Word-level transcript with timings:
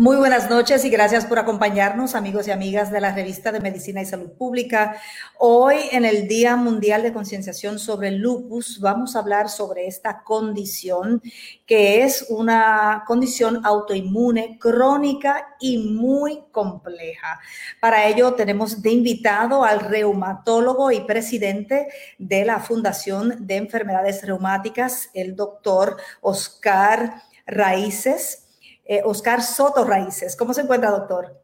Muy 0.00 0.14
buenas 0.14 0.48
noches 0.48 0.84
y 0.84 0.90
gracias 0.90 1.26
por 1.26 1.40
acompañarnos, 1.40 2.14
amigos 2.14 2.46
y 2.46 2.52
amigas 2.52 2.92
de 2.92 3.00
la 3.00 3.12
revista 3.12 3.50
de 3.50 3.58
Medicina 3.58 4.00
y 4.00 4.06
Salud 4.06 4.30
Pública. 4.30 4.96
Hoy, 5.40 5.74
en 5.90 6.04
el 6.04 6.28
Día 6.28 6.54
Mundial 6.54 7.02
de 7.02 7.12
Concienciación 7.12 7.80
sobre 7.80 8.06
el 8.06 8.18
Lupus, 8.18 8.78
vamos 8.78 9.16
a 9.16 9.18
hablar 9.18 9.48
sobre 9.48 9.88
esta 9.88 10.22
condición, 10.22 11.20
que 11.66 12.04
es 12.04 12.26
una 12.28 13.02
condición 13.08 13.66
autoinmune 13.66 14.56
crónica 14.60 15.56
y 15.58 15.78
muy 15.78 16.44
compleja. 16.52 17.40
Para 17.80 18.06
ello, 18.06 18.34
tenemos 18.34 18.80
de 18.80 18.92
invitado 18.92 19.64
al 19.64 19.80
reumatólogo 19.80 20.92
y 20.92 21.00
presidente 21.00 21.88
de 22.18 22.44
la 22.44 22.60
Fundación 22.60 23.48
de 23.48 23.56
Enfermedades 23.56 24.24
Reumáticas, 24.24 25.10
el 25.12 25.34
doctor 25.34 25.96
Oscar 26.20 27.20
Raíces. 27.48 28.44
Eh, 28.88 29.02
Oscar 29.04 29.42
Soto 29.42 29.84
Raíces. 29.84 30.34
¿Cómo 30.34 30.54
se 30.54 30.62
encuentra, 30.62 30.90
doctor? 30.90 31.38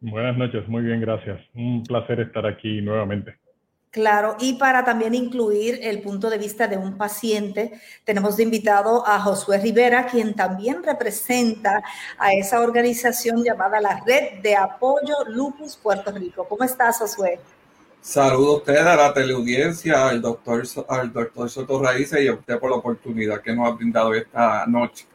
Buenas 0.00 0.36
noches, 0.36 0.68
muy 0.68 0.82
bien, 0.82 1.00
gracias. 1.00 1.40
Un 1.54 1.82
placer 1.82 2.20
estar 2.20 2.44
aquí 2.46 2.82
nuevamente. 2.82 3.38
Claro, 3.90 4.36
y 4.38 4.54
para 4.54 4.84
también 4.84 5.14
incluir 5.14 5.78
el 5.80 6.02
punto 6.02 6.28
de 6.28 6.36
vista 6.36 6.66
de 6.66 6.76
un 6.76 6.98
paciente, 6.98 7.80
tenemos 8.04 8.36
de 8.36 8.42
invitado 8.42 9.06
a 9.06 9.18
Josué 9.20 9.58
Rivera, 9.58 10.04
quien 10.06 10.34
también 10.34 10.82
representa 10.82 11.82
a 12.18 12.34
esa 12.34 12.60
organización 12.60 13.42
llamada 13.42 13.80
la 13.80 14.02
Red 14.04 14.42
de 14.42 14.54
Apoyo 14.54 15.14
Lupus 15.28 15.76
Puerto 15.76 16.12
Rico. 16.12 16.46
¿Cómo 16.46 16.64
estás, 16.64 16.98
Josué? 16.98 17.38
Saludo 18.02 18.54
a 18.54 18.56
usted, 18.58 18.76
a 18.76 18.96
la 18.96 19.14
teleaudiencia, 19.14 20.08
al 20.08 20.20
doctor, 20.20 20.64
al 20.88 21.10
doctor 21.10 21.48
Soto 21.48 21.82
Raíces 21.82 22.20
y 22.20 22.28
a 22.28 22.34
usted 22.34 22.58
por 22.58 22.68
la 22.68 22.76
oportunidad 22.76 23.40
que 23.40 23.54
nos 23.54 23.66
ha 23.66 23.74
brindado 23.74 24.12
esta 24.12 24.66
noche. 24.66 25.06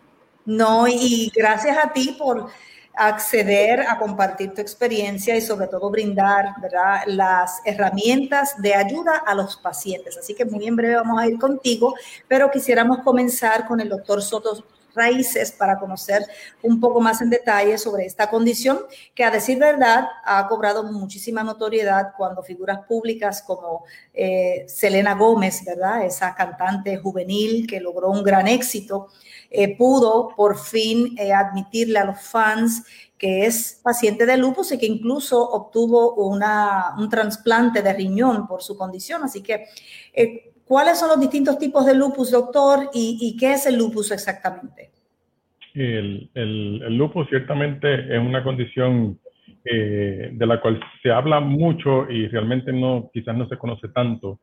No, 0.50 0.88
y 0.88 1.32
gracias 1.36 1.78
a 1.78 1.94
ti 1.94 2.16
por 2.18 2.48
acceder 2.96 3.82
a 3.82 4.00
compartir 4.00 4.52
tu 4.52 4.62
experiencia 4.62 5.38
y 5.38 5.42
sobre 5.42 5.68
todo 5.68 5.92
brindar 5.92 6.56
las 7.06 7.62
herramientas 7.66 8.60
de 8.60 8.74
ayuda 8.74 9.18
a 9.28 9.36
los 9.36 9.58
pacientes. 9.58 10.18
Así 10.18 10.34
que 10.34 10.46
muy 10.46 10.66
en 10.66 10.76
breve 10.76 10.96
vamos 10.96 11.22
a 11.22 11.28
ir 11.28 11.38
contigo, 11.38 11.94
pero 12.28 12.50
quisiéramos 12.50 13.04
comenzar 13.04 13.68
con 13.68 13.80
el 13.80 13.90
doctor 13.90 14.24
Soto 14.24 14.64
Raíces 15.00 15.52
para 15.52 15.80
conocer 15.80 16.26
un 16.62 16.80
poco 16.80 17.00
más 17.00 17.22
en 17.22 17.30
detalle 17.30 17.78
sobre 17.78 18.06
esta 18.06 18.30
condición 18.30 18.80
que 19.16 19.24
a 19.24 19.32
decir 19.32 19.58
verdad 19.58 20.06
ha 20.26 20.48
cobrado 20.48 20.84
muchísima 20.84 21.44
notoriedad 21.44 22.14
cuando 22.18 22.44
figuras 22.44 22.80
públicas 22.88 23.42
como 23.42 23.86
eh, 24.14 24.66
Selena 24.68 25.16
Gómez, 25.16 25.64
¿verdad? 25.66 26.06
Esa 26.06 26.36
cantante 26.36 26.98
juvenil 26.98 27.66
que 27.66 27.80
logró 27.80 28.10
un 28.10 28.24
gran 28.24 28.48
éxito 28.48 29.08
eh, 29.50 29.78
pudo 29.78 30.36
por 30.36 30.60
fin 30.60 31.16
eh, 31.18 31.34
admitirle 31.34 32.00
a 32.00 32.06
los 32.06 32.22
fans 32.22 32.84
que 33.18 33.46
es 33.46 33.80
paciente 33.84 34.26
de 34.26 34.38
lupus 34.38 34.72
y 34.72 34.78
que 34.78 34.86
incluso 34.86 35.44
obtuvo 35.44 36.14
una, 36.16 36.96
un 36.98 37.10
trasplante 37.10 37.82
de 37.82 37.94
riñón 37.94 38.48
por 38.48 38.64
su 38.64 38.78
condición. 38.78 39.24
Así 39.24 39.44
que, 39.44 39.66
¿cuáles 40.70 41.00
son 41.00 41.10
los 41.10 41.20
distintos 41.20 41.58
tipos 41.58 41.84
de 41.86 41.96
lupus, 41.96 42.32
doctor? 42.32 42.92
¿Y, 42.94 43.36
qué 43.38 43.54
es 43.54 43.66
el 43.66 43.78
lupus 43.78 44.12
exactamente? 44.12 44.92
El, 45.74 46.30
lupus 46.96 47.28
ciertamente 47.28 48.16
es 48.16 48.20
una 48.20 48.44
condición 48.44 49.20
de 49.66 50.46
la 50.46 50.62
cual 50.62 50.80
se 51.04 51.12
habla 51.12 51.40
mucho 51.40 52.10
y 52.10 52.28
realmente 52.28 52.72
no, 52.72 53.10
quizás 53.14 53.36
no 53.36 53.48
se 53.48 53.58
conoce 53.58 53.90
tanto 53.90 54.40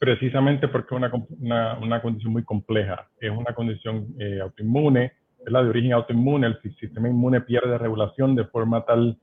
precisamente 0.00 0.66
porque 0.68 0.94
es 0.94 1.12
una, 1.40 1.78
una, 1.78 2.00
condición 2.00 2.32
muy 2.32 2.42
compleja. 2.42 3.06
Es 3.20 3.30
una 3.30 3.54
condición 3.54 4.06
eh, 4.18 4.40
autoinmune, 4.40 5.12
es 5.44 5.52
la 5.52 5.62
de 5.62 5.68
origen 5.68 5.92
autoinmune, 5.92 6.46
el 6.46 6.60
sistema 6.80 7.06
inmune 7.06 7.42
pierde 7.42 7.76
regulación 7.76 8.34
de 8.34 8.46
forma 8.46 8.82
tal 8.86 9.18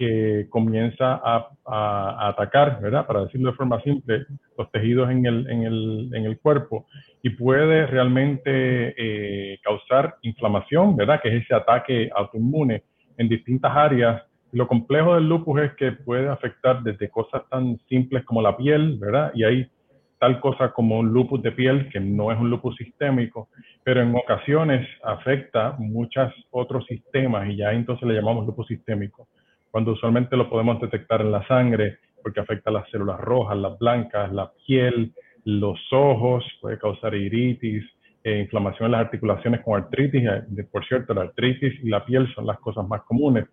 que 0.00 0.46
comienza 0.48 1.20
a, 1.22 2.28
atacar, 2.28 2.80
¿verdad? 2.80 3.06
Para 3.06 3.26
decirlo 3.26 3.50
de 3.50 3.56
forma 3.56 3.82
simple, 3.82 4.24
los 4.56 4.70
tejidos 4.72 5.10
en 5.10 5.26
el 5.26 6.38
cuerpo 6.42 6.86
y 7.22 7.30
puede 7.30 7.86
realmente 7.86 8.94
eh, 8.96 9.58
causar 9.62 10.16
inflamación, 10.22 10.96
¿verdad? 10.96 11.20
Que 11.22 11.28
es 11.28 11.44
ese 11.44 11.54
ataque 11.54 12.10
autoinmune 12.14 12.84
en 13.18 13.28
distintas 13.28 13.72
áreas. 13.76 14.22
Lo 14.52 14.66
complejo 14.66 15.14
del 15.14 15.28
lupus 15.28 15.60
es 15.60 15.72
que 15.74 15.92
puede 15.92 16.28
afectar 16.28 16.82
desde 16.82 17.10
cosas 17.10 17.42
tan 17.50 17.78
simples 17.88 18.24
como 18.24 18.42
la 18.42 18.56
piel, 18.56 18.98
¿verdad? 18.98 19.32
Y 19.34 19.44
hay 19.44 19.70
tal 20.18 20.40
cosa 20.40 20.72
como 20.72 20.98
un 20.98 21.12
lupus 21.12 21.42
de 21.42 21.52
piel, 21.52 21.88
que 21.90 22.00
no 22.00 22.32
es 22.32 22.38
un 22.38 22.50
lupus 22.50 22.76
sistémico, 22.76 23.48
pero 23.84 24.02
en 24.02 24.14
ocasiones 24.14 24.86
afecta 25.02 25.76
muchos 25.78 26.32
otros 26.50 26.84
sistemas 26.86 27.48
y 27.48 27.56
ya 27.56 27.72
entonces 27.72 28.06
le 28.06 28.14
llamamos 28.14 28.46
lupus 28.46 28.66
sistémico, 28.66 29.28
cuando 29.70 29.92
usualmente 29.92 30.36
lo 30.36 30.48
podemos 30.48 30.80
detectar 30.80 31.20
en 31.20 31.32
la 31.32 31.46
sangre 31.46 31.98
porque 32.22 32.40
afecta 32.40 32.70
las 32.70 32.88
células 32.90 33.18
rojas, 33.20 33.56
las 33.56 33.78
blancas, 33.78 34.32
la 34.32 34.50
piel, 34.66 35.12
los 35.44 35.78
ojos, 35.92 36.44
puede 36.60 36.78
causar 36.78 37.14
iritis, 37.14 37.84
eh, 38.22 38.40
inflamación 38.40 38.86
en 38.86 38.92
las 38.92 39.00
articulaciones 39.02 39.62
con 39.62 39.80
artritis, 39.80 40.22
eh, 40.22 40.64
por 40.70 40.86
cierto, 40.86 41.14
la 41.14 41.22
artritis 41.22 41.72
y 41.82 41.88
la 41.88 42.04
piel 42.04 42.32
son 42.34 42.46
las 42.46 42.58
cosas 42.58 42.86
más 42.86 43.02
comunes, 43.02 43.46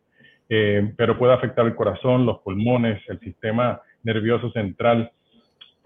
eh, 0.49 0.93
pero 0.97 1.17
puede 1.17 1.33
afectar 1.33 1.65
el 1.65 1.75
corazón, 1.75 2.25
los 2.25 2.39
pulmones, 2.39 3.01
el 3.07 3.19
sistema 3.19 3.81
nervioso 4.03 4.51
central, 4.51 5.11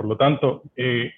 por 0.02 0.10
lo 0.10 0.18
tanto, 0.18 0.64
eh, 0.76 1.12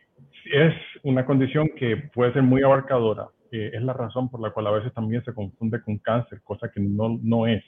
es 0.51 0.73
una 1.03 1.25
condición 1.25 1.69
que 1.77 1.95
puede 2.13 2.33
ser 2.33 2.43
muy 2.43 2.63
abarcadora. 2.63 3.27
Eh, 3.49 3.71
es 3.73 3.81
la 3.81 3.93
razón 3.93 4.29
por 4.29 4.41
la 4.41 4.49
cual 4.51 4.67
a 4.67 4.71
veces 4.71 4.93
también 4.93 5.23
se 5.23 5.33
confunde 5.33 5.81
con 5.81 5.99
cáncer, 5.99 6.41
cosa 6.43 6.69
que 6.69 6.81
no, 6.81 7.17
no 7.23 7.47
es. 7.47 7.63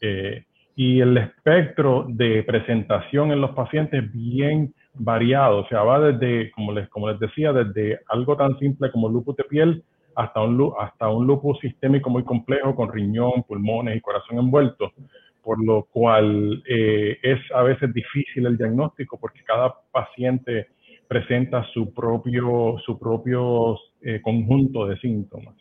Eh, 0.00 0.44
y 0.76 1.00
el 1.00 1.16
espectro 1.16 2.06
de 2.08 2.42
presentación 2.42 3.32
en 3.32 3.40
los 3.40 3.52
pacientes 3.52 4.04
es 4.04 4.12
bien 4.12 4.74
variado, 4.94 5.58
o 5.58 5.68
sea, 5.68 5.82
va 5.82 6.00
desde, 6.00 6.50
como 6.52 6.72
les, 6.72 6.88
como 6.88 7.10
les 7.10 7.18
decía, 7.18 7.52
desde 7.52 8.00
algo 8.08 8.36
tan 8.36 8.58
simple 8.58 8.90
como 8.90 9.08
lupus 9.08 9.36
de 9.36 9.44
piel 9.44 9.84
hasta 10.14 10.42
un, 10.42 10.72
hasta 10.78 11.08
un 11.08 11.26
lupus 11.26 11.58
sistémico 11.60 12.10
muy 12.10 12.24
complejo 12.24 12.74
con 12.74 12.92
riñón, 12.92 13.42
pulmones 13.46 13.96
y 13.96 14.00
corazón 14.00 14.38
envueltos 14.38 14.92
por 15.44 15.62
lo 15.62 15.84
cual 15.84 16.62
eh, 16.66 17.18
es 17.22 17.38
a 17.54 17.62
veces 17.62 17.92
difícil 17.92 18.46
el 18.46 18.56
diagnóstico 18.56 19.18
porque 19.20 19.44
cada 19.44 19.74
paciente 19.92 20.68
presenta 21.06 21.62
su 21.74 21.92
propio, 21.92 22.76
su 22.84 22.98
propio 22.98 23.78
eh, 24.00 24.20
conjunto 24.22 24.86
de 24.86 24.96
síntomas. 24.98 25.54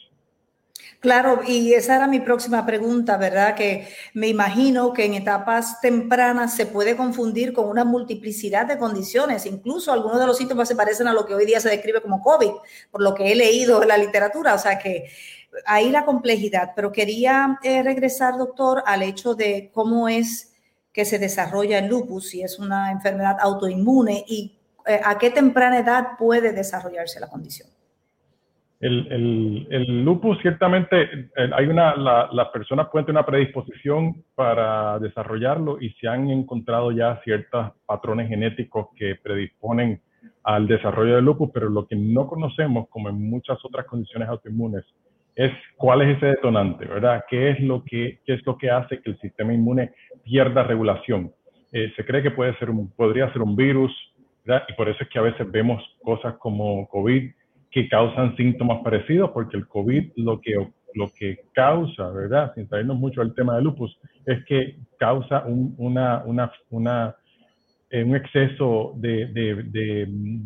Claro, 1.03 1.41
y 1.45 1.73
esa 1.73 1.97
era 1.97 2.07
mi 2.07 2.21
próxima 2.21 2.65
pregunta, 2.65 3.17
¿verdad? 3.17 3.55
Que 3.55 3.89
me 4.13 4.29
imagino 4.29 4.93
que 4.93 5.03
en 5.03 5.15
etapas 5.15 5.81
tempranas 5.81 6.55
se 6.55 6.65
puede 6.65 6.95
confundir 6.95 7.51
con 7.51 7.67
una 7.67 7.83
multiplicidad 7.83 8.65
de 8.65 8.77
condiciones. 8.77 9.45
Incluso 9.45 9.91
algunos 9.91 10.17
de 10.17 10.27
los 10.27 10.37
síntomas 10.37 10.69
se 10.69 10.77
parecen 10.77 11.09
a 11.09 11.13
lo 11.13 11.25
que 11.25 11.35
hoy 11.35 11.45
día 11.45 11.59
se 11.59 11.67
describe 11.67 12.01
como 12.01 12.21
COVID, 12.21 12.51
por 12.89 13.01
lo 13.01 13.13
que 13.13 13.33
he 13.33 13.35
leído 13.35 13.81
en 13.81 13.89
la 13.89 13.97
literatura. 13.97 14.53
O 14.53 14.57
sea 14.57 14.79
que 14.79 15.09
ahí 15.65 15.89
la 15.89 16.05
complejidad, 16.05 16.71
pero 16.73 16.93
quería 16.93 17.59
eh, 17.63 17.83
regresar, 17.83 18.37
doctor, 18.37 18.81
al 18.85 19.03
hecho 19.03 19.35
de 19.35 19.71
cómo 19.73 20.07
es 20.07 20.53
que 20.94 21.03
se 21.03 21.19
desarrolla 21.19 21.79
el 21.79 21.88
lupus, 21.88 22.29
si 22.29 22.44
es 22.44 22.59
una 22.59 22.91
enfermedad 22.94 23.35
autoinmune 23.41 24.23
y 24.25 24.57
eh, 24.85 25.01
a 25.03 25.17
qué 25.17 25.31
temprana 25.31 25.79
edad 25.79 26.17
puede 26.17 26.53
desarrollarse 26.53 27.19
la 27.19 27.27
condición. 27.27 27.72
El, 28.85 30.03
lupus, 30.03 30.38
ciertamente, 30.41 31.30
hay 31.53 31.68
una, 31.68 31.95
las 31.95 32.50
personas 32.50 32.89
pueden 32.91 33.06
tener 33.06 33.21
una 33.21 33.25
predisposición 33.25 34.25
para 34.35 35.00
desarrollarlo 35.00 35.80
y 35.80 35.91
se 35.94 36.09
han 36.09 36.30
encontrado 36.30 36.91
ya 36.91 37.21
ciertos 37.24 37.71
patrones 37.85 38.27
genéticos 38.27 38.88
que 38.97 39.15
predisponen 39.15 40.01
al 40.44 40.68
desarrollo 40.68 41.15
del 41.15 41.24
lupus, 41.24 41.50
pero 41.53 41.69
lo 41.69 41.88
que 41.88 41.95
no 41.95 42.27
conocemos, 42.27 42.89
como 42.89 43.07
en 43.07 43.30
muchas 43.30 43.57
otras 43.63 43.85
condiciones 43.85 44.27
autoinmunes, 44.27 44.83
es 45.35 45.51
cuál 45.77 46.01
es 46.01 46.18
ese 46.18 46.25
detonante, 46.27 46.85
¿verdad? 46.85 47.24
¿Qué 47.30 47.51
es 47.51 47.62
lo 47.62 47.85
que, 47.85 48.19
qué 48.25 48.33
es 48.33 48.45
lo 48.45 48.57
que 48.57 48.69
hace 48.69 49.01
que 49.01 49.12
el 49.12 49.19
sistema 49.19 49.53
inmune 49.53 49.91
pierda 50.24 50.63
regulación? 50.63 51.31
Eh, 51.71 51.91
se 51.95 52.06
cree 52.06 52.21
que 52.21 52.31
puede 52.31 52.53
ser 52.57 52.69
un, 52.69 52.91
podría 52.91 53.31
ser 53.31 53.41
un 53.41 53.56
virus, 53.56 53.91
¿verdad? 54.45 54.65
Y 54.68 54.74
por 54.74 54.89
eso 54.89 55.03
es 55.03 55.09
que 55.09 55.19
a 55.19 55.24
veces 55.24 55.50
vemos 55.50 55.81
cosas 56.03 56.35
como 56.35 56.85
COVID 56.89 57.31
que 57.73 57.89
causan 57.89 58.35
síntomas 58.37 58.81
parecidos, 58.83 59.31
porque 59.31 59.57
el 59.57 59.67
COVID 59.67 60.11
lo 60.17 60.39
que, 60.39 60.53
lo 60.93 61.09
que 61.17 61.39
causa, 61.53 62.09
¿verdad? 62.11 62.53
Sin 62.55 62.69
salirnos 62.69 62.97
mucho 62.97 63.21
del 63.21 63.33
tema 63.33 63.55
de 63.55 63.63
lupus, 63.63 63.97
es 64.25 64.45
que 64.45 64.77
causa 64.97 65.43
una 65.45 66.23
eh, 67.95 68.03
un 68.03 68.15
exceso 68.15 68.93
de, 68.95 69.27
de, 69.27 69.53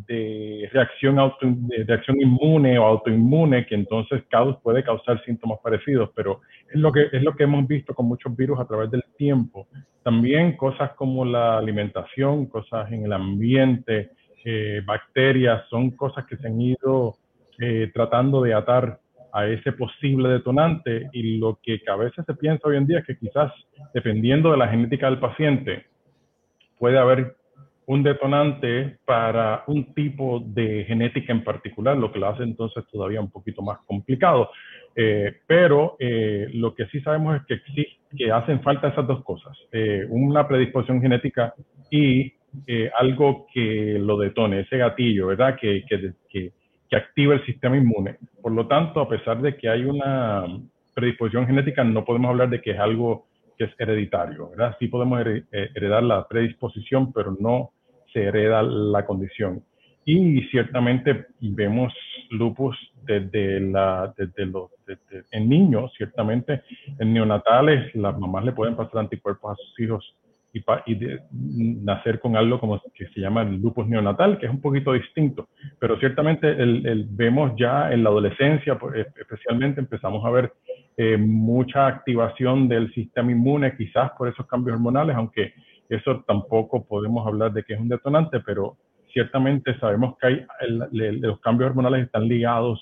de, 0.06 0.70
reacción, 0.74 1.18
auto, 1.18 1.48
de 1.48 1.86
reacción 1.86 2.20
inmune 2.20 2.78
o 2.78 2.84
autoinmune 2.84 3.66
que 3.66 3.76
entonces 3.76 4.22
puede 4.62 4.84
causar 4.84 5.24
síntomas 5.24 5.58
parecidos, 5.64 6.10
pero 6.14 6.42
es 6.70 6.78
lo, 6.78 6.92
que, 6.92 7.04
es 7.10 7.24
lo 7.24 7.34
que 7.34 7.46
hemos 7.46 7.66
visto 7.66 7.96
con 7.96 8.06
muchos 8.06 8.36
virus 8.36 8.60
a 8.60 8.68
través 8.68 8.92
del 8.92 9.06
tiempo. 9.18 9.70
También 10.04 10.58
cosas 10.58 10.92
como 10.96 11.24
la 11.24 11.58
alimentación, 11.58 12.48
cosas 12.48 12.92
en 12.92 13.06
el 13.06 13.14
ambiente, 13.14 14.10
eh, 14.50 14.82
bacterias, 14.86 15.68
son 15.70 15.92
cosas 15.92 16.26
que 16.26 16.38
se 16.38 16.48
han 16.48 16.62
ido 16.62 17.16
eh, 17.60 17.92
tratando 17.94 18.42
de 18.42 18.54
atar 18.54 18.98
a 19.34 19.46
ese 19.46 19.74
posible 19.74 20.30
detonante 20.30 21.10
y 21.12 21.38
lo 21.38 21.60
que 21.62 21.82
a 21.86 21.98
veces 21.98 22.24
se 22.26 22.34
piensa 22.34 22.66
hoy 22.66 22.78
en 22.78 22.88
día 22.88 23.00
es 23.00 23.06
que 23.06 23.18
quizás 23.18 23.52
dependiendo 23.94 24.52
de 24.52 24.58
la 24.58 24.70
genética 24.70 25.10
del 25.10 25.20
paciente, 25.20 25.88
puede 26.80 26.98
haber 26.98 27.36
un 27.88 28.04
detonante 28.04 29.00
para 29.04 29.66
un 29.68 29.94
tipo 29.94 30.42
de 30.46 30.86
genética 30.86 31.34
en 31.34 31.44
particular, 31.44 31.98
lo 31.98 32.14
que 32.14 32.20
lo 32.20 32.30
hace 32.30 32.44
entonces 32.44 32.86
todavía 32.90 33.20
un 33.20 33.30
poquito 33.30 33.62
más 33.62 33.80
complicado. 33.86 34.50
Eh, 34.96 35.42
pero 35.46 35.98
lo 36.54 36.74
que 36.74 36.86
sí 36.86 37.02
sabemos 37.02 37.42
es 37.42 37.46
que, 37.48 37.86
que 38.16 38.32
hacen 38.32 38.62
falta 38.62 38.88
esas 38.88 39.06
dos 39.06 39.26
cosas, 39.26 39.58
una 40.08 40.48
predisposición 40.48 41.02
genética 41.02 41.54
y 41.92 42.37
algo 42.98 43.48
que 43.54 43.98
lo 44.00 44.18
detone, 44.18 44.62
ese 44.62 44.78
gatillo, 44.78 45.28
¿verdad? 45.28 45.58
Que, 45.60 45.84
que, 45.88 46.14
que, 46.30 46.52
que 46.90 46.96
activa 46.96 47.34
el 47.36 47.46
sistema 47.46 47.78
inmune. 47.78 48.18
Por 48.42 48.52
lo 48.52 48.68
tanto, 48.68 49.02
a 49.02 49.10
pesar 49.10 49.42
de 49.42 49.56
que 49.56 49.70
hay 49.70 49.84
una 49.84 50.46
predisposición 50.94 51.46
genética, 51.46 51.84
no 51.84 52.04
podemos 52.04 52.30
hablar 52.30 52.50
de 52.50 52.62
que 52.62 52.72
es 52.72 52.80
algo 52.80 53.28
que 53.58 53.66
es 53.66 53.72
hereditario, 53.80 54.50
¿verdad? 54.52 54.76
Sí 54.80 54.88
podemos 54.88 55.22
heredar 55.52 56.04
la 56.04 56.28
predisposición, 56.28 57.12
pero 57.12 57.36
no 57.40 57.72
se 58.14 58.24
hereda 58.24 58.62
la 58.62 59.06
condición. 59.06 59.64
Y 60.06 60.44
ciertamente 60.44 61.26
vemos 61.42 61.94
lupus 62.30 62.78
desde, 63.04 63.60
la, 63.60 64.14
desde 64.18 64.46
los, 64.46 64.72
en 65.32 65.50
niños, 65.50 65.92
ciertamente 65.98 66.62
en 67.00 67.14
neonatales, 67.14 67.94
las 67.96 68.18
mamás 68.18 68.46
le 68.46 68.54
pueden 68.54 68.76
pasar 68.76 69.00
anticuerpos 69.00 69.52
a 69.52 69.56
sus 69.56 69.80
hijos 69.80 70.16
y, 70.86 70.94
y 70.94 71.76
nacer 71.84 72.20
con 72.20 72.36
algo 72.36 72.60
como 72.60 72.82
que 72.94 73.08
se 73.08 73.20
llama 73.20 73.42
el 73.44 73.62
lupus 73.62 73.88
neonatal, 73.88 74.38
que 74.38 74.46
es 74.46 74.52
un 74.52 74.62
poquito 74.62 74.94
distinto. 74.94 75.50
Pero 75.80 76.00
ciertamente 76.00 76.50
el, 76.50 77.08
vemos 77.10 77.54
ya 77.58 77.92
en 77.92 78.04
la 78.04 78.10
adolescencia, 78.10 78.78
pues, 78.78 79.08
especialmente 79.20 79.80
empezamos 79.80 80.26
a 80.26 80.30
ver 80.30 80.54
eh, 80.98 81.18
mucha 81.18 81.88
activación 81.88 82.68
del 82.68 82.94
sistema 82.94 83.32
inmune, 83.32 83.76
quizás 83.78 84.12
por 84.18 84.28
esos 84.28 84.48
cambios 84.48 84.76
hormonales, 84.76 85.16
aunque 85.16 85.54
eso 85.90 86.24
tampoco 86.28 86.86
podemos 86.86 87.26
hablar 87.26 87.54
de 87.54 87.64
que 87.64 87.74
es 87.74 87.80
un 87.80 87.90
detonante, 87.90 88.40
pero 88.42 88.78
ciertamente 89.14 89.78
sabemos 89.80 90.18
que 90.20 90.28
hay, 90.28 90.46
los 90.92 91.40
cambios 91.40 91.70
hormonales 91.70 92.06
están 92.06 92.28
ligados 92.28 92.80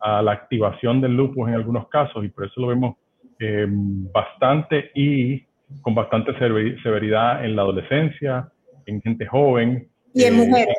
a 0.00 0.22
la 0.22 0.32
activación 0.32 1.00
del 1.00 1.16
lupus 1.16 1.48
en 1.48 1.54
algunos 1.54 1.88
casos 1.88 2.24
y 2.24 2.28
por 2.28 2.46
eso 2.46 2.60
lo 2.60 2.68
vemos 2.68 2.96
eh, 3.38 3.66
bastante 3.68 4.90
y 4.94 5.45
con 5.82 5.94
bastante 5.94 6.32
severidad 6.38 7.44
en 7.44 7.56
la 7.56 7.62
adolescencia, 7.62 8.48
en 8.86 9.02
gente 9.02 9.26
joven. 9.26 9.88
Y 10.14 10.24
en 10.24 10.34
eh, 10.34 10.36
mujeres. 10.36 10.76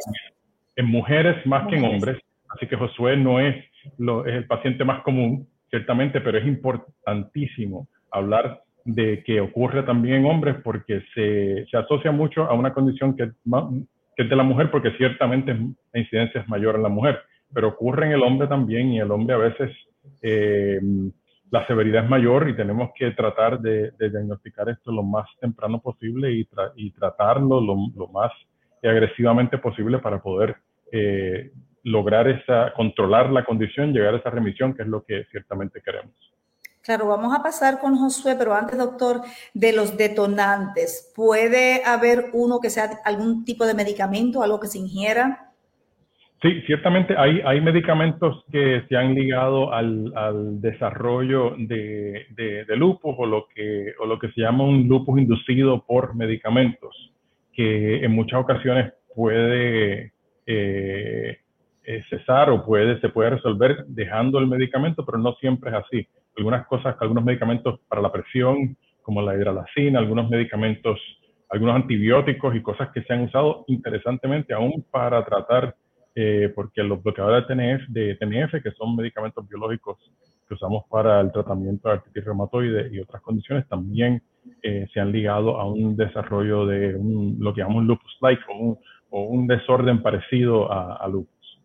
En, 0.76 0.86
mujeres 0.86 1.46
más 1.46 1.68
que 1.68 1.76
en 1.76 1.86
hombres. 1.86 2.18
Así 2.50 2.68
que 2.68 2.76
Josué 2.76 3.18
no 3.18 3.40
es, 3.40 3.56
lo, 3.98 4.26
es 4.26 4.36
el 4.36 4.48
paciente 4.48 4.84
más 4.84 5.02
común, 5.04 5.48
ciertamente, 5.70 6.22
pero 6.22 6.38
es 6.38 6.46
importantísimo 6.46 7.88
hablar 8.12 8.62
de 8.86 9.22
que 9.26 9.42
ocurre 9.42 9.84
también 9.84 10.20
en 10.20 10.26
hombres 10.26 10.56
porque 10.64 11.04
se, 11.14 11.66
se 11.70 11.78
asocia 11.78 12.12
mucho 12.12 12.44
a 12.46 12.54
una 12.54 12.74
condición 12.74 13.18
que, 13.18 13.32
que, 14.16 14.24
es 14.24 14.30
de 14.30 14.36
la 14.36 14.44
mujer 14.44 14.72
porque 14.72 14.92
ciertamente 14.92 15.54
la 15.54 16.00
incidencia 16.00 16.42
es 16.42 16.48
mayor 16.48 16.76
en 16.76 16.84
la 16.84 16.90
mujer, 16.90 17.20
pero 17.54 17.68
ocurre 17.68 18.06
en 18.06 18.14
el 18.14 18.24
hombre 18.24 18.48
también 18.48 18.94
y 18.94 19.00
el 19.00 19.12
hombre 19.12 19.36
a 19.36 19.40
veces 19.40 19.72
eh, 20.22 20.80
la 21.50 21.66
severidad 21.68 22.04
es 22.04 22.10
mayor 22.10 22.50
y 22.50 22.56
tenemos 22.56 22.92
que 22.96 23.12
tratar 23.12 23.60
de, 23.60 23.92
diagnosticar 24.00 24.70
esto 24.70 24.92
lo 24.92 25.04
más 25.04 25.28
temprano 25.40 25.80
posible 25.80 26.32
y, 26.32 26.92
tratarlo 26.92 27.62
lo, 27.62 27.76
lo, 27.96 28.08
más 28.08 28.32
agresivamente 28.84 29.58
posible 29.58 30.00
para 30.00 30.22
poder 30.22 30.56
eh, 30.92 31.52
lograr 31.84 32.28
esa, 32.28 32.74
controlar 32.74 33.30
la 33.32 33.46
condición, 33.46 33.94
llegar 33.94 34.14
a 34.14 34.18
esa 34.18 34.30
remisión, 34.30 34.74
que 34.74 34.84
es 34.84 34.88
lo 34.88 35.04
que 35.04 35.26
ciertamente 35.32 35.82
queremos. 35.82 36.14
Claro, 36.82 37.08
vamos 37.08 37.36
a 37.36 37.44
pasar 37.44 37.80
con 37.80 37.98
Josué, 37.98 38.36
pero 38.38 38.54
antes, 38.54 38.78
doctor, 38.78 39.22
de 39.54 39.74
los 39.74 39.98
detonantes, 39.98 41.12
¿puede 41.16 41.84
haber 41.86 42.30
uno 42.34 42.60
que 42.60 42.70
sea 42.70 43.02
algún 43.04 43.44
tipo 43.44 43.66
de 43.66 43.74
medicamento, 43.74 44.42
algo 44.42 44.60
que 44.60 44.68
se 44.68 44.78
ingiera? 44.78 45.52
Sí, 46.42 46.62
ciertamente 46.68 47.16
hay, 47.18 47.42
hay 47.44 47.62
medicamentos 47.62 48.46
que 48.52 48.84
se 48.88 48.96
han 48.96 49.16
ligado 49.16 49.74
al, 49.74 50.62
desarrollo 50.62 51.56
de, 51.58 52.28
de, 52.36 52.76
lupus 52.76 53.16
o 53.18 53.26
lo, 53.26 53.48
que, 53.48 53.94
o 54.00 54.06
lo 54.06 54.20
que 54.20 54.30
se 54.32 54.42
llama 54.42 54.64
un 54.64 54.88
lupus 54.88 55.20
inducido 55.20 55.84
por 55.84 56.16
medicamentos, 56.16 57.12
que 57.54 58.06
en 58.06 58.12
muchas 58.12 58.40
ocasiones 58.40 58.94
puede 59.16 60.14
eh, 60.46 61.40
eh, 61.84 62.04
cesar 62.10 62.50
o 62.52 62.64
puede, 62.64 63.00
se 63.00 63.10
puede 63.10 63.32
resolver 63.32 63.86
dejando 63.88 64.38
el 64.40 64.48
medicamento, 64.48 65.06
pero 65.06 65.18
no 65.18 65.34
siempre 65.36 65.72
es 65.72 65.78
así. 65.78 66.08
Algunas 66.38 66.68
cosas, 66.68 66.96
algunos 67.00 67.24
medicamentos 67.24 67.80
para 67.88 68.02
la 68.02 68.12
presión, 68.12 68.78
como 69.02 69.22
la 69.22 69.36
hidralacina, 69.36 70.00
algunos 70.00 70.30
medicamentos, 70.30 71.00
algunos 71.50 71.78
antibióticos 71.78 72.56
y 72.56 72.62
cosas 72.62 72.90
que 72.94 73.02
se 73.04 73.14
han 73.14 73.22
usado 73.24 73.64
interesantemente 73.68 74.54
aún 74.54 74.86
para 74.92 75.24
tratar, 75.24 75.76
eh, 76.20 76.52
porque 76.56 76.82
los 76.82 77.04
bloqueadores 77.04 77.48
de 77.48 77.56
TNF, 77.56 77.88
de 77.90 78.16
TNF, 78.16 78.64
que 78.64 78.72
son 78.72 78.96
medicamentos 78.96 79.48
biológicos 79.48 80.00
que 80.48 80.56
usamos 80.56 80.86
para 80.90 81.22
el 81.22 81.32
tratamiento 81.32 81.88
de 81.88 81.94
artritis 81.94 82.26
reumatoide 82.26 82.90
y 82.92 83.00
otras 83.00 83.22
condiciones, 83.22 83.68
también 83.68 84.24
eh, 84.64 84.88
se 84.92 85.00
han 85.00 85.12
ligado 85.12 85.60
a 85.60 85.72
un 85.72 85.96
desarrollo 85.96 86.66
de 86.66 86.96
un, 86.96 87.38
lo 87.40 87.54
que 87.54 87.62
llamamos 87.62 87.84
lupus-like 87.84 88.42
o 88.50 88.58
un, 88.58 88.80
o 89.12 89.24
un 89.26 89.46
desorden 89.46 90.02
parecido 90.02 90.72
a, 90.72 90.96
a 90.96 91.08
lupus. 91.08 91.62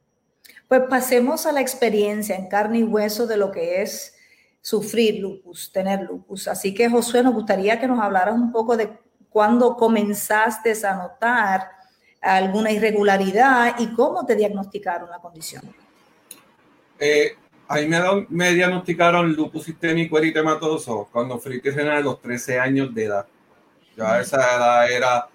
Pues 0.69 0.82
pasemos 0.82 1.46
a 1.46 1.52
la 1.52 1.62
experiencia 1.62 2.37
en 2.37 2.50
carne 2.50 2.81
y 2.81 2.82
hueso 2.82 3.26
de 3.26 3.38
lo 3.38 3.50
que 3.52 3.81
es 3.81 4.19
sufrir 4.60 5.22
lupus, 5.22 5.72
tener 5.72 6.02
lupus. 6.02 6.46
Así 6.46 6.75
que 6.75 6.90
Josué, 6.90 7.22
nos 7.22 7.32
gustaría 7.32 7.81
que 7.81 7.88
nos 7.88 8.00
hablaras 8.00 8.34
un 8.34 8.52
poco 8.52 8.76
de 8.76 8.90
cuándo 9.31 9.76
comenzaste 9.76 10.75
a 10.87 10.94
notar 10.94 11.82
alguna 12.23 12.71
irregularidad 12.71 13.76
y 13.79 13.88
cómo 13.95 14.25
te 14.25 14.37
diagnosticaron 14.37 15.11
la 15.11 15.19
condición. 15.19 15.62
Eh, 16.99 17.37
ahí 17.69 17.88
me, 17.88 17.99
me, 18.29 18.55
diagnosticaron 18.55 19.33
lupus 19.33 19.64
sistémico 19.64 20.19
eritematoso 20.19 21.09
cuando 21.11 21.38
fui 21.38 21.61
a 21.64 22.00
los 22.00 22.21
13 22.21 22.61
años 22.61 22.95
de 22.95 23.05
edad. 23.05 23.26
Ya 23.97 24.21
esa 24.21 24.57
edad 24.57 24.91
era 24.91 25.29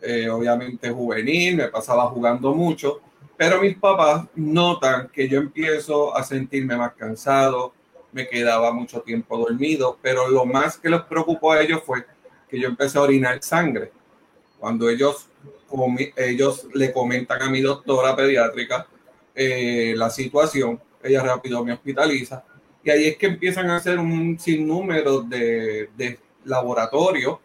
eh, 0.00 0.28
obviamente 0.28 0.90
juvenil, 0.90 1.56
me 1.56 1.68
pasaba 1.68 2.06
jugando 2.06 2.52
mucho, 2.54 3.00
pero 3.36 3.60
mis 3.60 3.76
papás 3.76 4.26
notan 4.34 5.08
que 5.08 5.28
yo 5.28 5.38
empiezo 5.38 6.16
a 6.16 6.24
sentirme 6.24 6.76
más 6.76 6.94
cansado, 6.94 7.72
me 8.10 8.28
quedaba 8.28 8.72
mucho 8.72 9.00
tiempo 9.02 9.38
dormido, 9.38 9.98
pero 10.02 10.28
lo 10.28 10.44
más 10.44 10.76
que 10.76 10.90
les 10.90 11.02
preocupó 11.02 11.52
a 11.52 11.60
ellos 11.60 11.82
fue 11.84 12.04
que 12.48 12.60
yo 12.60 12.68
empecé 12.68 12.98
a 12.98 13.02
orinar 13.02 13.42
sangre. 13.42 13.92
Cuando 14.58 14.88
ellos, 14.90 15.28
ellos 16.16 16.68
le 16.74 16.92
comentan 16.92 17.42
a 17.42 17.50
mi 17.50 17.60
doctora 17.60 18.14
pediátrica 18.14 18.86
eh, 19.34 19.94
la 19.96 20.10
situación, 20.10 20.80
ella 21.02 21.22
rápido 21.22 21.64
me 21.64 21.72
hospitaliza 21.72 22.44
y 22.84 22.90
ahí 22.90 23.06
es 23.06 23.16
que 23.16 23.26
empiezan 23.26 23.70
a 23.70 23.76
hacer 23.76 23.98
un 23.98 24.38
sinnúmero 24.38 25.22
de, 25.22 25.88
de 25.96 26.18
laboratorios, 26.44 27.38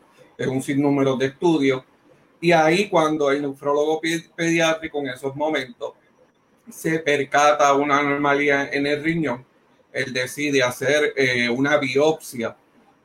un 0.47 0.61
sinnúmero 0.61 1.15
de 1.15 1.27
estudios 1.27 1.83
y 2.39 2.51
ahí 2.51 2.89
cuando 2.89 3.31
el 3.31 3.41
nefrólogo 3.41 3.99
pediátrico 4.35 4.99
en 4.99 5.07
esos 5.07 5.35
momentos 5.35 5.93
se 6.69 6.99
percata 6.99 7.73
una 7.73 7.99
anomalía 7.99 8.69
en 8.71 8.85
el 8.85 9.03
riñón, 9.03 9.45
él 9.91 10.13
decide 10.13 10.61
hacer 10.61 11.13
eh, 11.15 11.49
una 11.49 11.77
biopsia, 11.77 12.55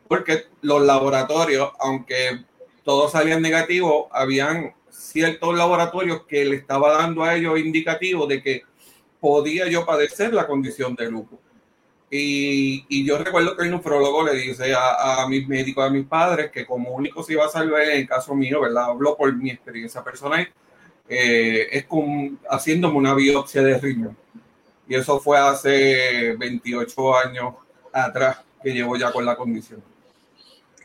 porque 0.09 0.47
los 0.61 0.83
laboratorios, 0.83 1.71
aunque 1.79 2.45
todos 2.85 3.13
salían 3.13 3.41
negativos, 3.41 4.07
habían 4.11 4.75
ciertos 5.03 5.57
laboratorios 5.57 6.23
que 6.27 6.45
le 6.45 6.57
estaba 6.57 6.93
dando 6.93 7.23
a 7.23 7.35
ellos 7.35 7.59
indicativos 7.59 8.29
de 8.29 8.43
que 8.43 8.63
podía 9.21 9.69
yo 9.69 9.85
padecer 9.85 10.33
la 10.33 10.47
condición 10.47 10.95
de 10.95 11.11
lupus. 11.11 11.39
Y, 12.11 12.85
y, 12.91 13.07
yo 13.07 13.17
recuerdo 13.17 13.57
que 13.57 13.65
el 13.65 13.71
nefrólogo 13.71 14.23
le 14.23 14.35
dice 14.35 14.75
a, 14.75 15.23
a, 15.23 15.29
mis 15.29 15.49
médicos, 15.49 15.87
a 15.87 15.91
mis 15.91 16.07
padres, 16.07 16.51
que 16.51 16.67
como 16.67 16.91
único 16.91 17.23
se 17.23 17.33
iba 17.33 17.47
a 17.47 17.49
salvar 17.49 17.83
en 17.83 18.01
el 18.01 18.09
caso 18.09 18.35
mío, 18.35 18.61
¿verdad? 18.61 18.85
Hablo 18.91 19.17
por 19.17 19.35
mi 19.35 19.51
experiencia 19.51 20.05
personal, 20.05 20.47
eh, 21.09 21.69
es 21.71 21.85
con, 21.87 22.39
haciéndome 22.51 22.99
una 22.99 23.15
biopsia 23.15 23.63
de 23.63 23.79
riñón 23.79 24.17
y 24.89 24.95
eso 24.95 25.19
fue 25.21 25.39
hace 25.39 26.37
28 26.37 27.17
años 27.17 27.55
atrás 27.93 28.39
que 28.63 28.73
llevo 28.73 28.97
ya 28.97 29.13
con 29.13 29.25
la 29.25 29.37
condición. 29.37 29.83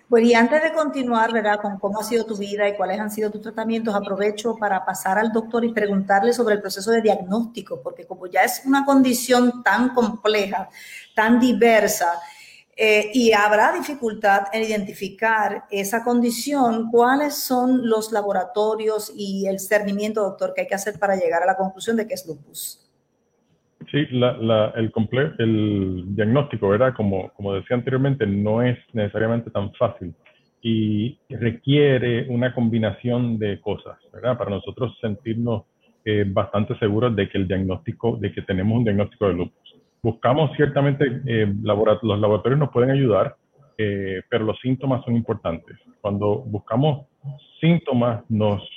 Bueno, 0.09 0.27
y 0.27 0.33
antes 0.33 0.63
de 0.63 0.71
continuar, 0.71 1.33
¿verdad? 1.33 1.59
Con 1.61 1.77
cómo 1.79 1.99
ha 1.99 2.03
sido 2.03 2.25
tu 2.25 2.37
vida 2.37 2.67
y 2.69 2.77
cuáles 2.77 2.97
han 2.97 3.11
sido 3.11 3.29
tus 3.29 3.41
tratamientos, 3.41 3.93
aprovecho 3.93 4.55
para 4.55 4.85
pasar 4.85 5.17
al 5.17 5.33
doctor 5.33 5.65
y 5.65 5.73
preguntarle 5.73 6.31
sobre 6.31 6.55
el 6.55 6.61
proceso 6.61 6.91
de 6.91 7.01
diagnóstico, 7.01 7.81
porque 7.81 8.07
como 8.07 8.25
ya 8.27 8.41
es 8.43 8.61
una 8.65 8.85
condición 8.85 9.63
tan 9.63 9.93
compleja, 9.93 10.69
tan 11.13 11.41
diversa, 11.41 12.21
eh, 12.77 13.11
y 13.13 13.33
habrá 13.33 13.73
dificultad 13.73 14.43
en 14.53 14.63
identificar 14.63 15.65
esa 15.69 16.03
condición, 16.05 16.89
¿cuáles 16.89 17.35
son 17.35 17.89
los 17.89 18.13
laboratorios 18.13 19.11
y 19.13 19.47
el 19.47 19.59
cernimiento, 19.59 20.21
doctor, 20.21 20.53
que 20.53 20.61
hay 20.61 20.67
que 20.67 20.75
hacer 20.75 20.97
para 20.99 21.17
llegar 21.17 21.43
a 21.43 21.47
la 21.47 21.57
conclusión 21.57 21.97
de 21.97 22.07
que 22.07 22.13
es 22.13 22.25
lupus? 22.25 22.86
Sí, 23.91 23.99
el, 24.09 24.91
el 25.37 26.15
diagnóstico, 26.15 26.69
¿verdad? 26.69 26.93
Como, 26.95 27.31
decía 27.53 27.77
anteriormente, 27.77 28.25
no 28.25 28.61
es 28.61 28.77
necesariamente 28.93 29.51
tan 29.51 29.71
fácil 29.73 30.13
y 30.61 31.17
requiere 31.29 32.27
una 32.27 32.53
combinación 32.53 33.37
de 33.37 33.61
cosas, 33.61 33.97
¿verdad? 34.11 34.37
Para 34.37 34.49
nosotros 34.49 34.97
sentirnos 34.99 35.63
eh, 36.03 36.25
bastante 36.27 36.77
seguros 36.79 37.15
de 37.15 37.29
que 37.29 37.37
el 37.37 37.47
diagnóstico, 37.47 38.17
de 38.17 38.33
que 38.33 38.41
tenemos 38.41 38.77
un 38.77 38.83
diagnóstico 38.83 39.27
de 39.27 39.35
lupus. 39.35 39.75
Buscamos 40.01 40.51
ciertamente, 40.57 41.05
eh, 41.25 41.53
los 41.63 42.19
laboratorios 42.19 42.59
nos 42.59 42.71
pueden 42.71 42.89
ayudar, 42.91 43.35
eh, 43.77 44.21
pero 44.29 44.43
los 44.43 44.59
síntomas 44.59 45.05
son 45.05 45.15
importantes. 45.15 45.77
Cuando 46.01 46.39
buscamos 46.39 47.05
síntomas, 47.61 48.23
nos 48.29 48.67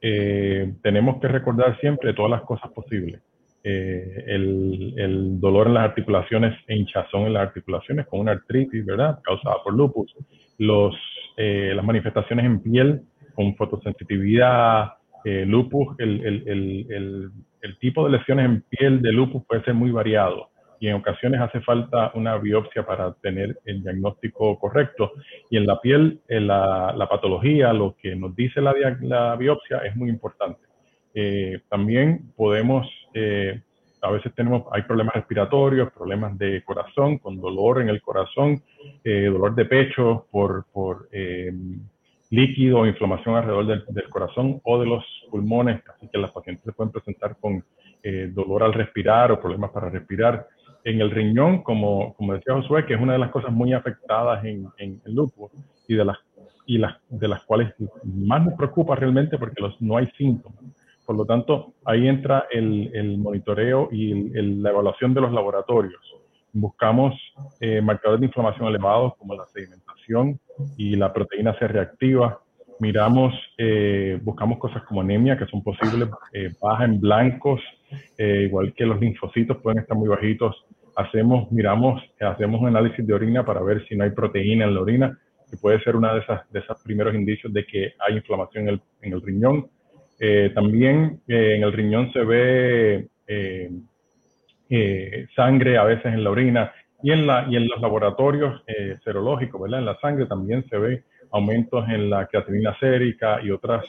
tenemos 0.00 1.20
que 1.20 1.28
recordar 1.28 1.78
siempre 1.78 2.14
todas 2.14 2.30
las 2.30 2.40
cosas 2.40 2.70
posibles 2.72 3.20
eh, 3.62 4.24
el, 4.26 5.38
dolor 5.40 5.66
en 5.66 5.74
las 5.74 5.84
articulaciones 5.84 6.58
e 6.66 6.76
hinchazón 6.76 7.26
en 7.26 7.34
las 7.34 7.48
articulaciones 7.48 8.06
con 8.06 8.20
una 8.20 8.32
artritis, 8.32 8.84
¿verdad? 8.84 9.18
Causada 9.22 9.56
por 9.62 9.74
lupus. 9.74 10.14
Los, 10.58 10.94
eh, 11.36 11.72
las 11.74 11.84
manifestaciones 11.84 12.46
en 12.46 12.60
piel 12.60 13.02
con 13.34 13.54
fotosensitividad, 13.56 14.92
eh, 15.24 15.44
lupus, 15.46 15.94
el, 15.98 16.24
el, 16.24 17.30
el, 17.62 17.78
tipo 17.78 18.04
de 18.04 18.18
lesiones 18.18 18.46
en 18.46 18.62
piel 18.62 19.02
de 19.02 19.12
lupus 19.12 19.44
puede 19.46 19.62
ser 19.64 19.74
muy 19.74 19.90
variado 19.90 20.48
y 20.80 20.88
en 20.88 20.94
ocasiones 20.94 21.40
hace 21.40 21.60
falta 21.60 22.10
una 22.14 22.38
biopsia 22.38 22.86
para 22.86 23.12
tener 23.14 23.58
el 23.66 23.82
diagnóstico 23.82 24.58
correcto. 24.58 25.12
Y 25.50 25.58
en 25.58 25.66
la 25.66 25.78
piel, 25.78 26.20
la, 26.26 26.94
la, 26.96 27.08
patología, 27.08 27.74
lo 27.74 27.96
que 28.00 28.16
nos 28.16 28.34
dice 28.34 28.62
la, 28.62 28.74
la 29.02 29.36
biopsia 29.36 29.78
es 29.84 29.94
muy 29.94 30.08
importante. 30.08 30.70
Eh, 31.14 31.60
también 31.68 32.32
podemos, 32.36 32.86
eh, 33.14 33.60
a 34.02 34.10
veces 34.10 34.34
tenemos, 34.34 34.64
hay 34.72 34.82
problemas 34.82 35.14
respiratorios, 35.14 35.92
problemas 35.92 36.36
de 36.38 36.62
corazón, 36.64 37.18
con 37.18 37.40
dolor 37.40 37.82
en 37.82 37.88
el 37.88 38.00
corazón, 38.00 38.62
eh, 39.04 39.28
dolor 39.30 39.54
de 39.54 39.66
pecho 39.66 40.26
por, 40.30 40.64
por 40.72 41.08
líquido 42.30 42.78
o 42.78 42.86
inflamación 42.86 43.36
alrededor 43.36 43.66
del, 43.66 44.08
corazón 44.08 44.60
o 44.64 44.78
de 44.80 44.86
los 44.86 45.04
pulmones, 45.30 45.82
así 45.88 46.08
que 46.08 46.18
las 46.18 46.30
pacientes 46.30 46.64
se 46.64 46.72
pueden 46.72 46.92
presentar 46.92 47.36
con 47.40 47.62
dolor 48.32 48.62
al 48.62 48.72
respirar 48.72 49.32
o 49.32 49.40
problemas 49.40 49.70
para 49.70 49.90
respirar. 49.90 50.46
En 50.82 50.98
el 51.02 51.10
riñón, 51.10 51.62
como, 51.62 52.14
como 52.14 52.32
decía 52.32 52.54
Josué, 52.54 52.86
que 52.86 52.94
es 52.94 53.00
una 53.00 53.12
de 53.12 53.18
las 53.18 53.30
cosas 53.30 53.52
muy 53.52 53.74
afectadas 53.74 54.42
en, 54.46 54.66
en 54.78 54.98
el 55.04 55.14
lupus 55.14 55.50
y 55.86 55.94
de 55.94 56.06
las 56.06 56.16
y 56.70 56.78
las, 56.78 56.98
de 57.08 57.26
las 57.26 57.42
cuales 57.42 57.74
más 58.04 58.44
nos 58.44 58.54
preocupa 58.54 58.94
realmente 58.94 59.36
porque 59.38 59.60
los, 59.60 59.82
no 59.82 59.96
hay 59.96 60.06
síntomas. 60.16 60.60
Por 61.10 61.16
lo 61.16 61.26
tanto, 61.26 61.74
ahí 61.86 62.06
entra 62.06 62.46
el, 62.52 63.18
monitoreo 63.18 63.88
y 63.90 64.14
la 64.32 64.70
evaluación 64.70 65.12
de 65.12 65.20
los 65.20 65.32
laboratorios. 65.32 66.00
Buscamos 66.52 67.14
eh, 67.60 67.80
marcadores 67.80 68.20
de 68.20 68.26
inflamación 68.26 68.68
elevados 68.68 69.16
como 69.18 69.34
la 69.34 69.44
sedimentación 69.46 70.38
y 70.76 70.94
la 70.94 71.12
proteína 71.12 71.58
C 71.58 71.66
reactiva. 71.66 72.38
Miramos, 72.78 73.34
eh, 73.58 74.20
buscamos 74.22 74.58
cosas 74.58 74.84
como 74.84 75.00
anemia 75.00 75.36
que 75.36 75.46
son 75.46 75.64
posibles, 75.64 76.08
eh, 76.32 76.52
baja 76.62 76.84
en 76.84 77.00
blancos, 77.00 77.60
igual 78.16 78.72
que 78.74 78.86
los 78.86 79.00
linfocitos 79.00 79.56
pueden 79.56 79.80
estar 79.80 79.96
muy 79.96 80.08
bajitos. 80.08 80.64
Hacemos, 80.94 81.50
miramos, 81.50 82.00
hacemos 82.20 82.60
un 82.60 82.68
análisis 82.68 83.04
de 83.04 83.12
orina 83.12 83.44
para 83.44 83.60
ver 83.62 83.84
si 83.88 83.96
no 83.96 84.04
hay 84.04 84.10
proteína 84.10 84.64
en 84.64 84.76
la 84.76 84.80
orina, 84.80 85.18
que 85.50 85.56
puede 85.56 85.82
ser 85.82 85.96
uno 85.96 86.14
de, 86.14 86.20
esas, 86.20 86.48
de 86.52 86.60
esos 86.60 86.80
primeros 86.84 87.16
indicios 87.16 87.52
de 87.52 87.66
que 87.66 87.94
hay 87.98 88.14
inflamación 88.14 88.68
en 88.68 88.74
el, 88.74 88.82
en 89.02 89.12
el 89.14 89.22
riñón 89.22 89.66
eh, 90.22 90.52
también 90.54 91.22
eh, 91.26 91.54
en 91.56 91.62
el 91.62 91.72
riñón 91.72 92.12
se 92.12 92.22
ve 92.22 93.08
eh, 93.26 93.70
sangre 95.34 95.78
a 95.78 95.84
veces 95.84 96.12
en 96.12 96.22
la 96.22 96.30
orina 96.30 96.72
y 97.02 97.10
en, 97.10 97.26
la, 97.26 97.46
y 97.48 97.56
en 97.56 97.66
los 97.66 97.80
laboratorios 97.80 98.62
serológicos, 99.02 99.62
¿verdad? 99.62 99.80
En 99.80 99.86
la 99.86 99.98
sangre 99.98 100.26
también 100.26 100.68
se 100.68 100.76
ve 100.76 101.04
aumentos 101.32 101.88
en 101.88 102.10
la 102.10 102.26
creatinina 102.26 102.78
sérica 102.78 103.40
y 103.42 103.50
otras, 103.50 103.86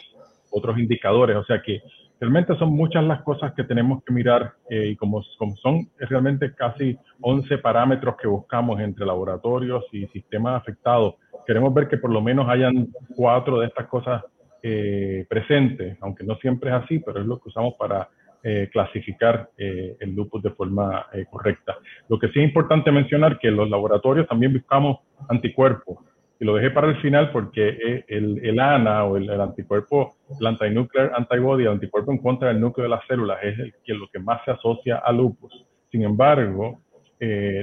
otros 0.49 0.79
indicadores. 0.79 1.35
O 1.35 1.43
sea 1.43 1.61
que 1.61 1.81
realmente 2.21 2.55
son 2.57 2.69
muchas 2.69 3.03
las 3.03 3.21
cosas 3.23 3.53
que 3.53 3.65
tenemos 3.65 4.01
que 4.05 4.13
mirar 4.13 4.53
y 4.69 4.95
como, 4.95 5.21
como 5.37 5.57
son 5.57 5.89
realmente 5.99 6.55
casi 6.55 6.97
11 7.19 7.57
parámetros 7.57 8.15
que 8.15 8.29
buscamos 8.29 8.79
entre 8.79 9.05
laboratorios 9.05 9.83
y 9.91 10.07
sistemas 10.07 10.61
afectados, 10.61 11.15
queremos 11.45 11.73
ver 11.73 11.89
que 11.89 11.97
por 11.97 12.11
lo 12.11 12.21
menos 12.21 12.47
hayan 12.47 12.87
cuatro 13.15 13.59
de 13.59 13.67
estas 13.67 13.87
cosas 13.87 14.23
eh, 14.63 15.25
presente, 15.27 15.97
aunque 16.01 16.23
no 16.23 16.35
siempre 16.35 16.69
es 16.69 16.75
así, 16.75 16.99
pero 16.99 17.19
es 17.19 17.25
lo 17.25 17.39
que 17.39 17.49
usamos 17.49 17.73
para 17.79 18.09
eh, 18.43 18.69
clasificar 18.71 19.49
eh, 19.57 19.95
el 19.99 20.13
lupus 20.13 20.43
de 20.43 20.51
forma 20.51 21.07
correcta. 21.31 21.77
Lo 22.07 22.19
que 22.19 22.27
sí 22.27 22.39
es 22.39 22.45
importante 22.45 22.91
mencionar 22.91 23.39
que 23.39 23.47
en 23.47 23.55
los 23.55 23.67
laboratorios 23.67 24.27
también 24.27 24.53
buscamos 24.53 24.99
anticuerpos, 25.29 25.97
y 26.39 26.45
lo 26.45 26.55
dejé 26.55 26.69
para 26.69 26.89
el 26.89 27.01
final 27.01 27.31
porque 27.31 28.03
el, 28.07 28.59
ANA 28.59 29.03
o 29.05 29.17
el, 29.17 29.29
anticuerpo, 29.29 30.15
el 30.39 30.45
antinuclear 30.45 31.11
antibody, 31.15 31.63
el 31.63 31.69
anticuerpo 31.69 32.11
en 32.11 32.17
contra 32.19 32.49
del 32.49 32.59
núcleo 32.59 32.83
de 32.83 32.89
las 32.89 33.05
células, 33.07 33.39
es 33.43 33.57
el, 33.57 33.73
que 33.83 33.93
lo 33.93 34.07
que 34.09 34.19
más 34.19 34.43
se 34.45 34.51
asocia 34.51 34.97
a 34.97 35.11
lupus. 35.11 35.65
Sin 35.91 36.03
embargo, 36.03 36.81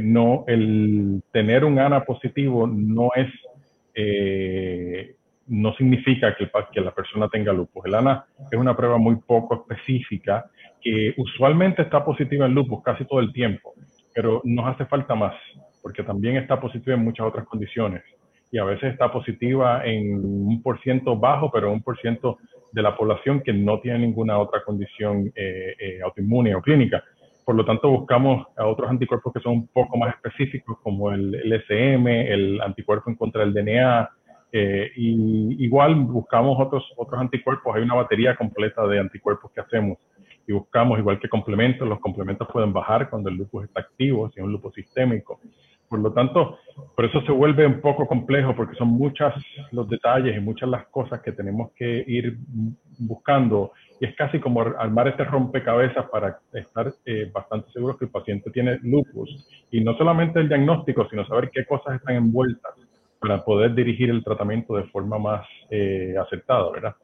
no, 0.02 0.44
el 0.46 1.22
tener 1.32 1.64
un 1.64 1.78
ANA 1.78 2.04
positivo 2.04 2.68
no 2.68 3.10
es 3.16 3.28
no 5.48 5.74
significa 5.74 6.36
que, 6.36 6.50
que, 6.72 6.80
la 6.80 6.94
persona 6.94 7.28
tenga 7.28 7.52
lupus. 7.52 7.84
El 7.86 7.94
ANA 7.94 8.24
es 8.50 8.58
una 8.58 8.76
prueba 8.76 8.98
muy 8.98 9.16
poco 9.16 9.54
específica 9.54 10.46
que 10.80 11.14
usualmente 11.16 11.82
está 11.82 12.04
positiva 12.04 12.46
en 12.46 12.54
lupus 12.54 12.82
casi 12.82 13.04
todo 13.04 13.20
el 13.20 13.32
tiempo, 13.32 13.74
pero 14.14 14.40
nos 14.44 14.66
hace 14.66 14.84
falta 14.86 15.14
más, 15.14 15.34
porque 15.82 16.02
también 16.02 16.36
está 16.36 16.60
positiva 16.60 16.96
en 16.96 17.04
muchas 17.04 17.26
otras 17.26 17.46
condiciones 17.46 18.02
y 18.50 18.58
a 18.58 18.64
veces 18.64 18.92
está 18.92 19.12
positiva 19.12 19.84
en 19.84 20.14
un 20.24 20.62
por 20.62 20.80
ciento 20.80 21.16
bajo, 21.16 21.50
pero 21.50 21.72
un 21.72 21.82
por 21.82 21.98
ciento 21.98 22.38
de 22.72 22.82
la 22.82 22.96
población 22.96 23.42
que 23.42 23.52
no 23.52 23.80
tiene 23.80 24.00
ninguna 24.00 24.38
otra 24.38 24.62
condición 24.64 25.32
eh, 25.34 25.74
eh, 25.78 26.00
autoinmune 26.02 26.54
o 26.54 26.62
clínica. 26.62 27.02
Por 27.44 27.54
lo 27.54 27.64
tanto, 27.64 27.88
buscamos 27.88 28.46
a 28.56 28.66
otros 28.66 28.90
anticuerpos 28.90 29.32
que 29.32 29.40
son 29.40 29.52
un 29.52 29.68
poco 29.68 29.96
más 29.96 30.14
específicos, 30.14 30.78
como 30.82 31.10
el, 31.10 31.34
el 31.34 31.52
SM, 31.64 32.32
el 32.32 32.60
anticuerpo 32.60 33.10
en 33.10 33.16
contra 33.16 33.44
del 33.44 33.54
DNA, 33.54 34.10
eh, 34.52 34.90
y 34.96 35.64
igual 35.64 35.94
buscamos 35.94 36.56
otros, 36.58 36.84
otros 36.96 37.20
anticuerpos, 37.20 37.76
hay 37.76 37.82
una 37.82 37.94
batería 37.94 38.34
completa 38.36 38.86
de 38.86 38.98
anticuerpos 38.98 39.50
que 39.52 39.60
hacemos 39.60 39.98
y 40.46 40.52
buscamos 40.52 40.98
igual 40.98 41.20
que 41.20 41.28
complementos, 41.28 41.86
los 41.86 42.00
complementos 42.00 42.48
pueden 42.50 42.72
bajar 42.72 43.10
cuando 43.10 43.28
el 43.28 43.36
lupus 43.36 43.64
está 43.64 43.80
activo, 43.80 44.30
si 44.30 44.40
es 44.40 44.44
un 44.44 44.52
lupus 44.52 44.74
sistémico. 44.74 45.40
Por 45.88 46.00
lo 46.00 46.12
tanto, 46.12 46.58
por 46.96 47.04
eso 47.04 47.20
se 47.22 47.32
vuelve 47.32 47.66
un 47.66 47.80
poco 47.80 48.06
complejo 48.06 48.54
porque 48.54 48.74
son 48.76 48.88
muchas 48.88 49.34
los 49.72 49.88
detalles 49.88 50.36
y 50.36 50.40
muchas 50.40 50.68
las 50.68 50.86
cosas 50.88 51.20
que 51.20 51.32
tenemos 51.32 51.72
que 51.72 52.04
ir 52.06 52.38
buscando. 52.98 53.72
Y 54.00 54.06
es 54.06 54.14
casi 54.16 54.38
como 54.38 54.60
armar 54.60 55.08
este 55.08 55.24
rompecabezas 55.24 56.08
para 56.10 56.38
estar 56.52 56.92
eh, 57.06 57.30
bastante 57.32 57.70
seguros 57.72 57.98
que 57.98 58.04
el 58.06 58.10
paciente 58.10 58.50
tiene 58.50 58.78
lupus. 58.82 59.48
Y 59.70 59.80
no 59.82 59.96
solamente 59.96 60.40
el 60.40 60.48
diagnóstico, 60.48 61.08
sino 61.08 61.26
saber 61.26 61.50
qué 61.50 61.64
cosas 61.64 61.96
están 61.96 62.16
envueltas 62.16 62.74
para 63.20 63.44
poder 63.44 63.74
dirigir 63.74 64.10
el 64.10 64.22
tratamiento 64.22 64.74
de 64.76 64.84
forma 64.84 65.18
más 65.18 65.46
eh, 65.70 66.14
aceptada, 66.20 66.70
¿verdad? 66.70 66.96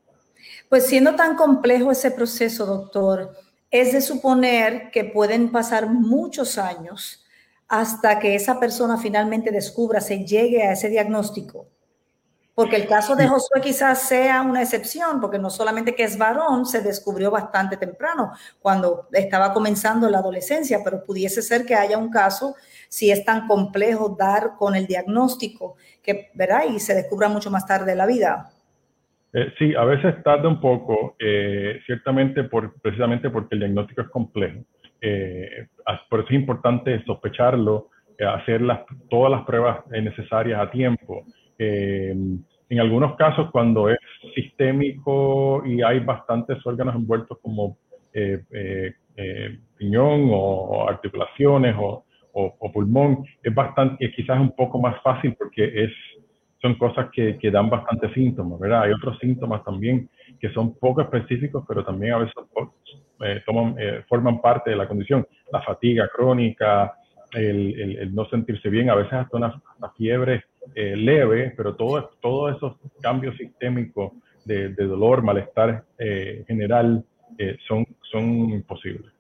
Pues 0.69 0.87
siendo 0.87 1.15
tan 1.15 1.37
complejo 1.37 1.91
ese 1.91 2.11
proceso, 2.11 2.67
doctor, 2.67 3.37
es 3.71 3.93
de 3.93 4.01
suponer 4.01 4.91
que 4.91 5.05
pueden 5.05 5.51
pasar 5.51 5.89
muchos 5.89 6.59
años 6.59 7.25
hasta 7.69 8.19
que 8.19 8.35
esa 8.35 8.61
persona 8.61 8.99
finalmente 8.99 9.51
descubra, 9.51 10.01
se 10.01 10.25
llegue 10.25 10.63
a 10.63 10.73
ese 10.73 10.89
diagnóstico. 10.89 11.67
Porque 12.55 12.77
el 12.77 12.87
caso 12.87 13.17
de 13.17 13.27
Josué 13.27 13.61
quizás 13.61 14.03
sea 14.03 14.43
una 14.43 14.63
excepción, 14.63 15.21
porque 15.21 15.41
no 15.41 15.51
solamente 15.51 15.97
que 15.97 16.05
es 16.05 16.17
varón, 16.17 16.67
se 16.67 16.83
descubrió 16.83 17.33
bastante 17.33 17.77
temprano, 17.77 18.33
cuando 18.61 19.09
estaba 19.11 19.53
comenzando 19.53 20.09
la 20.09 20.19
adolescencia, 20.19 20.81
pero 20.85 21.05
pudiese 21.05 21.43
ser 21.43 21.67
que 21.67 21.75
haya 21.75 21.99
un 21.99 22.11
caso, 22.11 22.55
si 22.95 23.11
es 23.11 23.25
tan 23.25 23.49
complejo 23.49 24.15
dar 24.17 24.53
con 24.57 24.77
el 24.77 24.87
diagnóstico, 24.87 25.75
que, 26.01 26.29
¿verdad? 26.33 26.61
Y 26.73 26.79
se 26.79 26.95
descubra 26.95 27.29
mucho 27.29 27.51
más 27.51 27.67
tarde 27.67 27.91
en 27.91 27.99
la 27.99 28.07
vida. 28.07 28.51
Eh, 29.33 29.53
sí, 29.59 29.75
a 29.75 29.83
veces 29.85 30.23
tarda 30.23 30.49
un 30.49 30.61
poco, 30.61 31.17
eh, 31.19 31.81
ciertamente 31.87 32.45
por, 32.45 32.81
precisamente 32.81 33.31
porque 33.31 33.57
el 33.57 33.63
diagnóstico 33.63 34.03
es 34.03 34.09
complejo. 34.11 34.61
Eh, 35.01 35.67
por 36.09 36.21
eso 36.21 36.29
es 36.29 36.35
importante 36.37 37.03
sospecharlo 37.05 37.89
hacer 38.33 38.63
todas 39.11 39.33
las 39.33 39.45
pruebas 39.45 39.85
necesarias 39.89 40.61
a 40.61 40.71
tiempo. 40.71 41.25
en 41.59 42.81
algunos 42.81 43.17
casos, 43.17 43.51
cuando 43.51 43.89
es 43.89 43.99
sistémico 44.37 45.67
y 45.67 45.83
hay 45.83 45.99
bastantes 45.99 46.65
órganos 46.65 46.95
envueltos 46.95 47.39
como 47.43 47.77
piñón 49.77 50.29
o 50.33 50.89
articulaciones 50.89 51.75
o, 51.77 52.05
o, 52.35 52.73
pulmón, 52.73 53.25
es 53.43 53.55
bastante, 53.55 54.11
quizás 54.11 54.41
un 54.41 54.55
poco 54.57 54.81
más 54.81 55.01
fácil 55.03 55.37
porque 55.39 55.85
es, 55.85 55.93
son 56.61 56.75
cosas 56.75 57.09
que, 57.13 57.39
que, 57.39 57.51
dan 57.51 57.71
bastante 57.71 58.13
síntomas, 58.13 58.59
¿verdad? 58.59 58.83
Hay 58.83 58.93
otros 58.93 59.19
síntomas 59.21 59.63
también 59.65 60.09
que 60.41 60.51
son 60.51 60.75
poco 60.79 61.01
específicos, 61.01 61.65
pero 61.69 61.85
también 61.85 62.15
a 62.15 62.19
veces 62.19 62.35
eh, 63.21 63.43
toman, 63.47 63.77
eh, 63.79 64.03
forman 64.09 64.41
parte 64.41 64.71
de 64.71 64.77
la 64.77 64.89
condición. 64.89 65.27
La 65.53 65.63
fatiga 65.63 66.09
crónica, 66.09 66.95
el, 67.33 67.99
el, 67.99 68.15
no 68.15 68.25
sentirse 68.27 68.69
bien, 68.69 68.91
a 68.91 68.97
veces 68.97 69.13
hasta 69.13 69.37
una, 69.37 69.63
fiebre 69.97 70.45
eh, 70.75 70.97
leve, 70.97 71.53
pero 71.57 71.77
todo, 71.77 72.11
todos 72.21 72.57
esos 72.57 72.77
cambios 73.01 73.37
sistémicos 73.37 74.13
de, 74.45 74.71
dolor, 74.75 75.23
malestar 75.23 75.85
general 76.47 77.03
son, 77.67 77.87
son 78.11 78.63
posibles. 78.65 79.14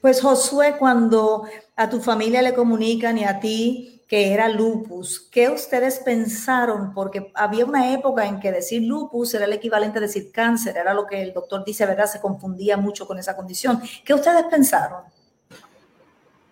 Pues 0.00 0.20
Josué, 0.20 0.76
cuando 0.78 1.44
a 1.76 1.88
tu 1.88 2.00
familia 2.00 2.42
le 2.42 2.54
comunican 2.54 3.18
y 3.18 3.24
a 3.24 3.40
ti 3.40 4.02
que 4.06 4.32
era 4.32 4.48
lupus, 4.48 5.28
¿qué 5.30 5.48
ustedes 5.48 6.00
pensaron? 6.00 6.92
Porque 6.92 7.30
había 7.34 7.64
una 7.64 7.92
época 7.92 8.26
en 8.26 8.40
que 8.40 8.50
decir 8.50 8.82
lupus 8.82 9.34
era 9.34 9.44
el 9.44 9.52
equivalente 9.52 9.98
a 9.98 10.02
decir 10.02 10.32
cáncer, 10.32 10.76
era 10.76 10.92
lo 10.94 11.06
que 11.06 11.22
el 11.22 11.32
doctor 11.32 11.64
dice, 11.64 11.86
¿verdad? 11.86 12.06
Se 12.06 12.20
confundía 12.20 12.76
mucho 12.76 13.06
con 13.06 13.18
esa 13.18 13.36
condición. 13.36 13.80
¿Qué 14.04 14.12
ustedes 14.12 14.44
pensaron? 14.50 15.04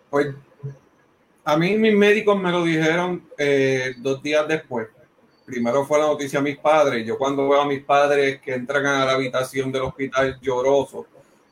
Pues 0.08 0.28
a 1.44 1.56
mí 1.56 1.76
mis 1.78 1.94
médicos 1.94 2.38
me 2.38 2.52
lo 2.52 2.62
dijeron 2.62 3.26
eh, 3.36 3.94
dos 3.98 4.22
días 4.22 4.46
después. 4.46 4.88
Primero 5.44 5.84
fue 5.86 5.98
la 5.98 6.06
noticia 6.06 6.40
a 6.40 6.42
mis 6.42 6.58
padres. 6.58 7.06
Yo 7.06 7.16
cuando 7.16 7.48
veo 7.48 7.62
a 7.62 7.66
mis 7.66 7.82
padres 7.82 8.38
que 8.40 8.52
entran 8.52 8.84
a 8.84 9.06
la 9.06 9.12
habitación 9.12 9.72
del 9.72 9.82
hospital 9.82 10.38
llorosos, 10.42 11.06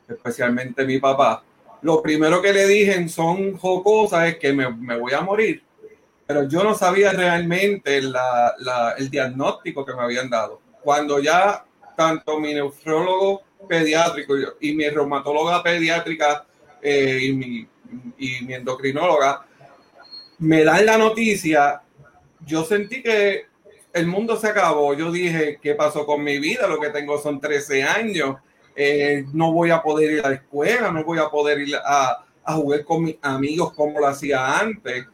especialmente 0.07 0.85
mi 0.85 0.99
papá, 0.99 1.43
lo 1.81 2.01
primero 2.01 2.41
que 2.41 2.53
le 2.53 2.67
dije 2.67 3.07
son 3.07 3.57
jocosas 3.57 4.27
es 4.27 4.37
que 4.37 4.53
me, 4.53 4.69
me 4.73 4.97
voy 4.97 5.13
a 5.13 5.21
morir, 5.21 5.63
pero 6.25 6.47
yo 6.47 6.63
no 6.63 6.75
sabía 6.75 7.11
realmente 7.11 8.01
la, 8.01 8.53
la, 8.59 8.95
el 8.97 9.09
diagnóstico 9.09 9.85
que 9.85 9.93
me 9.93 10.01
habían 10.01 10.29
dado. 10.29 10.61
Cuando 10.81 11.19
ya 11.19 11.65
tanto 11.95 12.39
mi 12.39 12.53
nefrólogo 12.53 13.41
pediátrico 13.67 14.35
y 14.59 14.73
mi 14.73 14.87
reumatóloga 14.89 15.63
pediátrica 15.63 16.45
eh, 16.81 17.19
y, 17.23 17.33
mi, 17.33 17.67
y 18.17 18.45
mi 18.45 18.53
endocrinóloga 18.53 19.45
me 20.39 20.63
dan 20.63 20.85
la 20.85 20.97
noticia, 20.97 21.81
yo 22.45 22.63
sentí 22.63 23.01
que 23.01 23.45
el 23.93 24.07
mundo 24.07 24.37
se 24.37 24.47
acabó. 24.47 24.93
Yo 24.93 25.11
dije, 25.11 25.59
¿qué 25.61 25.73
pasó 25.73 26.05
con 26.05 26.23
mi 26.23 26.37
vida? 26.39 26.67
Lo 26.67 26.79
que 26.79 26.89
tengo 26.89 27.19
son 27.19 27.39
13 27.39 27.83
años. 27.83 28.37
Eh, 28.79 29.25
no 29.33 29.51
voy 29.51 29.71
a 29.71 29.81
poder 29.81 30.11
ir 30.11 30.23
a 30.23 30.29
la 30.29 30.35
escuela, 30.35 30.91
no 30.91 31.03
voy 31.03 31.17
a 31.17 31.29
poder 31.29 31.59
ir 31.61 31.75
a, 31.83 32.23
jugar 32.45 32.85
con 32.85 33.03
mis 33.03 33.17
amigos 33.23 33.73
como 33.73 33.99
lo 33.99 34.05
hacía 34.05 34.59
antes. 34.59 35.07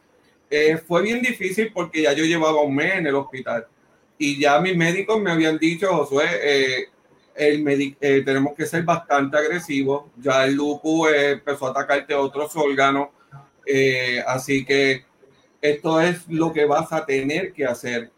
Eh, 0.50 0.76
fue 0.76 1.00
bien 1.00 1.22
difícil 1.22 1.72
porque 1.72 2.02
ya 2.02 2.12
yo 2.12 2.26
llevaba 2.26 2.60
un 2.60 2.74
mes 2.74 2.96
en 2.96 3.06
el 3.06 3.14
hospital. 3.14 3.66
Y 4.18 4.38
ya 4.38 4.60
mis 4.60 4.76
médicos 4.76 5.18
me 5.18 5.30
habían 5.30 5.56
dicho, 5.58 5.88
Josué, 5.88 6.26
eh, 6.42 6.88
el 7.34 7.96
tenemos 8.24 8.54
que 8.54 8.66
ser 8.66 8.84
bastante 8.84 9.38
agresivos, 9.38 10.04
ya 10.18 10.44
el 10.44 10.54
lupus 10.54 11.08
empezó 11.12 11.66
a 11.66 11.70
atacarte 11.70 12.14
otros 12.14 12.54
órganos, 12.54 13.08
así 14.26 14.64
que 14.64 15.04
esto 15.60 16.00
es 16.00 16.28
lo 16.28 16.52
que 16.52 16.66
vas 16.66 16.92
a 16.92 17.06
tener 17.06 17.52
que 17.54 17.64
hacer. 17.64 18.12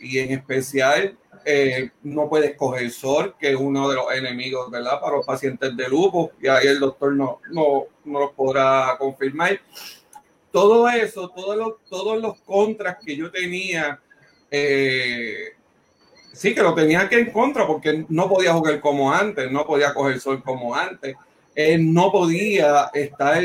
Y 0.00 0.18
en 0.18 0.32
especial 0.32 1.16
eh, 1.48 1.90
no 2.02 2.28
puedes 2.28 2.56
coger 2.56 2.90
sol, 2.90 3.36
que 3.38 3.50
es 3.50 3.56
uno 3.56 3.88
de 3.88 3.94
los 3.94 4.12
enemigos, 4.12 4.68
¿verdad? 4.68 5.00
Para 5.00 5.18
los 5.18 5.24
pacientes 5.24 5.76
de 5.76 5.88
lupus, 5.88 6.30
y 6.42 6.48
ahí 6.48 6.66
el 6.66 6.80
doctor 6.80 7.14
no, 7.14 7.40
no, 7.52 7.84
no 8.04 8.18
los 8.18 8.32
podrá 8.32 8.96
confirmar. 8.98 9.60
Todo 10.50 10.88
eso, 10.88 11.28
todos 11.28 11.56
los, 11.56 11.74
todos 11.88 12.20
los 12.20 12.40
contras 12.40 12.96
que 13.04 13.14
yo 13.14 13.30
tenía, 13.30 14.00
eh, 14.50 15.50
sí 16.32 16.52
que 16.52 16.62
lo 16.62 16.74
tenía 16.74 17.08
que 17.08 17.20
en 17.20 17.30
contra, 17.30 17.64
porque 17.64 18.04
no 18.08 18.28
podía 18.28 18.52
jugar 18.52 18.80
como 18.80 19.12
antes, 19.12 19.48
no 19.48 19.64
podía 19.64 19.94
coger 19.94 20.18
sol 20.18 20.42
como 20.42 20.74
antes, 20.74 21.14
no 21.78 22.10
podía 22.10 22.90
estar 22.92 23.44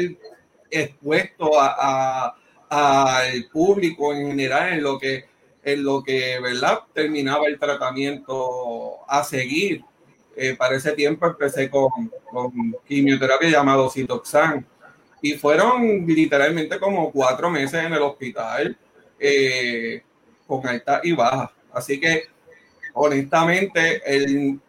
expuesto 0.71 1.51
a, 1.59 2.35
al 2.67 3.45
público 3.51 4.11
en 4.11 4.29
general 4.29 4.73
en 4.73 4.83
lo 4.83 4.97
que 4.97 5.25
en 5.63 5.83
lo 5.83 6.03
que, 6.03 6.39
¿verdad? 6.39 6.79
Terminaba 6.93 7.47
el 7.47 7.59
tratamiento 7.59 8.99
a 9.07 9.23
seguir. 9.23 9.83
Eh, 10.35 10.55
para 10.55 10.75
ese 10.75 10.93
tiempo 10.93 11.27
empecé 11.27 11.69
con, 11.69 11.89
con 12.31 12.75
quimioterapia 12.87 13.49
llamado 13.49 13.89
Citoxan 13.89 14.65
y 15.21 15.33
fueron 15.33 16.05
literalmente 16.07 16.79
como 16.79 17.11
cuatro 17.11 17.49
meses 17.49 17.83
en 17.83 17.93
el 17.93 18.01
hospital 18.01 18.77
eh, 19.19 20.01
con 20.47 20.65
alta 20.65 21.01
y 21.03 21.11
baja. 21.11 21.51
Así 21.71 21.99
que, 21.99 22.23
honestamente, 22.93 24.01
el, 24.05 24.59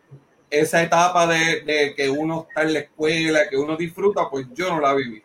esa 0.50 0.83
etapa 0.83 1.26
de, 1.26 1.62
de, 1.62 1.94
que 1.94 2.11
uno 2.11 2.46
está 2.48 2.62
en 2.62 2.74
la 2.74 2.81
escuela, 2.81 3.48
que 3.48 3.57
uno 3.57 3.76
disfruta, 3.76 4.28
pues 4.28 4.46
yo 4.52 4.68
no 4.68 4.81
la 4.81 4.94
viví. 4.94 5.22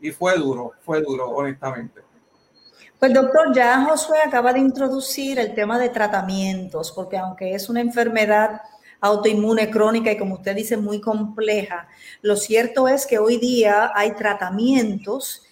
Y 0.00 0.10
fue 0.10 0.36
duro, 0.36 0.72
fue 0.84 1.00
duro, 1.00 1.30
honestamente. 1.30 2.05
Pues 2.98 3.12
doctor, 3.12 3.54
ya 3.54 3.84
Josué 3.84 4.18
acaba 4.24 4.52
de 4.54 4.60
introducir 4.60 5.38
el 5.38 5.54
tema 5.54 5.78
de 5.78 5.90
tratamientos, 5.90 6.92
porque 6.92 7.18
aunque 7.18 7.54
es 7.54 7.68
una 7.68 7.80
enfermedad 7.80 8.62
autoinmune 9.00 9.70
crónica 9.70 10.10
y 10.10 10.16
como 10.16 10.36
usted 10.36 10.56
dice 10.56 10.78
muy 10.78 11.00
compleja, 11.00 11.88
lo 12.22 12.36
cierto 12.36 12.88
es 12.88 13.06
que 13.06 13.18
hoy 13.18 13.36
día 13.36 13.92
hay 13.94 14.12
tratamientos 14.12 15.42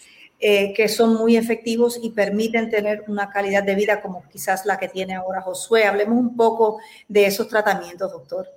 eh, 0.40 0.72
que 0.74 0.88
son 0.88 1.14
muy 1.14 1.36
efectivos 1.36 2.00
y 2.02 2.10
permiten 2.10 2.70
tener 2.70 3.04
una 3.08 3.30
calidad 3.30 3.62
de 3.62 3.74
vida 3.74 4.00
como 4.00 4.24
quizás 4.30 4.66
la 4.66 4.78
que 4.78 4.88
tiene 4.88 5.14
ahora 5.14 5.42
Josué. 5.42 5.84
Hablemos 5.84 6.18
un 6.18 6.36
poco 6.36 6.78
de 7.08 7.26
esos 7.26 7.48
tratamientos, 7.48 8.10
doctor. 8.10 8.48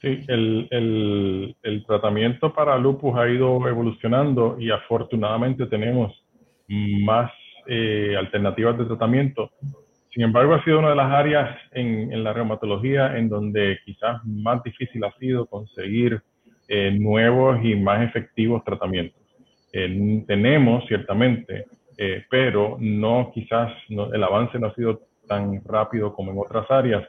Sí, 0.00 0.24
el, 0.28 1.84
tratamiento 1.86 2.52
para 2.52 2.76
lupus 2.76 3.16
ha 3.16 3.28
ido 3.28 3.66
evolucionando 3.66 4.56
y 4.60 4.70
afortunadamente 4.70 5.66
tenemos 5.66 6.19
más 6.70 7.30
eh, 7.66 8.14
alternativas 8.16 8.78
de 8.78 8.84
tratamiento. 8.84 9.50
Sin 10.12 10.22
embargo, 10.22 10.54
ha 10.54 10.64
sido 10.64 10.78
una 10.78 10.90
de 10.90 10.96
las 10.96 11.12
áreas 11.12 11.56
en, 11.72 12.12
en 12.12 12.24
la 12.24 12.32
reumatología 12.32 13.16
en 13.16 13.28
donde 13.28 13.78
quizás 13.84 14.24
más 14.24 14.62
difícil 14.62 15.04
ha 15.04 15.12
sido 15.18 15.46
conseguir 15.46 16.20
eh, 16.68 16.96
nuevos 16.98 17.58
y 17.64 17.74
más 17.74 18.08
efectivos 18.08 18.64
tratamientos. 18.64 19.20
Eh, 19.72 20.24
tenemos, 20.26 20.84
ciertamente, 20.86 21.66
pero 22.30 22.78
no 22.80 23.30
quizás 23.34 23.70
el 23.90 24.24
avance 24.24 24.58
no 24.58 24.68
ha 24.68 24.74
sido 24.74 25.02
tan 25.28 25.62
rápido 25.66 26.14
como 26.14 26.32
en 26.32 26.38
otras 26.38 26.64
áreas, 26.70 27.06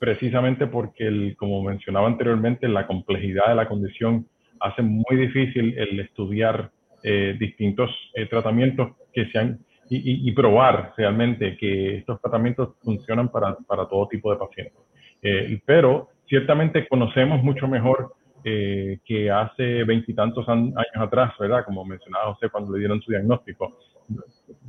precisamente 0.00 0.66
porque, 0.66 1.06
el, 1.06 1.36
como 1.36 1.62
mencionaba 1.62 2.08
anteriormente, 2.08 2.66
la 2.66 2.84
complejidad 2.88 3.46
de 3.48 3.54
la 3.54 3.68
condición 3.68 4.26
hace 4.58 4.82
muy 4.82 5.16
difícil 5.16 5.78
el 5.78 6.00
estudiar 6.00 6.72
eh, 7.02 7.36
distintos 7.38 7.90
eh, 8.14 8.26
tratamientos 8.26 8.96
que 9.12 9.26
sean 9.26 9.60
y, 9.88 10.28
y, 10.28 10.32
probar 10.32 10.92
realmente 10.96 11.56
que 11.56 11.98
estos 11.98 12.20
tratamientos 12.20 12.74
funcionan 12.82 13.30
para, 13.30 13.56
para 13.66 13.86
todo 13.86 14.06
tipo 14.08 14.30
de 14.30 14.38
pacientes. 14.38 14.82
Eh, 15.22 15.60
pero 15.64 16.08
ciertamente 16.26 16.86
conocemos 16.88 17.42
mucho 17.42 17.66
mejor 17.66 18.12
que 18.44 19.30
hace 19.30 19.84
veintitantos 19.84 20.48
años 20.48 20.74
atrás, 20.94 21.32
¿verdad? 21.38 21.64
Como 21.66 21.84
mencionaba 21.84 22.32
José 22.32 22.48
cuando 22.48 22.72
le 22.72 22.78
dieron 22.78 23.00
su 23.02 23.10
diagnóstico. 23.10 23.76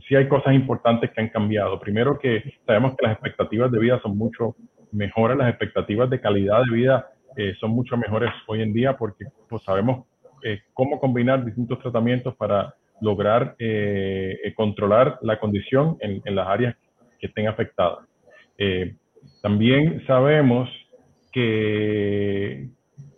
Sí 0.06 0.16
hay 0.16 0.28
cosas 0.28 0.54
importantes 0.54 1.12
que 1.12 1.22
han 1.22 1.30
cambiado. 1.30 1.80
Primero 1.80 2.20
que 2.20 2.44
sabemos 2.66 2.96
que 2.98 3.06
las 3.06 3.14
expectativas 3.14 3.72
de 3.72 3.80
vida 3.80 4.00
son 4.02 4.18
mucho 4.18 4.56
mejores, 4.92 5.38
las 5.38 5.50
expectativas 5.50 6.10
de 6.10 6.20
calidad 6.20 6.64
de 6.66 6.76
vida 6.76 7.08
son 7.62 7.72
mucho 7.72 7.96
mejores 7.96 8.32
hoy 8.48 8.62
en 8.62 8.74
día 8.74 8.98
porque 8.98 9.26
pues, 9.48 9.64
sabemos 9.64 10.06
eh, 10.44 10.62
cómo 10.74 11.00
combinar 11.00 11.44
distintos 11.46 11.80
tratamientos 11.80 12.36
para 12.36 12.74
lograr 13.02 13.56
eh, 13.60 14.38
eh, 14.44 14.54
controlar 14.54 15.18
la 15.22 15.40
condición 15.40 15.98
en, 16.02 16.36
las 16.36 16.48
áreas 16.48 16.76
que 17.20 17.28
estén 17.28 17.48
afectadas. 17.48 18.00
también 19.42 20.06
sabemos 20.06 20.70
que, 21.32 22.68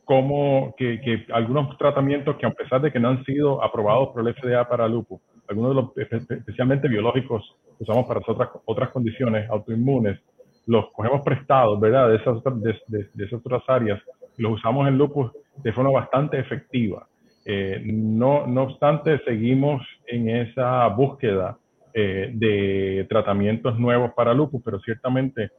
como, 0.05 0.75
que, 0.77 1.25
algunos 1.33 1.77
tratamientos 1.77 2.35
que 2.37 2.45
a 2.45 2.51
pesar 2.51 2.81
de 2.81 2.91
que 2.91 2.99
no 2.99 3.09
han 3.09 3.23
sido 3.25 3.63
aprobados 3.63 4.09
por 4.09 4.27
el 4.27 4.33
FDA 4.35 4.67
para 4.67 4.87
lupus, 4.87 5.21
algunos 5.47 5.75
de 5.75 5.81
los 5.81 6.31
especialmente 6.31 6.87
biológicos 6.87 7.55
que 7.77 7.83
usamos 7.83 8.05
para 8.05 8.21
otras, 8.25 8.49
otras 8.65 8.89
condiciones 8.89 9.49
autoinmunes, 9.49 10.19
los 10.67 10.91
cogemos 10.91 11.21
prestados, 11.21 11.79
¿verdad? 11.79 12.09
De 12.09 12.17
esas, 12.17 12.43
de, 12.43 13.09
de 13.13 13.25
esas 13.25 13.39
otras 13.39 13.63
áreas, 13.67 13.99
los 14.37 14.53
usamos 14.53 14.87
en 14.87 14.97
lupus 14.97 15.31
de 15.57 15.73
forma 15.73 15.91
bastante 15.91 16.39
efectiva. 16.39 17.07
No, 17.45 18.45
no 18.47 18.63
obstante, 18.63 19.19
seguimos 19.25 19.81
en 20.07 20.29
esa 20.29 20.87
búsqueda 20.87 21.57
de 21.93 23.05
tratamientos 23.09 23.77
nuevos 23.79 24.11
para 24.13 24.33
lupus, 24.33 24.61
pero 24.63 24.79
ciertamente 24.79 25.49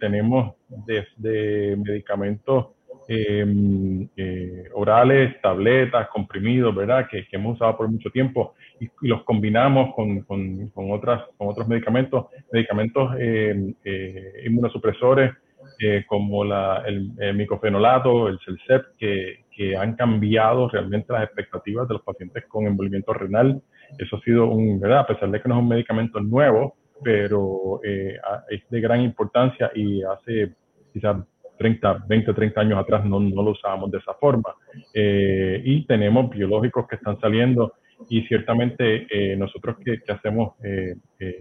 tenemos 0.00 0.54
desde 0.86 1.76
medicamentos 1.76 2.66
Em, 3.10 4.06
eh, 4.18 4.64
orales, 4.74 5.40
tabletas, 5.40 6.08
comprimidos, 6.08 6.74
¿verdad? 6.74 7.08
Que, 7.10 7.26
hemos 7.32 7.54
usado 7.54 7.74
por 7.78 7.88
mucho 7.88 8.10
tiempo 8.10 8.54
y, 8.78 8.90
los 9.00 9.24
combinamos 9.24 9.94
con, 9.94 10.20
con, 10.24 10.68
con, 10.68 10.92
otras, 10.92 11.22
con 11.38 11.48
otros 11.48 11.66
medicamentos, 11.68 12.26
medicamentos 12.52 13.14
em, 13.18 13.72
eh, 13.82 14.42
inmunosupresores 14.44 15.32
eh, 15.80 16.04
como 16.06 16.44
la, 16.44 16.82
el, 16.86 17.12
el, 17.18 17.34
micofenolato, 17.34 18.28
el 18.28 18.38
CELCEP, 18.40 18.84
que, 18.98 19.44
que, 19.58 19.76
han 19.76 19.94
cambiado 19.96 20.68
realmente 20.68 21.12
las 21.12 21.24
expectativas 21.24 21.88
de 21.88 21.94
los 21.94 22.02
pacientes 22.02 22.44
con 22.46 22.66
envolvimiento 22.66 23.12
renal. 23.12 23.60
Eso 23.98 24.16
ha 24.16 24.20
sido 24.20 24.46
un, 24.46 24.78
¿verdad? 24.80 25.00
A 25.00 25.06
pesar 25.06 25.30
de 25.30 25.40
que 25.40 25.48
no 25.48 25.56
es 25.56 25.62
un 25.62 25.68
medicamento 25.68 26.20
nuevo, 26.20 26.76
pero 27.02 27.80
eh, 27.84 28.16
es 28.50 28.62
de 28.70 28.80
gran 28.80 29.00
importancia 29.00 29.70
y 29.74 30.02
hace 30.02 30.54
quizás 30.92 31.16
30, 31.58 32.04
20, 32.08 32.32
30 32.32 32.60
años 32.60 32.78
atrás 32.78 33.04
no, 33.04 33.20
no 33.20 33.42
lo 33.42 33.50
usábamos 33.50 33.90
de 33.90 33.98
esa 33.98 34.14
forma. 34.14 34.54
Eh, 34.94 35.60
y 35.64 35.84
tenemos 35.86 36.30
biológicos 36.30 36.86
que 36.88 36.96
están 36.96 37.20
saliendo 37.20 37.74
y 38.08 38.22
ciertamente 38.22 39.06
eh, 39.10 39.36
nosotros 39.36 39.76
que, 39.84 40.00
hacemos 40.10 40.54
eh, 40.62 40.94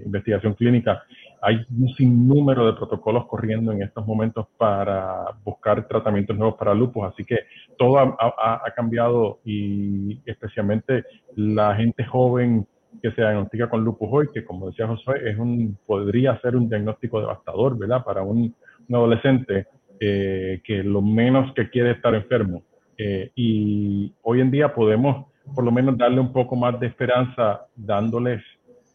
investigación 0.05 0.55
clínica, 0.55 1.03
hay 1.41 1.65
un 1.69 1.89
sinnúmero 1.95 2.65
de 2.65 2.73
protocolos 2.73 3.25
corriendo 3.27 3.71
en 3.71 3.81
estos 3.81 4.05
momentos 4.05 4.47
para 4.57 5.25
buscar 5.43 5.87
tratamientos 5.87 6.37
nuevos 6.37 6.57
para 6.57 6.73
lupus, 6.73 7.05
así 7.05 7.23
que 7.23 7.39
todo 7.77 7.97
ha, 7.99 8.63
cambiado 8.75 9.39
y 9.45 10.19
especialmente 10.25 11.03
la 11.35 11.75
gente 11.75 12.03
joven 12.05 12.67
que 13.01 13.11
se 13.11 13.21
diagnostica 13.21 13.69
con 13.69 13.83
lupus 13.83 14.09
hoy, 14.11 14.27
que 14.33 14.43
como 14.43 14.69
decía 14.69 14.87
José, 14.87 15.11
es 15.25 15.37
un, 15.37 15.77
podría 15.85 16.39
ser 16.41 16.55
un 16.55 16.69
diagnóstico 16.69 17.19
devastador, 17.19 17.77
¿verdad? 17.77 18.03
Para 18.03 18.23
un, 18.23 18.55
un 18.89 18.95
adolescente 18.95 19.67
eh, 19.99 20.61
que 20.63 20.83
lo 20.83 21.01
menos 21.01 21.53
que 21.53 21.69
quiere 21.69 21.91
estar 21.91 22.13
enfermo. 22.13 22.63
Eh, 22.97 23.31
y 23.35 24.11
hoy 24.23 24.41
en 24.41 24.51
día 24.51 24.73
podemos 24.73 25.27
por 25.55 25.63
lo 25.63 25.71
menos 25.71 25.97
darle 25.97 26.19
un 26.19 26.33
poco 26.33 26.55
más 26.55 26.79
de 26.79 26.87
esperanza 26.87 27.67
dándoles, 27.75 28.43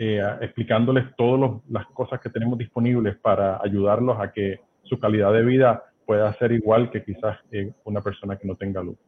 eh, 0.04 0.20
explicándoles 0.40 1.14
todas 1.16 1.60
las 1.70 1.86
cosas 1.86 2.20
que 2.20 2.28
tenemos 2.28 2.58
disponibles 2.58 3.16
para 3.18 3.60
ayudarlos 3.62 4.18
a 4.18 4.32
que 4.32 4.58
su 4.82 4.98
calidad 4.98 5.32
de 5.32 5.44
vida 5.44 5.84
pueda 6.04 6.36
ser 6.38 6.50
igual 6.50 6.90
que 6.90 7.04
quizás 7.04 7.38
una 7.84 8.00
persona 8.00 8.36
que 8.36 8.48
no 8.48 8.56
tenga 8.56 8.82
luz. 8.82 8.98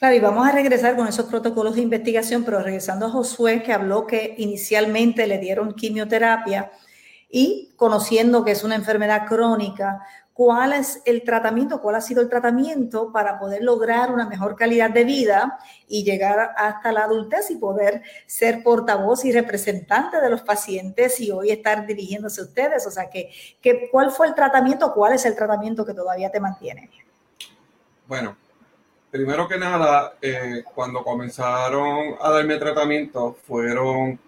Claro, 0.00 0.16
y 0.16 0.18
vamos 0.18 0.44
a 0.44 0.50
regresar 0.50 0.96
con 0.96 1.06
esos 1.06 1.26
protocolos 1.26 1.76
de 1.76 1.82
investigación, 1.82 2.44
pero 2.44 2.58
regresando 2.58 3.06
a 3.06 3.10
Josué, 3.10 3.62
que 3.62 3.72
habló 3.72 4.04
que 4.04 4.34
inicialmente 4.38 5.28
le 5.28 5.38
dieron 5.38 5.74
quimioterapia 5.74 6.72
y 7.30 7.72
conociendo 7.76 8.44
que 8.44 8.50
es 8.50 8.64
una 8.64 8.74
enfermedad 8.74 9.28
crónica, 9.28 10.00
cuál 10.36 10.74
es 10.74 11.00
el 11.06 11.24
tratamiento, 11.24 11.80
cuál 11.80 11.94
ha 11.94 12.00
sido 12.02 12.20
el 12.20 12.28
tratamiento 12.28 13.10
para 13.10 13.38
poder 13.38 13.62
lograr 13.62 14.12
una 14.12 14.28
mejor 14.28 14.54
calidad 14.54 14.90
de 14.90 15.04
vida 15.04 15.58
y 15.88 16.04
llegar 16.04 16.52
hasta 16.58 16.92
la 16.92 17.04
adultez 17.04 17.50
y 17.50 17.56
poder 17.56 18.02
ser 18.26 18.62
portavoz 18.62 19.24
y 19.24 19.32
representante 19.32 20.20
de 20.20 20.28
los 20.28 20.42
pacientes 20.42 21.18
y 21.20 21.30
hoy 21.30 21.52
estar 21.52 21.86
dirigiéndose 21.86 22.42
a 22.42 22.44
ustedes. 22.44 22.86
O 22.86 22.90
sea, 22.90 23.08
que, 23.08 23.30
¿cuál 23.90 24.10
fue 24.10 24.26
el 24.26 24.34
tratamiento? 24.34 24.92
¿Cuál 24.92 25.14
es 25.14 25.24
el 25.24 25.34
tratamiento 25.34 25.86
que 25.86 25.94
todavía 25.94 26.30
te 26.30 26.38
mantiene? 26.38 26.90
Bueno, 28.06 28.36
primero 29.10 29.48
que 29.48 29.56
nada, 29.56 30.16
eh, 30.20 30.64
cuando 30.74 31.02
comenzaron 31.02 32.14
a 32.20 32.30
darme 32.30 32.58
tratamiento, 32.58 33.38
fueron 33.46 34.20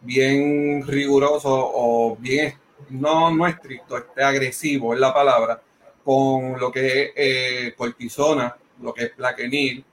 bien 0.00 0.84
rigurosos 0.88 1.44
o 1.44 2.16
bien 2.18 2.52
no, 2.92 3.34
no 3.34 3.46
estricto, 3.46 3.96
este 3.96 4.22
agresivo 4.22 4.94
es 4.94 5.00
la 5.00 5.12
palabra, 5.12 5.60
con 6.04 6.58
lo 6.58 6.70
que 6.70 7.02
es 7.02 7.12
eh, 7.16 7.74
cortisona, 7.76 8.56
lo 8.80 8.92
que 8.92 9.04
es 9.04 9.10
plaquenil, 9.10 9.84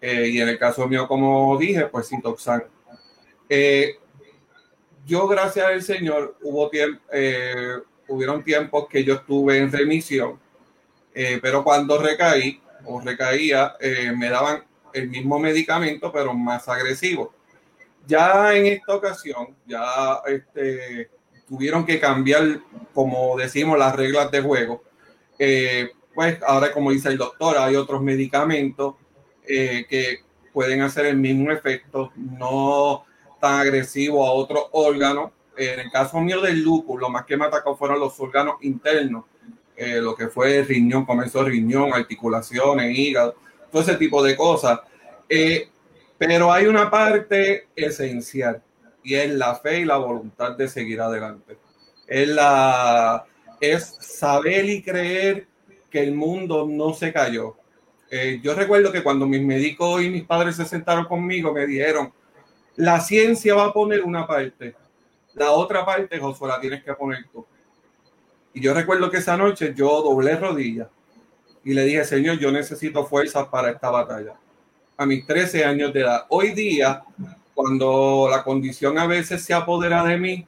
eh, 0.00 0.28
y 0.28 0.40
en 0.40 0.48
el 0.48 0.58
caso 0.58 0.86
mío, 0.86 1.08
como 1.08 1.56
dije, 1.58 1.86
pues 1.86 2.06
Sintoxan. 2.06 2.64
Eh, 3.48 3.96
yo, 5.06 5.26
gracias 5.26 5.66
al 5.66 5.82
Señor, 5.82 6.36
hubo 6.42 6.70
tiempo, 6.70 7.02
hubieron 8.08 8.42
tiempos 8.42 8.88
que 8.88 9.04
yo 9.04 9.14
estuve 9.14 9.58
en 9.58 9.70
remisión, 9.70 10.38
pero 11.12 11.62
cuando 11.62 11.98
recaí 11.98 12.60
o 12.86 13.00
recaía, 13.00 13.76
me 14.16 14.30
daban 14.30 14.64
el 14.94 15.08
mismo 15.08 15.38
medicamento, 15.38 16.10
pero 16.10 16.32
más 16.32 16.68
agresivo. 16.68 17.34
Ya 18.06 18.54
en 18.54 18.66
esta 18.66 18.94
ocasión, 18.94 19.54
ya 19.66 20.22
este, 20.26 21.10
tuvieron 21.54 21.86
que 21.86 22.00
cambiar, 22.00 22.58
como 22.92 23.36
decimos, 23.36 23.78
las 23.78 23.94
reglas 23.94 24.28
de 24.32 24.40
juego. 24.40 24.82
Eh, 25.38 25.90
pues 26.12 26.42
ahora, 26.44 26.72
como 26.72 26.90
dice 26.90 27.10
el 27.10 27.16
doctor, 27.16 27.56
hay 27.58 27.76
otros 27.76 28.02
medicamentos 28.02 28.96
eh, 29.46 29.86
que 29.88 30.18
pueden 30.52 30.80
hacer 30.80 31.06
el 31.06 31.16
mismo 31.16 31.52
efecto, 31.52 32.10
no 32.16 33.04
tan 33.40 33.60
agresivo 33.60 34.26
a 34.26 34.32
otros 34.32 34.64
órganos. 34.72 35.30
en 35.56 35.78
el 35.78 35.90
caso 35.92 36.20
mío 36.20 36.40
del 36.40 36.60
lupus, 36.60 37.00
lo 37.00 37.08
más 37.08 37.24
que 37.24 37.36
me 37.36 37.44
atacó 37.44 37.76
fueron 37.76 38.00
los 38.00 38.18
órganos 38.18 38.56
internos, 38.62 39.26
eh, 39.76 40.00
lo 40.00 40.16
que 40.16 40.26
fue 40.26 40.58
el 40.58 40.66
riñón, 40.66 41.04
comenzó 41.04 41.44
riñón, 41.44 41.94
articulaciones, 41.94 42.98
hígado, 42.98 43.36
todo 43.70 43.82
ese 43.82 43.94
tipo 43.94 44.24
de 44.24 44.36
cosas. 44.36 44.80
pero 46.18 46.52
hay 46.52 46.66
una 46.66 46.90
parte 46.90 47.68
esencial 47.76 48.60
y 49.04 49.14
es 49.14 49.30
la 49.32 49.54
fe 49.54 49.80
y 49.80 49.84
la 49.84 49.98
voluntad 49.98 50.56
de 50.56 50.66
seguir 50.66 51.00
adelante. 51.00 51.58
Es, 52.06 52.28
la, 52.28 53.24
es 53.60 53.96
saber 54.00 54.64
y 54.64 54.82
creer 54.82 55.46
que 55.90 56.02
el 56.02 56.14
mundo 56.14 56.66
no 56.68 56.94
se 56.94 57.12
cayó. 57.12 57.56
Eh, 58.10 58.40
yo 58.42 58.54
recuerdo 58.54 58.90
que 58.90 59.02
cuando 59.02 59.26
mis 59.26 59.42
médicos 59.42 60.02
y 60.02 60.10
mis 60.10 60.24
padres 60.24 60.56
se 60.56 60.64
sentaron 60.64 61.04
conmigo, 61.04 61.52
me 61.52 61.66
dijeron, 61.66 62.12
la 62.76 63.00
ciencia 63.00 63.54
va 63.54 63.66
a 63.66 63.72
poner 63.72 64.02
una 64.02 64.26
parte, 64.26 64.74
la 65.34 65.50
otra 65.52 65.84
parte, 65.84 66.18
Josué, 66.18 66.48
la 66.48 66.60
tienes 66.60 66.82
que 66.82 66.94
poner 66.94 67.26
tú. 67.30 67.46
Y 68.54 68.60
yo 68.60 68.72
recuerdo 68.72 69.10
que 69.10 69.18
esa 69.18 69.36
noche 69.36 69.74
yo 69.76 70.00
doblé 70.00 70.36
rodillas 70.36 70.88
y 71.64 71.74
le 71.74 71.84
dije, 71.84 72.04
Señor, 72.04 72.38
yo 72.38 72.52
necesito 72.52 73.04
fuerzas 73.04 73.48
para 73.48 73.70
esta 73.70 73.90
batalla. 73.90 74.34
A 74.96 75.06
mis 75.06 75.26
13 75.26 75.64
años 75.64 75.92
de 75.92 76.00
edad. 76.00 76.26
Hoy 76.28 76.52
día 76.52 77.02
cuando 77.54 78.28
la 78.30 78.42
condición 78.42 78.98
a 78.98 79.06
veces 79.06 79.44
se 79.44 79.54
apodera 79.54 80.04
de 80.04 80.18
mí, 80.18 80.46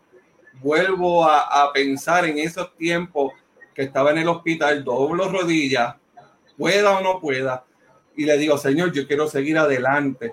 vuelvo 0.61 1.25
a, 1.25 1.71
pensar 1.73 2.25
en 2.25 2.39
esos 2.39 2.75
tiempos 2.77 3.33
que 3.75 3.83
estaba 3.83 4.11
en 4.11 4.19
el 4.19 4.29
hospital, 4.29 4.83
doblo 4.83 5.29
rodillas, 5.29 5.95
pueda 6.57 6.99
o 6.99 7.03
no 7.03 7.21
pueda, 7.21 7.65
y 8.17 8.25
le 8.25 8.39
digo, 8.39 8.57
Señor, 8.57 8.93
yo 8.93 9.07
quiero 9.07 9.29
seguir 9.29 9.59
adelante. 9.59 10.33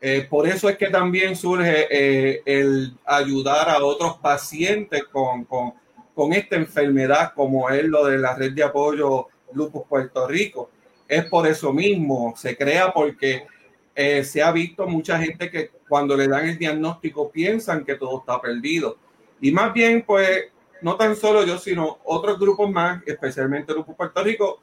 Eh, 0.00 0.26
por 0.28 0.46
eso 0.46 0.68
es 0.68 0.76
que 0.76 0.90
también 0.90 1.34
surge 1.34 1.86
eh, 1.90 2.42
el 2.44 2.94
ayudar 3.06 3.70
a 3.70 3.82
otros 3.82 4.18
pacientes 4.18 5.04
con, 5.04 5.44
con, 5.44 5.72
con, 6.14 6.34
esta 6.34 6.56
enfermedad, 6.56 7.32
como 7.34 7.70
es 7.70 7.84
lo 7.84 8.04
de 8.04 8.18
la 8.18 8.34
red 8.34 8.52
de 8.52 8.62
apoyo 8.62 9.28
Lupus 9.54 9.86
Puerto 9.88 10.28
Rico. 10.28 10.68
Es 11.08 11.24
por 11.24 11.46
eso 11.46 11.72
mismo, 11.72 12.34
se 12.36 12.54
crea 12.54 12.92
porque 12.92 13.46
eh, 13.94 14.24
se 14.24 14.42
ha 14.42 14.52
visto 14.52 14.86
mucha 14.86 15.18
gente 15.18 15.50
que 15.50 15.70
cuando 15.88 16.16
le 16.16 16.28
dan 16.28 16.48
el 16.48 16.58
diagnóstico 16.58 17.30
piensan 17.30 17.84
que 17.84 17.94
todo 17.94 18.20
está 18.20 18.40
perdido. 18.40 18.96
Y 19.40 19.52
más 19.52 19.72
bien, 19.72 20.04
pues, 20.06 20.44
no 20.80 20.96
tan 20.96 21.16
solo 21.16 21.44
yo, 21.44 21.58
sino 21.58 21.98
otros 22.04 22.38
grupos 22.38 22.70
más, 22.70 23.02
especialmente 23.06 23.72
el 23.72 23.78
Grupo 23.78 23.94
Puerto 23.94 24.22
Rico, 24.22 24.60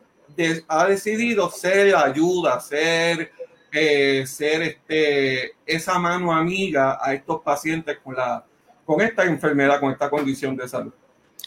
ha 0.67 0.85
decidido 0.87 1.49
ser 1.49 1.95
ayuda, 1.95 2.59
ser, 2.59 3.31
eh, 3.71 4.25
ser 4.25 4.61
este, 4.61 5.55
esa 5.65 5.99
mano 5.99 6.33
amiga 6.33 6.97
a 7.01 7.13
estos 7.13 7.41
pacientes 7.41 7.97
con, 8.03 8.15
la, 8.15 8.43
con 8.85 9.01
esta 9.01 9.23
enfermedad, 9.23 9.79
con 9.79 9.91
esta 9.91 10.09
condición 10.09 10.55
de 10.55 10.67
salud. 10.67 10.93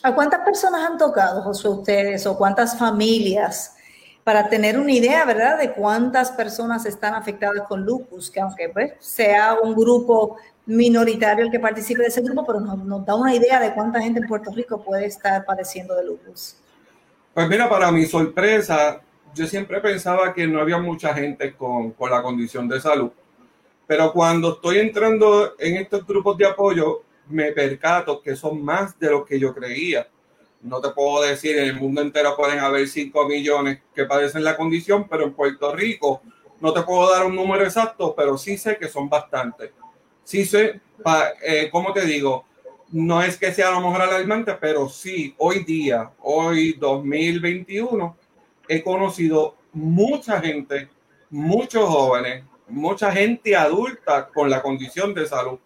¿A 0.02 0.14
cuántas 0.14 0.40
personas 0.40 0.84
han 0.84 0.98
tocado, 0.98 1.42
José, 1.42 1.68
ustedes, 1.68 2.26
o 2.26 2.36
cuántas 2.36 2.78
familias 2.78 3.74
para 4.24 4.48
tener 4.48 4.78
una 4.78 4.90
idea, 4.90 5.24
¿verdad?, 5.26 5.58
de 5.58 5.72
cuántas 5.72 6.32
personas 6.32 6.86
están 6.86 7.14
afectadas 7.14 7.68
con 7.68 7.84
lupus, 7.84 8.30
que 8.30 8.40
aunque 8.40 8.70
pues, 8.70 8.94
sea 8.98 9.58
un 9.62 9.74
grupo 9.74 10.38
minoritario 10.64 11.44
el 11.44 11.50
que 11.50 11.60
participe 11.60 12.00
de 12.00 12.08
ese 12.08 12.22
grupo, 12.22 12.44
pero 12.46 12.58
nos, 12.58 13.04
da 13.04 13.14
una 13.14 13.34
idea 13.34 13.60
de 13.60 13.74
cuánta 13.74 14.00
gente 14.00 14.20
en 14.20 14.26
Puerto 14.26 14.50
Rico 14.50 14.82
puede 14.82 15.04
estar 15.04 15.44
padeciendo 15.44 15.94
de 15.94 16.06
lupus. 16.06 16.56
Pues 17.34 17.48
mira, 17.48 17.68
para 17.68 17.92
mi 17.92 18.06
sorpresa, 18.06 19.02
yo 19.34 19.46
siempre 19.46 19.80
pensaba 19.82 20.32
que 20.32 20.46
no 20.46 20.58
había 20.60 20.78
mucha 20.78 21.12
gente 21.12 21.54
con, 21.54 21.92
con 21.92 22.10
la 22.10 22.22
condición 22.22 22.66
de 22.66 22.80
salud, 22.80 23.10
pero 23.86 24.10
cuando 24.10 24.54
estoy 24.54 24.78
entrando 24.78 25.54
en 25.58 25.76
estos 25.76 26.06
grupos 26.06 26.38
de 26.38 26.46
apoyo, 26.46 27.02
me 27.28 27.52
percato 27.52 28.22
que 28.22 28.36
son 28.36 28.62
más 28.62 28.98
de 28.98 29.10
lo 29.10 29.24
que 29.24 29.38
yo 29.38 29.54
creía 29.54 30.06
no 30.64 30.80
te 30.80 30.88
puedo 30.90 31.22
decir, 31.22 31.58
en 31.58 31.68
el 31.68 31.76
mundo 31.76 32.00
entero 32.00 32.34
pueden 32.36 32.58
haber 32.58 32.88
5 32.88 33.28
millones 33.28 33.80
que 33.94 34.06
padecen 34.06 34.42
la 34.42 34.56
condición, 34.56 35.06
pero 35.08 35.24
en 35.24 35.34
Puerto 35.34 35.74
Rico 35.74 36.22
No 36.60 36.72
te 36.72 36.82
puedo 36.82 37.10
dar 37.10 37.26
un 37.26 37.36
número 37.36 37.64
exacto, 37.64 38.14
pero 38.16 38.38
sí 38.38 38.56
sé 38.56 38.78
que 38.78 38.88
son 38.88 39.10
bastantes. 39.10 39.72
Sí 40.22 40.46
sé, 40.46 40.80
eh, 41.42 41.68
¿cómo 41.70 41.92
te 41.92 42.06
digo? 42.06 42.46
No 42.90 43.22
es 43.22 43.36
que 43.36 43.52
sea 43.52 43.68
a 43.68 43.72
lo 43.72 43.80
mejor 43.82 44.00
alarmante, 44.00 44.54
pero 44.54 44.88
sí, 44.88 45.34
hoy 45.36 45.64
día, 45.64 46.10
hoy 46.20 46.72
2021, 46.74 48.16
he 48.66 48.82
conocido 48.82 49.56
mucha 49.74 50.40
gente, 50.40 50.88
muchos 51.28 51.86
jóvenes, 51.86 52.44
mucha 52.68 53.12
gente 53.12 53.54
adulta 53.54 54.28
con 54.28 54.48
la 54.48 54.62
condición 54.62 55.12
de 55.12 55.26
salud. 55.26 55.58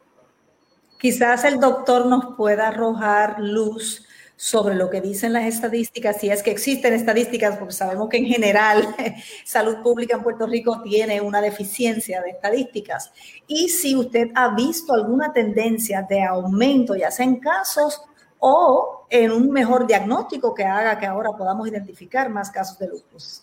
Quizás 0.98 1.44
el 1.44 1.60
doctor 1.60 2.06
nos 2.06 2.34
pueda 2.34 2.68
arrojar 2.68 3.36
luz 3.38 4.07
sobre 4.38 4.76
lo 4.76 4.88
que 4.88 5.00
dicen 5.00 5.32
las 5.32 5.46
estadísticas, 5.46 6.20
si 6.20 6.30
es 6.30 6.44
que 6.44 6.52
existen 6.52 6.94
estadísticas, 6.94 7.56
porque 7.56 7.72
sabemos 7.72 8.08
que 8.08 8.18
en 8.18 8.26
general 8.26 8.82
salud 9.44 9.82
pública 9.82 10.16
en 10.16 10.22
Puerto 10.22 10.46
Rico 10.46 10.80
tiene 10.84 11.20
una 11.20 11.40
deficiencia 11.40 12.22
de 12.22 12.30
estadísticas. 12.30 13.12
Y 13.48 13.68
si 13.68 13.96
usted 13.96 14.28
ha 14.36 14.54
visto 14.54 14.94
alguna 14.94 15.32
tendencia 15.32 16.06
de 16.08 16.22
aumento, 16.22 16.94
ya 16.94 17.10
sea 17.10 17.26
en 17.26 17.40
casos 17.40 18.00
o 18.38 19.08
en 19.10 19.32
un 19.32 19.50
mejor 19.50 19.88
diagnóstico 19.88 20.54
que 20.54 20.62
haga 20.62 21.00
que 21.00 21.06
ahora 21.06 21.30
podamos 21.36 21.66
identificar 21.66 22.30
más 22.30 22.52
casos 22.52 22.78
de 22.78 22.86
lupus. 22.86 23.42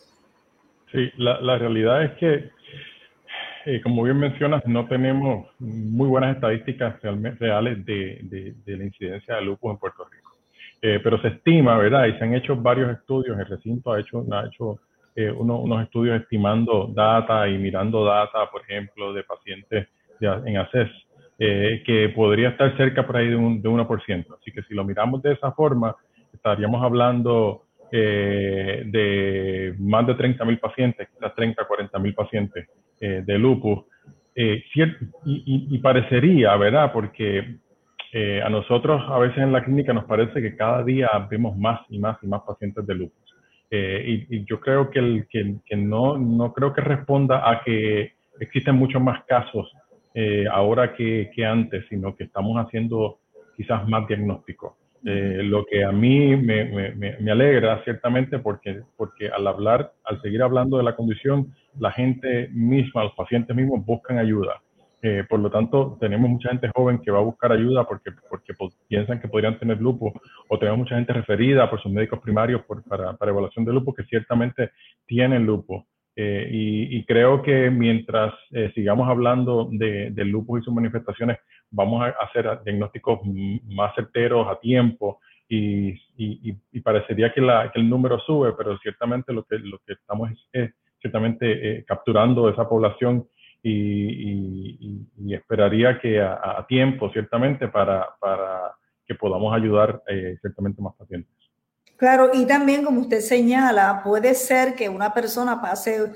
Sí, 0.93 1.11
la, 1.17 1.57
realidad 1.57 2.05
es 2.05 2.11
que, 2.13 2.51
eh, 3.65 3.81
como 3.81 4.03
bien 4.03 4.17
mencionas, 4.17 4.65
no 4.65 4.87
tenemos 4.87 5.45
muy 5.59 6.07
buenas 6.07 6.35
estadísticas 6.35 7.01
reales 7.01 7.85
de, 7.85 8.55
de 8.65 8.77
la 8.77 8.85
incidencia 8.85 9.35
de 9.35 9.41
lupus 9.41 9.71
en 9.71 9.77
Puerto 9.77 10.05
Rico. 10.05 10.24
Eh, 10.87 10.99
pero 11.03 11.19
se 11.19 11.29
estima, 11.29 11.79
¿verdad? 11.79 12.05
Y 12.05 12.13
se 12.13 12.23
han 12.23 12.35
hecho 12.35 12.55
varios 12.55 12.91
estudios, 12.91 13.39
el 13.39 13.47
recinto 13.47 13.91
ha 13.91 13.99
hecho, 13.99 14.23
ha 14.31 14.45
hecho 14.45 14.77
eh, 15.15 15.31
unos 15.31 15.81
estudios 15.81 16.21
estimando 16.21 16.91
data 16.93 17.47
y 17.47 17.57
mirando 17.57 18.05
data, 18.05 18.51
por 18.51 18.61
ejemplo, 18.61 19.11
de 19.11 19.23
pacientes 19.23 19.87
en 20.21 20.57
ACES, 20.57 20.91
eh, 21.39 21.81
que 21.83 22.09
podría 22.09 22.49
estar 22.49 22.77
cerca 22.77 23.03
por 23.03 23.17
ahí 23.17 23.29
de, 23.29 23.35
un, 23.35 23.63
de 23.63 23.67
1%. 23.67 24.25
Así 24.39 24.51
que 24.51 24.61
si 24.61 24.75
lo 24.75 24.83
miramos 24.83 25.23
de 25.23 25.31
esa 25.33 25.51
forma, 25.53 25.95
estaríamos 26.31 26.83
hablando 26.83 27.63
de 27.91 29.73
más 29.79 30.05
de 30.05 30.13
30 30.13 30.45
mil 30.45 30.59
pacientes, 30.59 31.07
quizás 31.09 31.33
30, 31.33 31.65
40 31.65 31.97
mil 31.97 32.13
pacientes 32.13 32.69
de 32.99 33.39
lupus. 33.39 33.85
y, 34.35 34.61
y, 35.25 35.77
parecería, 35.79 36.55
¿verdad? 36.57 36.93
Porque 36.93 37.57
eh, 38.11 38.41
a 38.41 38.49
nosotros 38.49 39.01
a 39.07 39.17
veces 39.19 39.39
en 39.39 39.51
la 39.51 39.63
clínica 39.63 39.93
nos 39.93 40.05
parece 40.05 40.41
que 40.41 40.55
cada 40.55 40.83
día 40.83 41.09
vemos 41.29 41.57
más 41.57 41.81
y 41.89 41.99
más 41.99 42.17
y 42.21 42.27
más 42.27 42.41
pacientes 42.43 42.85
de 42.85 42.95
lupus. 42.95 43.35
Eh, 43.71 44.25
y, 44.29 44.45
yo 44.45 44.59
creo 44.59 44.89
que, 44.89 44.99
el, 44.99 45.27
que, 45.29 45.55
que, 45.65 45.75
no, 45.75 46.17
no 46.17 46.53
creo 46.53 46.71
que 46.71 46.81
responda 46.81 47.49
a 47.49 47.61
que 47.63 48.13
existen 48.39 48.75
muchos 48.75 49.01
más 49.01 49.23
casos 49.25 49.71
eh, 50.13 50.45
ahora 50.49 50.93
que, 50.93 51.31
que, 51.35 51.45
antes, 51.45 51.85
sino 51.89 52.15
que 52.15 52.25
estamos 52.25 52.55
haciendo 52.63 53.19
quizás 53.57 53.87
más 53.87 54.07
diagnósticos. 54.07 54.73
lo 55.03 55.65
que 55.65 55.83
a 55.83 55.91
mí 55.91 56.35
me, 56.35 56.65
me, 56.65 57.17
me, 57.19 57.31
alegra 57.31 57.83
ciertamente 57.83 58.39
porque, 58.39 58.81
porque 58.97 59.29
al 59.29 59.45
hablar, 59.45 59.91
al 60.03 60.21
seguir 60.21 60.41
hablando 60.41 60.77
de 60.77 60.83
la 60.83 60.95
condición, 60.95 61.53
la 61.79 61.91
gente 61.91 62.49
misma, 62.51 63.03
los 63.03 63.13
pacientes 63.13 63.55
mismos 63.55 63.85
buscan 63.85 64.19
ayuda. 64.19 64.61
Eh, 65.07 65.23
por 65.29 65.39
lo 65.39 65.51
tanto, 65.51 65.99
tenemos 66.01 66.27
mucha 66.31 66.49
gente 66.49 66.71
joven 66.73 66.97
que 66.97 67.11
va 67.11 67.19
a 67.19 67.21
buscar 67.21 67.51
ayuda 67.51 67.83
porque, 67.83 68.09
piensan 68.87 69.21
que 69.21 69.27
podrían 69.27 69.59
tener 69.59 69.79
lupus, 69.79 70.11
o 70.49 70.57
tenemos 70.57 70.79
mucha 70.79 70.95
gente 70.95 71.13
referida 71.13 71.69
por 71.69 71.79
sus 71.79 71.91
médicos 71.91 72.19
primarios 72.21 72.63
para, 72.89 73.15
evaluación 73.21 73.65
de 73.65 73.73
lupus 73.73 73.93
que 73.93 74.03
ciertamente 74.05 74.71
tienen 75.05 75.45
lupus. 75.45 75.83
Eh, 76.15 76.49
y, 76.51 77.05
creo 77.05 77.43
que 77.43 77.69
mientras 77.69 78.33
eh, 78.49 78.71
sigamos 78.73 79.07
hablando 79.07 79.69
de, 79.71 80.09
del 80.09 80.29
lupus 80.29 80.61
y 80.61 80.65
sus 80.65 80.73
manifestaciones, 80.73 81.37
vamos 81.69 82.01
a 82.01 82.07
hacer 82.25 82.63
diagnósticos 82.63 83.19
más 83.65 83.93
certeros 83.93 84.47
a 84.47 84.59
tiempo 84.59 85.19
y, 85.47 85.93
parecería 86.81 87.31
que, 87.31 87.41
la, 87.41 87.71
que, 87.71 87.79
el 87.79 87.87
número 87.87 88.17
sube, 88.21 88.53
pero 88.57 88.75
ciertamente 88.79 89.33
lo 89.33 89.43
que, 89.43 89.59
lo 89.59 89.77
que 89.85 89.93
estamos 89.93 90.31
es, 90.51 90.73
ciertamente 90.99 91.85
capturando 91.85 92.49
esa 92.49 92.67
población 92.67 93.27
y, 93.67 95.33
esperaría 95.33 95.99
que 95.99 96.21
a, 96.21 96.65
tiempo, 96.67 97.09
ciertamente, 97.11 97.67
para, 97.67 98.07
para 98.19 98.75
que 99.05 99.15
podamos 99.15 99.55
ayudar 99.55 100.01
eh, 100.07 100.37
ciertamente 100.39 100.81
más 100.81 100.93
pacientes. 100.95 101.31
Claro, 101.97 102.31
y 102.33 102.45
también 102.45 102.83
como 102.83 103.01
usted 103.01 103.21
señala, 103.21 104.01
puede 104.03 104.35
ser 104.35 104.75
que 104.75 104.89
una 104.89 105.13
persona 105.13 105.61
pase 105.61 106.11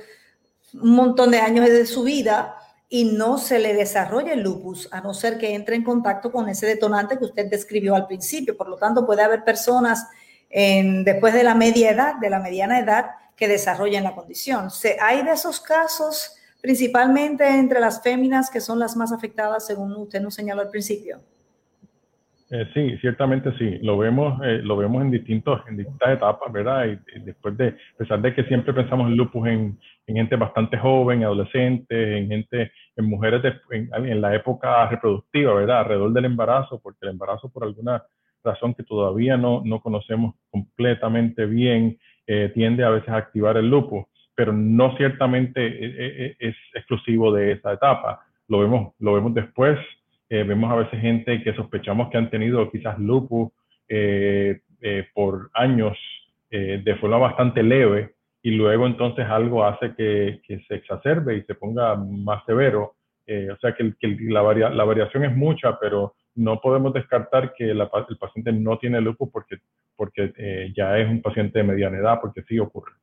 un 0.74 0.96
montón 0.96 1.32
de 1.32 1.40
años 1.40 1.66
de 1.66 1.86
su 1.86 2.04
vida 2.04 2.56
y 2.88 3.06
no 3.06 3.38
se 3.38 3.60
le 3.60 3.74
desarrolle 3.74 4.34
el 4.34 4.42
lupus, 4.42 4.90
a 4.92 5.02
no 5.02 5.14
ser 5.14 5.38
que 5.38 5.54
entre 5.54 5.76
en 5.76 5.84
contacto 5.84 6.32
con 6.32 6.50
ese 6.50 6.66
detonante 6.66 7.18
que 7.18 7.26
usted 7.26 7.50
describió 7.50 7.96
al 7.96 8.08
principio. 8.08 8.58
Por 8.58 8.68
lo 8.68 8.78
tanto, 8.78 9.06
puede 9.06 9.24
haber 9.24 9.44
personas 9.44 10.08
en, 10.50 11.04
después 11.04 11.34
de 11.34 11.44
la 11.44 11.56
media 11.56 11.92
edad, 11.92 12.16
de 12.16 12.30
la 12.30 12.40
mediana 12.40 12.80
edad, 12.80 13.12
que 13.36 13.48
desarrollen 13.48 14.04
la 14.04 14.16
condición. 14.16 14.70
Hay 15.02 15.24
de 15.24 15.32
esos 15.32 15.62
casos 15.62 16.39
principalmente 16.62 17.48
entre 17.48 17.80
las 17.80 18.02
féminas, 18.02 18.50
que 18.50 18.60
son 18.60 18.80
las 18.80 18.96
más 18.98 19.12
afectadas, 19.12 19.66
según 19.66 19.94
usted 19.94 20.22
nos 20.22 20.34
señaló 20.34 20.62
al 20.62 20.70
principio. 20.70 21.20
Eh, 22.52 22.68
sí, 22.74 22.98
ciertamente 23.00 23.52
sí. 23.60 23.78
Lo 23.84 23.98
vemos, 23.98 24.42
eh, 24.44 24.62
lo 24.64 24.76
vemos 24.76 25.04
en 25.04 25.12
distintos, 25.12 25.62
en 25.68 25.78
distintas 25.78 26.10
etapas, 26.10 26.52
¿verdad? 26.52 26.88
Y, 26.88 27.20
después 27.20 27.56
de, 27.58 27.68
a 27.68 27.98
pesar 27.98 28.22
de 28.22 28.34
que 28.34 28.44
siempre 28.46 28.74
pensamos 28.74 29.08
en 29.08 29.18
lupus 29.18 29.48
en, 29.48 29.80
gente 30.08 30.36
bastante 30.36 30.76
joven, 30.76 31.24
adolescente, 31.24 32.18
en 32.18 32.28
gente, 32.30 32.72
en 32.96 33.06
mujeres 33.06 33.44
en, 33.70 34.22
la 34.22 34.34
época 34.34 34.90
reproductiva, 34.90 35.54
¿verdad? 35.54 35.82
Alrededor 35.82 36.14
del 36.14 36.26
embarazo, 36.26 36.80
porque 36.82 36.98
el 37.04 37.10
embarazo 37.10 37.50
por 37.50 37.64
alguna 37.64 38.04
razón 38.44 38.74
que 38.74 38.82
todavía 38.82 39.38
no, 39.38 39.62
no 39.64 39.80
conocemos 39.82 40.34
completamente 40.50 41.46
bien, 41.46 42.00
eh, 42.26 42.52
tiende 42.56 42.84
a 42.84 42.90
veces 42.90 43.10
a 43.10 43.18
activar 43.18 43.58
el 43.58 43.70
lupus 43.70 44.06
pero 44.40 44.54
no 44.54 44.96
ciertamente 44.96 45.68
eh, 45.68 45.76
eh, 45.82 45.96
eh, 46.00 46.36
es, 46.40 46.56
exclusivo 46.74 47.34
de 47.34 47.52
esa 47.52 47.74
etapa. 47.74 48.22
Lo 48.48 48.60
vemos, 48.60 48.94
lo 49.00 49.14
vemos 49.14 49.34
después, 49.34 49.78
vemos 50.30 50.72
a 50.72 50.76
veces 50.76 51.02
gente 51.02 51.44
que 51.44 51.54
sospechamos 51.56 52.10
que 52.10 52.18
han 52.18 52.30
tenido 52.30 52.72
quizás 52.72 52.98
lupus 53.00 53.52
por 55.14 55.50
años 55.54 55.98
de 56.50 56.98
forma 57.02 57.18
bastante 57.18 57.64
leve 57.64 58.14
y 58.42 58.52
luego 58.52 58.88
entonces 58.88 59.26
algo 59.26 59.66
hace 59.66 59.94
que, 59.96 60.40
que 60.48 60.62
se 60.68 60.76
exacerbe 60.76 61.36
y 61.36 61.42
se 61.42 61.56
ponga 61.56 61.96
más 61.96 62.46
severo. 62.46 62.94
o 63.28 63.58
sea 63.60 63.74
que, 63.74 63.94
la, 64.30 64.42
la, 64.54 64.84
variación 64.86 65.26
es 65.26 65.36
mucha, 65.36 65.78
pero 65.80 66.14
no 66.36 66.62
podemos 66.62 66.94
descartar 66.94 67.54
que 67.54 67.72
el 67.72 68.18
paciente 68.18 68.54
no 68.54 68.78
tiene 68.78 69.02
lupus 69.02 69.30
porque, 69.34 69.58
porque 69.98 70.72
ya 70.74 70.98
es 70.98 71.10
un 71.10 71.22
paciente 71.22 71.60
de 71.60 71.66
mediana 71.66 71.98
edad, 71.98 72.20
porque 72.22 72.44
sí 72.44 72.58
ocurre. 72.58 72.94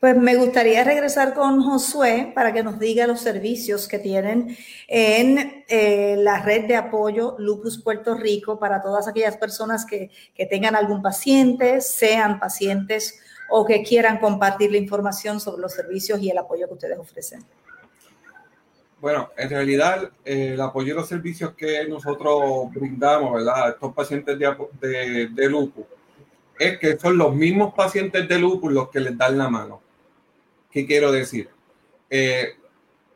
Pues 0.00 0.16
me 0.16 0.36
gustaría 0.36 0.84
regresar 0.84 1.34
con 1.34 1.60
Josué 1.62 2.30
para 2.32 2.52
que 2.52 2.62
nos 2.62 2.78
diga 2.78 3.08
los 3.08 3.20
servicios 3.20 3.88
que 3.88 3.98
tienen 3.98 4.56
en 4.86 5.64
eh, 5.68 6.16
la 6.18 6.40
red 6.40 6.66
de 6.66 6.76
apoyo 6.76 7.34
Lupus 7.38 7.82
Puerto 7.82 8.14
Rico 8.14 8.60
para 8.60 8.80
todas 8.80 9.08
aquellas 9.08 9.36
personas 9.36 9.84
que, 9.84 10.10
que, 10.36 10.46
tengan 10.46 10.76
algún 10.76 11.02
paciente, 11.02 11.80
sean 11.80 12.38
pacientes 12.38 13.20
o 13.50 13.66
que 13.66 13.82
quieran 13.82 14.18
compartir 14.18 14.70
la 14.70 14.78
información 14.78 15.40
sobre 15.40 15.62
los 15.62 15.72
servicios 15.72 16.20
y 16.20 16.30
el 16.30 16.38
apoyo 16.38 16.68
que 16.68 16.74
ustedes 16.74 16.98
ofrecen. 16.98 17.44
Bueno, 19.00 19.30
en 19.36 19.50
realidad 19.50 20.10
eh, 20.24 20.52
el 20.54 20.60
apoyo 20.60 20.92
y 20.92 20.96
los 20.96 21.08
servicios 21.08 21.54
que 21.54 21.88
nosotros 21.88 22.70
brindamos 22.72 23.32
¿verdad? 23.32 23.66
a 23.66 23.68
estos 23.70 23.92
pacientes 23.94 24.38
de, 24.38 24.56
de, 24.80 25.28
de 25.28 25.48
lupus 25.48 25.86
es 26.58 26.78
que 26.78 26.98
son 26.98 27.18
los 27.18 27.34
mismos 27.34 27.74
pacientes 27.74 28.28
de 28.28 28.38
lupus 28.38 28.72
los 28.72 28.88
que 28.88 29.00
les 29.00 29.16
dan 29.16 29.38
la 29.38 29.48
mano. 29.48 29.80
¿Qué 30.70 30.86
quiero 30.86 31.12
decir? 31.12 31.48
Eh, 32.10 32.54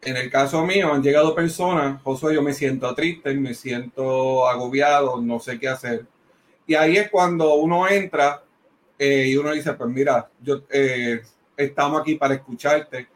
en 0.02 0.16
el 0.16 0.30
caso 0.30 0.64
mío 0.66 0.92
han 0.92 1.02
llegado 1.02 1.34
personas, 1.34 2.02
Josué, 2.02 2.34
yo 2.34 2.42
me 2.42 2.54
siento 2.54 2.92
triste, 2.94 3.34
me 3.34 3.54
siento 3.54 4.48
agobiado, 4.48 5.20
no 5.20 5.38
sé 5.38 5.58
qué 5.58 5.68
hacer. 5.68 6.06
Y 6.66 6.74
ahí 6.74 6.96
es 6.96 7.10
cuando 7.10 7.54
uno 7.54 7.88
entra 7.88 8.42
eh, 8.98 9.26
y 9.28 9.36
uno 9.36 9.52
dice, 9.52 9.72
pues 9.74 9.90
mira, 9.90 10.28
yo, 10.40 10.62
eh, 10.70 11.22
estamos 11.56 12.00
aquí 12.00 12.16
para 12.16 12.34
escucharte, 12.34 13.08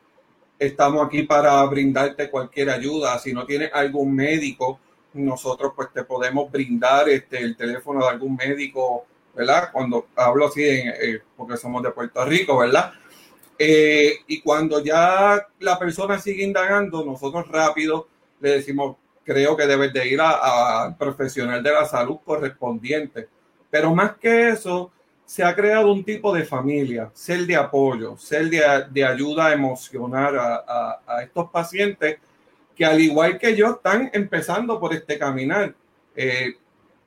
estamos 0.58 1.06
aquí 1.06 1.24
para 1.24 1.64
brindarte 1.64 2.30
cualquier 2.30 2.70
ayuda. 2.70 3.18
Si 3.18 3.32
no 3.32 3.44
tienes 3.46 3.70
algún 3.72 4.14
médico, 4.14 4.78
nosotros 5.14 5.72
pues 5.74 5.92
te 5.92 6.04
podemos 6.04 6.50
brindar 6.50 7.08
este, 7.08 7.38
el 7.38 7.56
teléfono 7.56 8.00
de 8.00 8.10
algún 8.10 8.36
médico 8.36 9.06
¿verdad? 9.36 9.68
Cuando 9.70 10.06
hablo 10.16 10.46
así, 10.46 10.62
eh, 10.64 11.20
porque 11.36 11.58
somos 11.58 11.82
de 11.82 11.90
Puerto 11.90 12.24
Rico, 12.24 12.56
¿verdad? 12.56 12.92
Eh, 13.58 14.14
y 14.26 14.40
cuando 14.40 14.82
ya 14.82 15.46
la 15.60 15.78
persona 15.78 16.18
sigue 16.18 16.42
indagando, 16.42 17.04
nosotros 17.04 17.46
rápido 17.48 18.08
le 18.40 18.50
decimos, 18.52 18.96
creo 19.24 19.56
que 19.56 19.66
debes 19.66 19.92
de 19.92 20.08
ir 20.08 20.20
al 20.20 20.96
profesional 20.96 21.62
de 21.62 21.72
la 21.72 21.84
salud 21.84 22.18
correspondiente. 22.24 23.28
Pero 23.70 23.94
más 23.94 24.16
que 24.16 24.50
eso, 24.50 24.90
se 25.26 25.42
ha 25.42 25.54
creado 25.54 25.92
un 25.92 26.04
tipo 26.04 26.32
de 26.32 26.44
familia, 26.44 27.10
ser 27.12 27.46
de 27.46 27.56
apoyo, 27.56 28.16
ser 28.16 28.48
de, 28.48 28.62
de 28.90 29.04
ayuda 29.04 29.52
emocional 29.52 30.38
a, 30.38 31.00
a, 31.06 31.22
estos 31.22 31.50
pacientes 31.50 32.18
que 32.76 32.84
al 32.84 33.00
igual 33.00 33.38
que 33.38 33.56
yo 33.56 33.72
están 33.72 34.10
empezando 34.12 34.78
por 34.78 34.94
este 34.94 35.18
caminar. 35.18 35.74
Eh, 36.14 36.54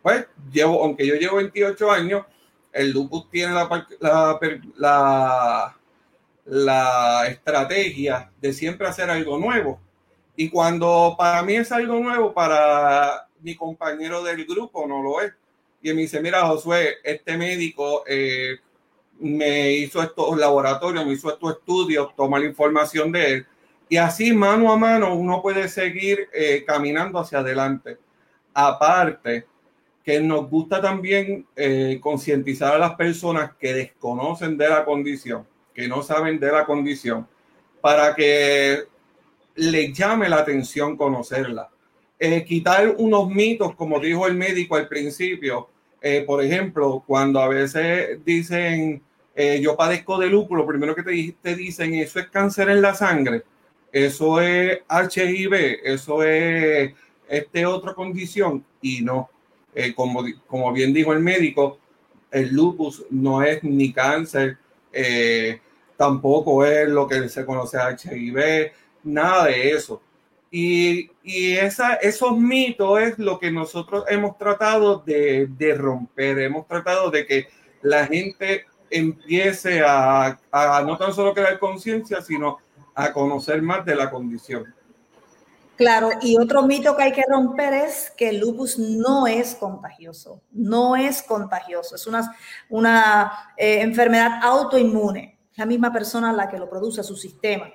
pues 0.10 0.28
llevo, 0.52 0.84
aunque 0.84 1.06
yo 1.06 1.16
llevo 1.16 1.38
28 1.38 1.92
años, 1.92 2.26
el 2.72 2.92
lupus 2.92 3.30
tiene 3.30 3.54
la, 3.54 3.88
la, 4.00 4.40
la, 4.78 5.78
la 6.46 7.28
estrategia 7.28 8.32
de 8.40 8.54
siempre 8.54 8.88
hacer 8.88 9.10
algo 9.10 9.38
nuevo. 9.38 9.80
Y 10.36 10.50
cuando 10.50 11.16
para 11.18 11.42
mí 11.44 11.56
es 11.56 11.72
algo 11.72 12.00
nuevo, 12.00 12.34
para 12.34 13.28
mi 13.42 13.56
compañero 13.56 14.24
del 14.24 14.46
grupo 14.46 14.88
no 14.88 15.02
lo 15.02 15.22
es 15.22 15.34
y 15.82 15.94
me 15.94 16.02
dice, 16.02 16.22
mira, 16.22 16.46
Josué, 16.46 16.98
este 17.04 17.38
médico 17.38 18.04
eh, 18.06 18.60
me 19.20 19.72
hizo 19.72 20.02
estos 20.02 20.38
laboratorios, 20.38 21.06
me 21.06 21.14
hizo 21.14 21.32
estos 21.32 21.54
estudios, 21.58 22.16
toma 22.16 22.40
la 22.40 22.46
información 22.46 23.12
de 23.12 23.34
él. 23.34 23.48
Y 23.88 23.98
así, 23.98 24.34
mano 24.34 24.72
a 24.72 24.78
mano, 24.78 25.16
uno 25.16 25.42
puede 25.42 25.68
seguir 25.70 26.30
eh, 26.34 26.64
caminando 26.66 27.20
hacia 27.20 27.40
adelante. 27.40 27.98
Aparte, 28.54 29.48
que 30.10 30.20
nos 30.20 30.50
gusta 30.50 30.82
también 30.82 31.46
eh, 31.56 32.00
concientizar 32.02 32.74
a 32.74 32.80
las 32.80 32.96
personas 32.96 33.52
que 33.60 33.76
desconocen 33.76 34.58
de 34.58 34.68
la 34.68 34.84
condición, 34.84 35.46
que 35.72 35.88
no 35.88 36.02
saben 36.02 36.40
de 36.40 36.52
la 36.52 36.66
condición, 36.66 37.28
para 37.80 38.16
que 38.16 38.86
les 39.54 39.94
llame 39.96 40.28
la 40.28 40.38
atención 40.38 40.98
conocerla 40.98 41.70
eh, 42.18 42.44
quitar 42.44 42.96
unos 42.98 43.30
mitos, 43.30 43.76
como 43.76 44.00
dijo 44.00 44.26
el 44.26 44.34
médico 44.34 44.78
al 44.78 44.88
principio. 44.88 45.70
Eh, 46.02 46.24
por 46.26 46.44
ejemplo, 46.44 47.04
cuando 47.06 47.40
a 47.40 47.48
veces 47.48 48.18
dicen 48.26 49.04
yo 49.62 49.78
padezco 49.78 50.18
de 50.18 50.28
lúpulo, 50.28 50.64
lo 50.64 50.68
primero 50.68 50.96
que 50.96 51.04
te, 51.04 51.36
te, 51.40 51.56
dicen 51.56 51.94
eso 51.94 52.20
es 52.20 52.28
cáncer 52.30 52.68
en 52.70 52.82
la 52.82 52.94
sangre, 52.94 53.44
eso 53.92 54.42
es 54.42 54.80
HIV, 54.90 55.82
eso 55.84 56.24
es 56.24 56.94
este 57.30 57.66
otra 57.68 57.94
condición 57.94 58.66
y 58.82 59.02
no. 59.02 59.30
Como, 59.96 60.24
como 60.48 60.72
bien 60.74 60.94
dijo 60.94 61.14
el 61.14 61.20
médico, 61.20 61.80
el 62.32 62.54
lupus 62.54 63.06
no 63.10 63.42
es 63.44 63.64
ni 63.64 63.94
cáncer, 63.94 64.58
tampoco 65.98 66.66
es 66.66 66.88
lo 66.88 67.08
que 67.08 67.28
se 67.30 67.46
conoce 67.46 67.78
HIV, 67.78 68.72
nada 69.04 69.46
de 69.46 69.72
eso. 69.72 70.02
Y, 70.52 71.12
y 71.24 71.54
esa, 71.54 71.96
esos 71.96 72.38
mitos 72.38 73.00
es 73.00 73.20
lo 73.20 73.40
que 73.40 73.52
nosotros 73.52 74.04
hemos 74.08 74.38
tratado 74.38 74.98
de, 75.06 75.48
de 75.48 75.76
romper, 75.76 76.40
hemos 76.40 76.68
tratado 76.68 77.12
de 77.12 77.26
que 77.26 77.48
la 77.82 78.08
gente 78.08 78.66
empiece 78.90 79.82
a, 79.86 80.40
a 80.52 80.84
no 80.84 80.98
tan 80.98 81.14
solo 81.14 81.34
crear 81.34 81.60
conciencia, 81.60 82.22
sino 82.22 82.58
a 82.96 83.14
conocer 83.14 83.62
más 83.62 83.86
de 83.86 83.96
la 83.96 84.10
condición. 84.10 84.74
Claro, 85.80 86.10
y 86.22 86.38
otro 86.38 86.64
mito 86.64 86.98
que 86.98 87.04
hay 87.04 87.14
que 87.14 87.24
romper 87.26 87.74
es 87.74 88.12
que 88.18 88.28
el 88.28 88.40
lupus 88.42 88.78
no 88.78 89.28
es 89.28 89.56
contagioso, 89.56 90.42
no 90.52 90.98
es 90.98 91.24
contagioso, 91.24 91.96
es 91.96 92.06
una, 92.06 92.36
una 92.68 93.54
eh, 93.56 93.80
enfermedad 93.80 94.42
autoinmune, 94.44 95.40
la 95.56 95.66
misma 95.66 95.94
persona 95.94 96.34
la 96.34 96.50
que 96.50 96.60
lo 96.60 96.70
produce, 96.70 97.02
su 97.02 97.16
sistema. 97.16 97.72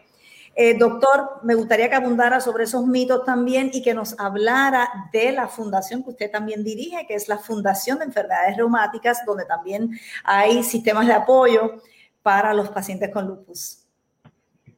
Eh, 0.55 0.77
doctor, 0.77 1.41
me 1.45 1.55
gustaría 1.55 1.89
que 1.89 1.95
abundara 1.95 2.43
sobre 2.43 2.65
esos 2.65 2.87
mitos 2.87 3.25
también 3.25 3.71
y 3.73 3.81
que 3.81 3.95
nos 3.95 4.21
hablara 4.21 4.87
de 5.11 5.33
la 5.33 5.49
fundación 5.49 6.05
que 6.05 6.11
usted 6.11 6.31
también 6.31 6.63
dirige, 6.63 7.07
que 7.09 7.15
es 7.15 7.27
la 7.27 7.39
Fundación 7.39 8.01
de 8.01 8.05
Enfermedades 8.05 8.59
Reumáticas, 8.59 9.25
donde 9.25 9.47
también 9.47 9.99
hay 10.25 10.63
sistemas 10.63 11.07
de 11.07 11.15
apoyo 11.15 11.81
para 12.23 12.53
los 12.53 12.69
pacientes 12.69 13.09
con 13.11 13.27
lupus. 13.27 13.84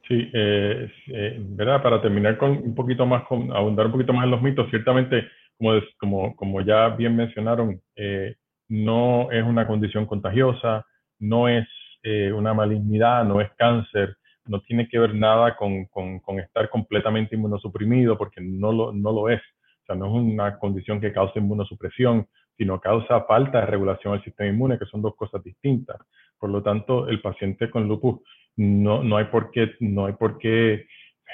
Sí, 0.07 0.29
eh, 0.33 0.89
eh, 1.07 1.37
¿verdad? 1.39 1.83
Para 1.83 2.01
terminar 2.01 2.37
con 2.37 2.51
un 2.51 2.73
poquito 2.73 3.05
más, 3.05 3.23
con, 3.23 3.51
abundar 3.51 3.87
un 3.87 3.91
poquito 3.91 4.13
más 4.13 4.23
en 4.23 4.31
los 4.31 4.41
mitos, 4.41 4.69
ciertamente, 4.69 5.27
como, 5.57 5.73
como, 5.97 6.35
como 6.35 6.61
ya 6.61 6.89
bien 6.89 7.15
mencionaron, 7.15 7.81
no 8.69 9.31
es 9.31 9.43
una 9.43 9.67
condición 9.67 10.05
contagiosa, 10.05 10.85
no 11.19 11.49
es 11.49 11.67
una 12.33 12.53
malignidad, 12.53 13.25
no 13.25 13.41
es 13.41 13.49
cáncer, 13.57 14.15
no 14.45 14.61
tiene 14.61 14.87
que 14.87 14.99
ver 14.99 15.13
nada 15.13 15.55
con, 15.57 15.85
con, 15.85 16.39
estar 16.39 16.69
completamente 16.69 17.35
inmunosuprimido, 17.35 18.17
porque 18.17 18.39
no 18.39 18.71
lo, 18.71 18.93
no 18.93 19.11
lo 19.11 19.29
es. 19.29 19.41
O 19.81 19.85
sea, 19.87 19.95
no 19.95 20.05
es 20.05 20.11
una 20.13 20.57
condición 20.57 21.01
que 21.01 21.11
cause 21.11 21.39
inmunosupresión, 21.39 22.27
sino 22.57 22.79
causa 22.79 23.23
falta 23.25 23.59
de 23.59 23.65
regulación 23.65 24.13
del 24.13 24.23
sistema 24.23 24.49
inmune, 24.49 24.79
que 24.79 24.85
son 24.85 25.01
dos 25.01 25.15
cosas 25.15 25.43
distintas. 25.43 25.97
Por 26.39 26.49
lo 26.49 26.63
tanto, 26.63 27.07
el 27.07 27.21
paciente 27.21 27.69
con 27.69 27.87
lupus 27.87 28.21
no, 28.57 29.03
no, 29.03 29.17
hay, 29.17 29.25
por 29.25 29.51
qué, 29.51 29.71
no 29.79 30.05
hay 30.05 30.13
por 30.13 30.37
qué 30.37 30.87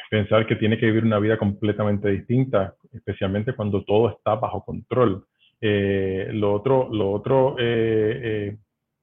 pensar 0.09 0.45
que 0.45 0.55
tiene 0.55 0.77
que 0.77 0.85
vivir 0.85 1.05
una 1.05 1.19
vida 1.19 1.37
completamente 1.37 2.09
distinta, 2.09 2.75
especialmente 2.93 3.53
cuando 3.53 3.83
todo 3.83 4.09
está 4.09 4.35
bajo 4.35 4.63
control. 4.63 5.25
Eh, 5.59 6.29
lo 6.33 6.53
otro, 6.53 6.89
lo 6.91 7.11
otro 7.11 7.55
eh, 7.57 8.19
eh, 8.23 8.57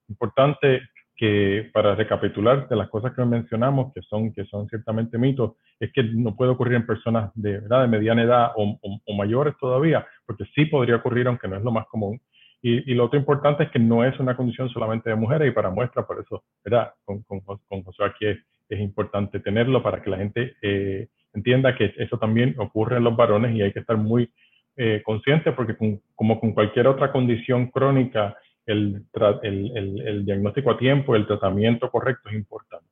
importante 0.07 0.81
que 1.15 1.69
para 1.73 1.95
recapitular 1.95 2.67
de 2.67 2.75
las 2.75 2.89
cosas 2.89 3.13
que 3.13 3.23
mencionamos, 3.25 3.93
que 3.93 4.01
son, 4.01 4.33
que 4.33 4.45
son 4.45 4.67
ciertamente 4.69 5.17
mitos, 5.17 5.53
es 5.79 5.91
que 5.91 6.03
no 6.03 6.35
puede 6.35 6.51
ocurrir 6.51 6.75
en 6.75 6.85
personas 6.85 7.31
de, 7.35 7.59
¿verdad? 7.59 7.81
de 7.81 7.87
mediana 7.87 8.23
edad 8.23 8.51
o, 8.55 8.79
o, 9.05 9.13
mayores 9.15 9.55
todavía, 9.59 10.05
porque 10.25 10.45
sí 10.55 10.65
podría 10.65 10.95
ocurrir, 10.95 11.27
aunque 11.27 11.47
no 11.47 11.57
es 11.57 11.63
lo 11.63 11.71
más 11.71 11.85
común. 11.87 12.19
Y, 12.61 12.91
y, 12.91 12.93
lo 12.93 13.05
otro 13.05 13.17
importante 13.17 13.63
es 13.63 13.71
que 13.71 13.79
no 13.79 14.05
es 14.05 14.19
una 14.19 14.35
condición 14.35 14.69
solamente 14.69 15.09
de 15.09 15.15
mujeres 15.15 15.47
y 15.47 15.51
para 15.51 15.71
muestra, 15.71 16.05
por 16.05 16.19
eso, 16.19 16.43
¿verdad? 16.63 16.93
Con, 17.03 17.23
con, 17.23 17.39
con 17.41 17.83
José 17.83 18.03
aquí 18.03 18.27
es, 18.27 18.37
es, 18.69 18.79
importante 18.79 19.39
tenerlo 19.39 19.81
para 19.81 20.01
que 20.01 20.11
la 20.11 20.17
gente 20.17 20.53
eh, 20.61 21.07
entienda 21.33 21.75
que 21.75 21.93
eso 21.97 22.19
también 22.19 22.55
ocurre 22.59 22.97
en 22.97 23.03
los 23.03 23.15
varones 23.15 23.55
y 23.55 23.63
hay 23.63 23.73
que 23.73 23.79
estar 23.79 23.97
muy 23.97 24.31
eh, 24.77 25.01
consciente 25.03 25.51
porque 25.53 25.75
como 26.15 26.39
con 26.39 26.53
cualquier 26.53 26.87
otra 26.87 27.11
condición 27.11 27.67
crónica, 27.67 28.37
el, 28.65 29.05
el, 29.43 30.01
el, 30.07 30.25
diagnóstico 30.25 30.71
a 30.71 30.77
tiempo, 30.77 31.15
el 31.15 31.27
tratamiento 31.27 31.89
correcto 31.89 32.29
es 32.29 32.35
importante. 32.35 32.87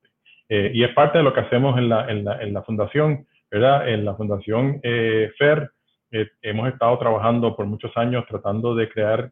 Eh, 0.50 0.72
y 0.74 0.84
es 0.84 0.94
parte 0.94 1.20
de 1.20 1.24
lo 1.24 1.34
que 1.34 1.42
hacemos 1.42 1.78
en 1.78 1.90
la, 1.90 2.10
en 2.10 2.26
la, 2.26 2.42
en 2.42 2.54
la 2.54 2.64
fundación, 2.64 3.28
¿verdad? 3.52 3.88
En 3.88 4.04
la 4.04 4.16
fundación 4.16 4.80
eh, 4.84 5.32
FER 5.38 5.72
eh, 6.12 6.28
hemos 6.42 6.68
estado 6.70 6.98
trabajando 6.98 7.56
por 7.56 7.66
muchos 7.66 7.96
años 7.96 8.26
tratando 8.28 8.76
de 8.76 8.90
crear 8.90 9.32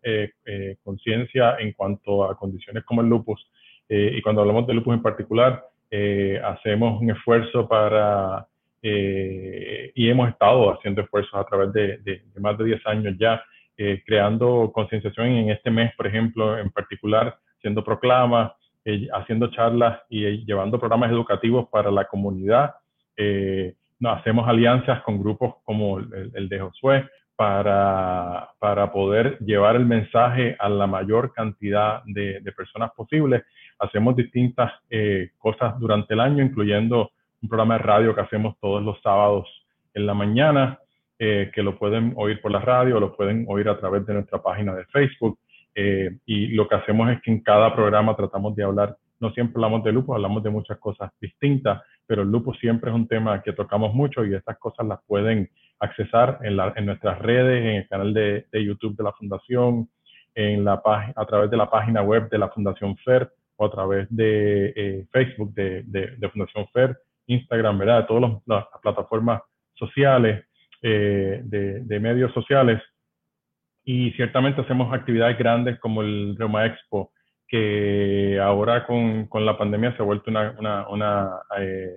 conciencia 0.83 1.57
en 1.59 1.73
cuanto 1.73 2.23
a 2.23 2.37
condiciones 2.37 2.83
como 2.83 3.01
el 3.01 3.07
lupus. 3.07 3.45
y 3.89 4.21
cuando 4.21 4.41
hablamos 4.41 4.67
de 4.67 4.73
lupus 4.73 4.95
en 4.95 5.01
particular, 5.01 5.63
hacemos 6.43 7.01
un 7.01 7.11
esfuerzo 7.11 7.67
para, 7.67 8.47
y 8.81 10.09
hemos 10.09 10.29
estado 10.29 10.73
haciendo 10.73 11.01
esfuerzos 11.01 11.35
a 11.35 11.45
través 11.45 11.73
de, 11.73 11.97
de, 11.99 12.21
de 12.33 12.39
más 12.39 12.57
de 12.57 12.65
10 12.65 12.87
años 12.87 13.15
ya, 13.17 13.41
eh, 13.79 14.01
creando 14.03 14.71
concienciación 14.73 15.27
en 15.27 15.51
este 15.51 15.69
mes, 15.69 15.93
por 15.95 16.07
ejemplo, 16.07 16.57
en 16.57 16.71
particular, 16.71 17.37
haciendo 17.59 17.83
proclamas, 17.83 18.53
eh, 18.83 19.07
haciendo 19.13 19.51
charlas 19.51 20.01
y 20.09 20.25
eh, 20.25 20.43
llevando 20.47 20.79
programas 20.79 21.11
educativos 21.11 21.69
para 21.69 21.91
la 21.91 22.05
comunidad. 22.05 22.73
No, 23.15 23.23
hacemos 24.03 24.47
alianzas 24.47 25.01
con 25.01 25.19
grupos 25.19 25.55
como 25.63 25.99
el, 25.99 26.49
de 26.49 26.59
Josué 26.59 27.09
para, 27.35 28.49
para, 28.59 28.91
poder 28.91 29.37
llevar 29.39 29.75
el 29.75 29.85
mensaje 29.85 30.55
a 30.59 30.69
la 30.69 30.87
mayor 30.87 31.33
cantidad 31.33 32.01
de, 32.05 32.41
personas 32.55 32.91
posibles. 32.95 33.43
Hacemos 33.79 34.15
distintas 34.15 34.71
cosas 35.37 35.79
durante 35.79 36.13
el 36.13 36.19
año, 36.19 36.43
incluyendo 36.43 37.11
un 37.41 37.49
programa 37.49 37.77
de 37.77 37.83
radio 37.83 38.15
que 38.15 38.21
hacemos 38.21 38.55
todos 38.59 38.81
los 38.83 38.99
sábados 39.01 39.47
en 39.93 40.05
la 40.05 40.13
mañana, 40.13 40.79
eh, 41.19 41.51
que 41.53 41.63
lo 41.63 41.77
pueden 41.77 42.13
oír 42.15 42.39
por 42.41 42.51
la 42.51 42.59
radio, 42.59 42.99
lo 42.99 43.15
pueden 43.15 43.45
oír 43.47 43.67
a 43.69 43.79
través 43.79 44.05
de 44.05 44.13
nuestra 44.13 44.41
página 44.41 44.73
de 44.75 44.85
Facebook. 44.85 45.39
Eh, 45.73 46.17
y 46.25 46.47
lo 46.49 46.67
que 46.67 46.75
hacemos 46.75 47.09
es 47.09 47.21
que 47.21 47.31
en 47.31 47.41
cada 47.41 47.73
programa 47.75 48.15
tratamos 48.15 48.55
de 48.55 48.63
hablar, 48.63 48.95
no 49.19 49.31
siempre 49.31 49.53
hablamos 49.55 49.83
de 49.83 49.91
lupus, 49.91 50.15
hablamos 50.15 50.43
de 50.43 50.49
muchas 50.49 50.77
cosas 50.77 51.11
distintas, 51.19 51.81
pero 52.07 52.23
el 52.23 52.31
lupus 52.31 52.57
siempre 52.59 52.89
es 52.89 52.95
un 52.95 53.07
tema 53.07 53.41
que 53.43 53.53
tocamos 53.53 53.93
mucho 53.93 54.25
y 54.25 54.33
estas 54.33 54.57
cosas 54.57 54.87
las 54.87 54.99
pueden 55.05 55.49
accesar 55.79 56.39
en, 56.41 56.57
la, 56.57 56.73
en 56.75 56.85
nuestras 56.85 57.19
redes, 57.19 57.61
en 57.61 57.75
el 57.75 57.87
canal 57.87 58.13
de, 58.13 58.47
de, 58.51 58.65
YouTube 58.65 58.97
de 58.97 59.03
la 59.03 59.13
Fundación, 59.13 59.89
en 60.33 60.65
la 60.65 60.81
a 61.15 61.25
través 61.25 61.51
de 61.51 61.57
la 61.57 61.69
página 61.69 62.01
web 62.01 62.29
de 62.29 62.37
la 62.37 62.49
Fundación 62.49 62.97
FER 62.97 63.29
o 63.57 63.65
a 63.65 63.71
través 63.71 64.07
de 64.09 64.73
eh, 64.75 65.07
Facebook 65.11 65.53
de, 65.53 65.83
de, 65.83 66.15
de, 66.17 66.29
Fundación 66.29 66.67
FER, 66.73 66.97
Instagram, 67.27 67.77
¿verdad? 67.77 68.07
Todas 68.07 68.41
las 68.45 68.65
plataformas 68.81 69.41
sociales. 69.75 70.47
Eh, 70.81 71.41
de, 71.43 71.99
medios 71.99 72.31
sociales. 72.33 72.81
Y 73.83 74.11
ciertamente 74.11 74.61
hacemos 74.61 74.93
actividades 74.93 75.37
grandes 75.37 75.79
como 75.79 76.01
el 76.01 76.35
Reuma 76.37 76.65
Expo, 76.65 77.11
que 77.47 78.39
ahora 78.41 78.85
con, 78.85 79.27
con 79.27 79.45
la 79.45 79.57
pandemia 79.57 79.95
se 79.95 80.03
ha 80.03 80.05
vuelto 80.05 80.29
una, 80.29 80.55
una, 80.59 80.89
una 80.89 81.39
eh, 81.59 81.95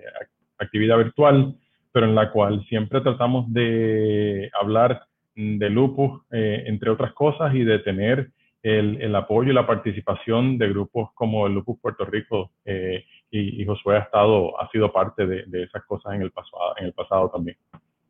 actividad 0.57 0.97
virtual, 0.97 1.55
pero 1.91 2.05
en 2.05 2.15
la 2.15 2.31
cual 2.31 2.65
siempre 2.69 3.01
tratamos 3.01 3.51
de 3.51 4.49
hablar 4.59 5.05
de 5.35 5.69
lupus, 5.69 6.21
eh, 6.31 6.63
entre 6.67 6.89
otras 6.89 7.13
cosas, 7.13 7.53
y 7.53 7.63
de 7.63 7.79
tener 7.79 8.31
el, 8.63 9.15
apoyo 9.15 9.51
y 9.51 9.53
la 9.53 9.65
participación 9.65 10.57
de 10.57 10.69
grupos 10.69 11.09
como 11.15 11.47
el 11.47 11.53
Lupus 11.53 11.79
Puerto 11.79 12.05
Rico 12.05 12.51
eh, 12.63 13.03
y, 13.31 13.65
Josué 13.65 13.97
ha 13.97 14.01
estado, 14.01 14.59
ha 14.61 14.69
sido 14.69 14.91
parte 14.91 15.25
de, 15.25 15.45
de, 15.47 15.63
esas 15.63 15.83
cosas 15.85 16.13
en 16.13 16.21
el 16.21 16.31
pasado, 16.31 16.75
en 16.77 16.85
el 16.85 16.93
pasado 16.93 17.29
también. 17.29 17.57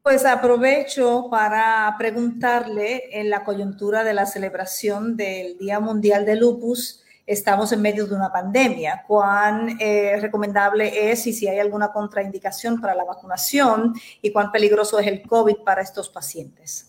Pues 0.04 0.26
aprovecho 0.26 1.28
para 1.30 1.96
preguntarle 1.98 3.04
en 3.12 3.30
la 3.30 3.44
coyuntura 3.44 4.04
de 4.04 4.14
la 4.14 4.26
celebración 4.26 5.16
del 5.16 5.58
Día 5.60 5.80
Mundial 5.80 6.26
de 6.26 6.36
Lupus, 6.36 7.06
estamos 7.32 7.72
en 7.72 7.82
medio 7.82 8.06
de 8.06 8.16
una 8.16 8.32
pandemia. 8.32 9.04
¿Cuán 9.08 9.78
eh, 9.80 10.20
recomendable 10.22 11.12
es 11.12 11.26
y 11.28 11.34
si 11.34 11.48
hay 11.48 11.60
alguna 11.60 11.92
contraindicación 11.92 12.80
para 12.80 12.94
la 12.96 13.06
vacunación 13.06 13.94
y 14.22 14.32
cuán 14.32 14.52
peligroso 14.52 15.00
es 15.00 15.08
el 15.08 15.22
COVID 15.22 15.58
para 15.66 15.82
estos 15.82 16.10
pacientes? 16.10 16.88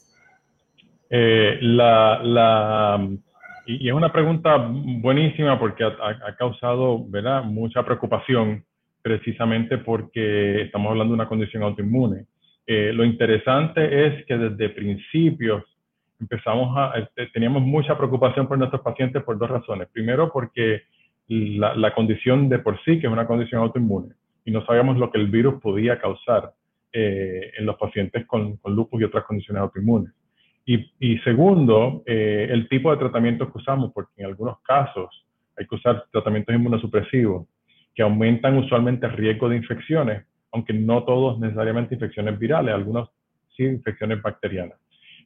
Eh, 1.09 1.59
la, 1.61 2.99
y, 3.67 3.89
es 3.89 3.95
una 3.95 4.13
pregunta 4.13 4.57
buenísima 4.57 5.59
porque 5.59 5.85
ha, 5.85 6.37
causado 6.37 7.05
¿verdad? 7.07 7.43
mucha 7.45 7.85
preocupación 7.85 8.65
precisamente 9.03 9.79
porque 9.79 10.63
estamos 10.63 10.91
hablando 10.91 11.13
de 11.13 11.21
una 11.21 11.29
condición 11.29 11.63
autoinmune. 11.63 12.27
Eh, 12.67 12.93
lo 12.93 13.05
interesante 13.05 14.07
es 14.07 14.25
que 14.27 14.39
desde 14.39 14.71
principios 14.71 15.65
empezamos 16.23 16.77
a, 16.77 16.99
este, 16.99 17.27
teníamos 17.27 17.63
mucha 17.63 17.97
preocupación 17.99 18.47
por 18.47 18.57
nuestros 18.57 18.83
pacientes 18.83 19.23
por 19.23 19.39
dos 19.39 19.51
razones. 19.51 19.89
Primero, 19.93 20.33
porque 20.33 20.83
la, 21.29 21.95
condición 21.95 22.49
de 22.49 22.59
por 22.59 22.77
sí, 22.85 23.01
que 23.01 23.07
es 23.07 23.13
una 23.13 23.27
condición 23.27 23.61
autoinmune, 23.61 24.15
y 24.45 24.51
no 24.51 24.65
sabíamos 24.65 24.97
lo 24.97 25.11
que 25.11 25.19
el 25.19 25.29
virus 25.29 25.61
podía 25.61 26.01
causar 26.01 26.53
eh, 26.93 27.53
en 27.59 27.67
los 27.67 27.77
pacientes 27.77 28.27
con, 28.27 28.59
lupus 28.65 29.01
y 29.01 29.05
otras 29.05 29.25
condiciones 29.25 29.63
autoinmunes. 29.63 30.13
Y, 30.65 31.19
segundo, 31.25 32.05
eh, 32.07 32.47
el 32.49 32.69
tipo 32.69 32.93
de 32.93 32.97
tratamiento 32.97 33.51
que 33.51 33.59
usamos, 33.59 33.91
porque 33.93 34.13
en 34.19 34.27
algunos 34.27 34.61
casos 34.61 35.27
hay 35.59 35.67
que 35.67 35.75
usar 35.75 36.05
tratamientos 36.13 36.55
inmunosupresivos 36.55 37.49
que 37.95 38.03
aumentan 38.03 38.57
usualmente 38.59 39.07
el 39.07 39.13
riesgo 39.13 39.49
de 39.49 39.57
infecciones, 39.57 40.25
aunque 40.53 40.73
no 40.73 41.03
todos 41.03 41.41
necesariamente 41.41 41.97
infecciones 41.97 42.39
virales, 42.39 42.75
algunos 42.75 43.11
sí 43.57 43.65
infecciones 43.65 44.23
bacterianas. 44.23 44.79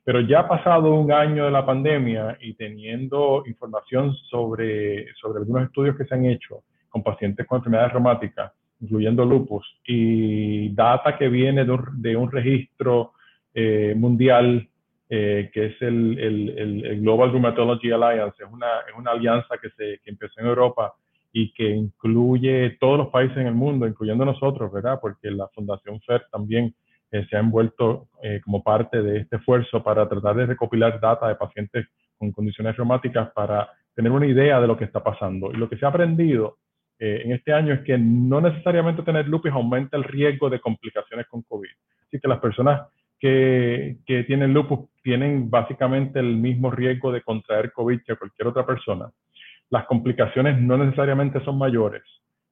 Pero 0.06 0.20
ya 0.20 0.46
pasado 0.46 0.94
un 0.94 1.10
año 1.10 1.46
de 1.46 1.50
la 1.50 1.66
pandemia 1.66 2.38
y 2.40 2.54
teniendo 2.54 3.42
información 3.44 4.14
sobre, 4.30 5.12
sobre 5.14 5.40
algunos 5.40 5.64
estudios 5.64 5.96
que 5.96 6.04
se 6.04 6.14
han 6.14 6.26
hecho 6.26 6.62
con 6.88 7.02
pacientes 7.02 7.44
con 7.44 7.58
enfermedades 7.58 7.92
reumáticas, 7.92 8.52
incluyendo 8.78 9.24
lupus, 9.24 9.66
y 9.84 10.72
data 10.72 11.18
que 11.18 11.28
viene 11.28 11.64
de 11.64 12.16
un, 12.16 12.30
registro 12.30 13.14
eh, 13.52 13.94
mundial 13.96 14.68
eh, 15.10 15.50
que 15.52 15.66
es 15.66 15.82
el, 15.82 16.16
el, 16.20 16.84
el, 16.84 17.00
Global 17.00 17.32
Rheumatology 17.32 17.90
Alliance, 17.90 18.44
es 18.44 18.48
una, 18.48 18.82
es 18.88 18.96
una 18.96 19.10
alianza 19.10 19.58
que, 19.60 19.70
se, 19.70 19.98
que 20.04 20.10
empezó 20.10 20.40
en 20.40 20.46
Europa 20.46 20.94
y 21.32 21.52
que 21.52 21.68
incluye 21.68 22.76
todos 22.78 22.96
los 22.96 23.08
países 23.08 23.38
en 23.38 23.48
el 23.48 23.54
mundo, 23.54 23.88
incluyendo 23.88 24.24
nosotros, 24.24 24.72
¿verdad? 24.72 25.00
Porque 25.00 25.32
la 25.32 25.48
Fundación 25.48 26.00
FED 26.02 26.20
también 26.30 26.76
se 27.10 27.36
ha 27.36 27.40
envuelto 27.40 28.08
eh, 28.22 28.40
como 28.44 28.62
parte 28.62 29.02
de 29.02 29.18
este 29.18 29.36
esfuerzo 29.36 29.82
para 29.82 30.08
tratar 30.08 30.36
de 30.36 30.46
recopilar 30.46 31.00
data 31.00 31.28
de 31.28 31.36
pacientes 31.36 31.86
con 32.18 32.32
condiciones 32.32 32.76
reumáticas 32.76 33.30
para 33.32 33.68
tener 33.94 34.12
una 34.12 34.26
idea 34.26 34.60
de 34.60 34.66
lo 34.66 34.76
que 34.76 34.84
está 34.84 35.02
pasando. 35.02 35.50
Y 35.52 35.56
lo 35.56 35.68
que 35.68 35.76
se 35.76 35.86
ha 35.86 35.90
aprendido 35.90 36.58
eh, 36.98 37.22
en 37.24 37.32
este 37.32 37.52
año 37.52 37.74
es 37.74 37.80
que 37.80 37.96
no 37.98 38.40
necesariamente 38.40 39.02
tener 39.02 39.28
lupus 39.28 39.52
aumenta 39.52 39.96
el 39.96 40.04
riesgo 40.04 40.50
de 40.50 40.60
complicaciones 40.60 41.26
con 41.26 41.42
COVID. 41.42 41.70
Así 42.06 42.20
que 42.20 42.28
las 42.28 42.40
personas 42.40 42.88
que, 43.18 43.98
que 44.06 44.24
tienen 44.24 44.52
lupus 44.52 44.88
tienen 45.02 45.48
básicamente 45.48 46.18
el 46.18 46.36
mismo 46.36 46.70
riesgo 46.70 47.12
de 47.12 47.22
contraer 47.22 47.72
COVID 47.72 48.00
que 48.06 48.16
cualquier 48.16 48.48
otra 48.48 48.66
persona. 48.66 49.10
Las 49.70 49.86
complicaciones 49.86 50.60
no 50.60 50.76
necesariamente 50.76 51.42
son 51.44 51.58
mayores. 51.58 52.02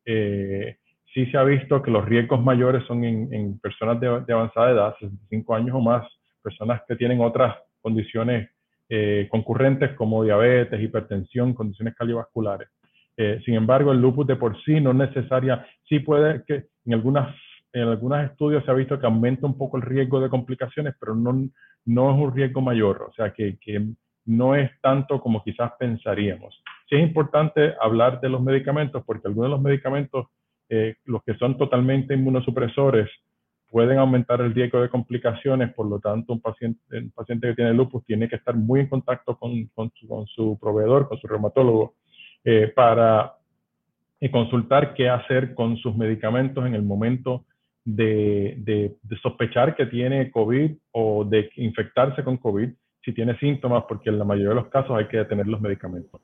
Eh, 0.05 0.77
sí 1.15 1.27
se 1.27 1.39
ha 1.39 1.45
visto 1.45 1.81
que 1.81 1.93
los 1.93 2.05
riesgos 2.05 2.43
mayores 2.43 2.85
son 2.87 3.05
en, 3.05 3.59
personas 3.61 4.01
de, 4.01 4.33
avanzada 4.33 4.73
edad, 4.73 4.97
65 4.99 5.55
años 5.55 5.77
o 5.77 5.81
más, 5.81 6.07
personas 6.43 6.83
que 6.87 6.97
tienen 6.97 7.21
otras 7.21 7.57
condiciones 7.81 8.51
eh, 8.89 9.29
concurrentes 9.31 9.93
como 9.93 10.25
diabetes, 10.25 10.83
hipertensión, 10.83 11.55
condiciones 11.55 11.95
cardiovasculares. 11.95 12.69
Eh, 13.17 13.41
sin 13.45 13.55
embargo, 13.55 13.93
el 13.93 14.01
lupus 14.01 14.27
de 14.27 14.37
por 14.37 14.61
sí 14.65 14.81
no 14.81 14.91
es 14.91 14.97
necesaria, 14.97 15.65
sí 15.89 16.01
puede 16.01 16.43
que 16.45 16.67
en 16.85 16.95
algunas 16.95 17.35
en 17.73 17.89
algunos 17.89 18.25
estudios 18.25 18.65
se 18.65 18.71
ha 18.71 18.75
visto 18.75 19.01
que 19.01 19.07
aumenta 19.07 19.47
un 19.47 19.59
poco 19.59 19.77
el 19.77 19.83
riesgo 19.83 20.21
de 20.21 20.29
complicaciones, 20.29 20.95
pero 20.99 21.17
no, 21.17 21.33
no 21.87 22.15
es 22.15 22.21
un 22.21 22.33
riesgo 22.33 22.61
mayor, 22.61 23.03
o 23.03 23.13
sea 23.15 23.33
que, 23.33 23.59
que 23.59 23.85
no 24.27 24.55
es 24.55 24.71
tanto 24.81 25.21
como 25.21 25.43
quizás 25.43 25.73
pensaríamos. 25.77 26.63
Sí 26.89 26.95
es 26.95 27.03
importante 27.03 27.75
hablar 27.81 28.21
de 28.21 28.29
los 28.29 28.41
medicamentos 28.41 29.03
porque 29.05 29.27
algunos 29.27 29.51
de 29.51 29.57
los 29.57 29.61
medicamentos 29.61 30.27
eh, 30.69 30.97
los 31.05 31.23
que 31.25 31.35
son 31.35 31.57
totalmente 31.57 32.15
inmunosupresores 32.15 33.11
pueden 33.69 33.99
aumentar 33.99 34.41
el 34.41 34.55
riesgo 34.55 34.81
de 34.81 34.89
complicaciones, 34.89 35.75
por 35.75 35.87
lo 35.87 35.99
tanto 35.99 36.33
un 36.33 36.41
paciente, 36.41 36.81
un 36.97 37.11
paciente 37.11 37.49
que 37.49 37.55
tiene 37.55 37.75
lupus 37.75 38.05
tiene 38.05 38.29
que 38.29 38.37
estar 38.37 38.55
muy 38.55 38.81
en 38.81 38.87
contacto 38.87 39.37
con, 39.37 39.67
con, 39.75 39.91
su, 40.27 40.57
proveedor, 40.61 41.09
con 41.09 41.19
su 41.19 41.27
reumatólogo, 41.27 41.95
eh, 42.45 42.69
para 42.69 43.35
eh, 44.21 44.31
consultar 44.31 44.95
qué 44.95 45.09
hacer 45.09 45.55
con 45.55 45.77
sus 45.79 45.97
medicamentos 45.97 46.65
en 46.65 46.75
el 46.75 46.83
momento 46.83 47.47
de, 47.85 48.97
sospechar 49.23 49.77
que 49.77 49.87
tiene 49.87 50.31
COVID 50.31 50.71
o 50.93 51.25
de 51.25 51.51
infectarse 51.57 52.23
con 52.23 52.37
COVID 52.37 52.71
si 53.05 53.13
tiene 53.13 53.37
síntomas, 53.39 53.85
porque 53.87 54.09
en 54.09 54.19
la 54.19 54.25
mayoría 54.25 54.51
de 54.51 54.55
los 54.55 54.69
casos 54.69 54.97
hay 54.97 55.09
que 55.09 55.19
detener 55.19 55.47
los 55.47 55.61
medicamentos. 55.61 56.21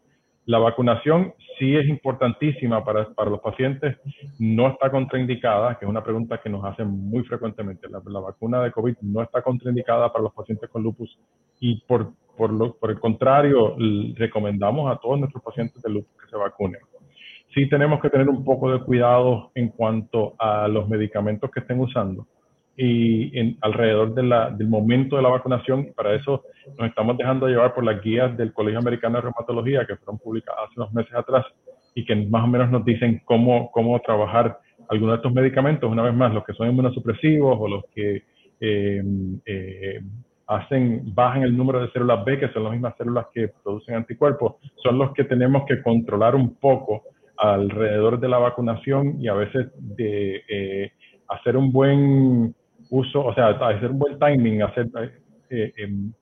La 0.46 0.58
vacunación 0.58 1.34
sí 1.58 1.76
es 1.76 1.86
importantísima 1.86 2.84
para, 2.84 3.08
para, 3.10 3.30
los 3.30 3.40
pacientes, 3.40 3.98
no 4.38 4.68
está 4.68 4.90
contraindicada, 4.90 5.78
que 5.78 5.84
es 5.84 5.88
una 5.88 6.02
pregunta 6.02 6.40
que 6.40 6.48
nos 6.48 6.64
hacen 6.64 6.88
muy 6.88 7.22
frecuentemente. 7.24 7.88
La, 7.88 8.20
vacuna 8.20 8.62
de 8.62 8.72
COVID 8.72 8.96
no 9.02 9.22
está 9.22 9.42
contraindicada 9.42 10.10
para 10.10 10.24
los 10.24 10.32
pacientes 10.32 10.68
con 10.70 10.82
lupus 10.82 11.18
y 11.60 11.80
por, 11.82 12.12
por, 12.36 12.52
lo, 12.52 12.74
por 12.74 12.90
el 12.90 12.98
contrario, 12.98 13.76
recomendamos 14.16 14.90
a 14.90 14.98
todos 14.98 15.18
nuestros 15.18 15.42
pacientes 15.42 15.82
de 15.82 15.90
lupus 15.90 16.22
que 16.22 16.30
se 16.30 16.36
vacunen. 16.36 16.80
Sí 17.54 17.68
tenemos 17.68 18.00
que 18.00 18.10
tener 18.10 18.28
un 18.28 18.44
poco 18.44 18.72
de 18.72 18.80
cuidado 18.80 19.50
en 19.54 19.68
cuanto 19.68 20.34
a 20.38 20.68
los 20.68 20.88
medicamentos 20.88 21.50
que 21.50 21.60
estén 21.60 21.80
usando 21.80 22.26
y 22.82 23.38
en, 23.38 23.58
alrededor 23.60 24.14
de 24.14 24.22
la, 24.22 24.50
del 24.50 24.66
momento 24.66 25.16
de 25.16 25.22
la 25.22 25.28
vacunación. 25.28 25.92
Para 25.94 26.14
eso 26.14 26.44
nos 26.78 26.88
estamos 26.88 27.18
dejando 27.18 27.46
llevar 27.46 27.74
por 27.74 27.84
las 27.84 28.00
guías 28.02 28.34
del 28.38 28.54
Colegio 28.54 28.78
Americano 28.78 29.16
de 29.16 29.22
Reumatología 29.22 29.86
que 29.86 29.96
fueron 29.96 30.18
publicadas 30.18 30.64
hace 30.64 30.80
unos 30.80 30.92
meses 30.94 31.14
atrás 31.14 31.44
y 31.94 32.06
que 32.06 32.16
más 32.16 32.42
o 32.42 32.46
menos 32.46 32.70
nos 32.70 32.82
dicen 32.82 33.20
cómo, 33.26 33.70
cómo 33.70 34.00
trabajar 34.00 34.58
algunos 34.88 35.12
de 35.12 35.16
estos 35.16 35.34
medicamentos, 35.34 35.92
una 35.92 36.02
vez 36.02 36.14
más, 36.14 36.32
los 36.32 36.42
que 36.42 36.54
son 36.54 36.68
inmunosupresivos 36.68 37.58
o 37.60 37.68
los 37.68 37.84
que 37.94 38.22
eh, 38.60 39.02
eh, 39.44 40.00
hacen, 40.46 41.14
bajan 41.14 41.42
el 41.42 41.54
número 41.54 41.82
de 41.82 41.92
células 41.92 42.24
B, 42.24 42.40
que 42.40 42.48
son 42.48 42.64
las 42.64 42.72
mismas 42.72 42.96
células 42.96 43.26
que 43.34 43.50
producen 43.62 43.96
anticuerpos, 43.96 44.54
son 44.82 44.96
los 44.96 45.12
que 45.12 45.24
tenemos 45.24 45.64
que 45.68 45.82
controlar 45.82 46.34
un 46.34 46.54
poco 46.54 47.02
alrededor 47.36 48.18
de 48.18 48.28
la 48.28 48.38
vacunación 48.38 49.20
y 49.20 49.28
a 49.28 49.34
veces 49.34 49.68
de 49.76 50.42
eh, 50.48 50.92
hacer 51.28 51.58
un 51.58 51.70
buen 51.70 52.54
uso, 52.90 53.24
o 53.24 53.34
sea, 53.34 53.48
hacer 53.48 53.90
un 53.90 53.98
buen 53.98 54.18
timing, 54.18 54.62
hacer, 54.62 54.88
eh, 55.48 55.72
em, 55.76 56.12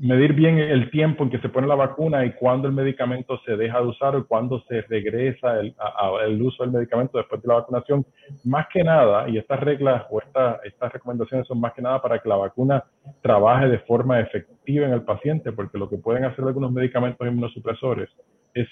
medir 0.00 0.32
bien 0.32 0.58
el 0.58 0.90
tiempo 0.90 1.24
en 1.24 1.30
que 1.30 1.38
se 1.38 1.48
pone 1.48 1.66
la 1.66 1.74
vacuna 1.74 2.24
y 2.24 2.32
cuándo 2.32 2.66
el 2.68 2.74
medicamento 2.74 3.38
se 3.44 3.56
deja 3.56 3.80
de 3.80 3.86
usar 3.86 4.16
o 4.16 4.26
cuándo 4.26 4.60
se 4.68 4.82
regresa 4.82 5.60
el, 5.60 5.74
el, 6.26 6.42
uso 6.42 6.64
del 6.64 6.72
medicamento 6.72 7.18
después 7.18 7.40
de 7.42 7.48
la 7.48 7.54
vacunación. 7.54 8.04
Más 8.44 8.66
que 8.72 8.82
nada, 8.82 9.28
y 9.28 9.38
estas 9.38 9.60
reglas 9.60 10.04
o 10.10 10.20
estas 10.20 10.92
recomendaciones 10.92 11.46
son 11.46 11.60
más 11.60 11.72
que 11.72 11.82
nada 11.82 12.02
para 12.02 12.18
que 12.18 12.28
la 12.28 12.36
vacuna 12.36 12.84
trabaje 13.22 13.68
de 13.68 13.78
forma 13.80 14.20
efectiva 14.20 14.86
en 14.86 14.92
el 14.92 15.02
paciente, 15.02 15.52
porque 15.52 15.78
lo 15.78 15.88
que 15.88 15.98
pueden 15.98 16.24
hacer 16.24 16.44
algunos 16.44 16.72
medicamentos 16.72 17.26
inmunosupresores 17.26 18.10
es 18.54 18.68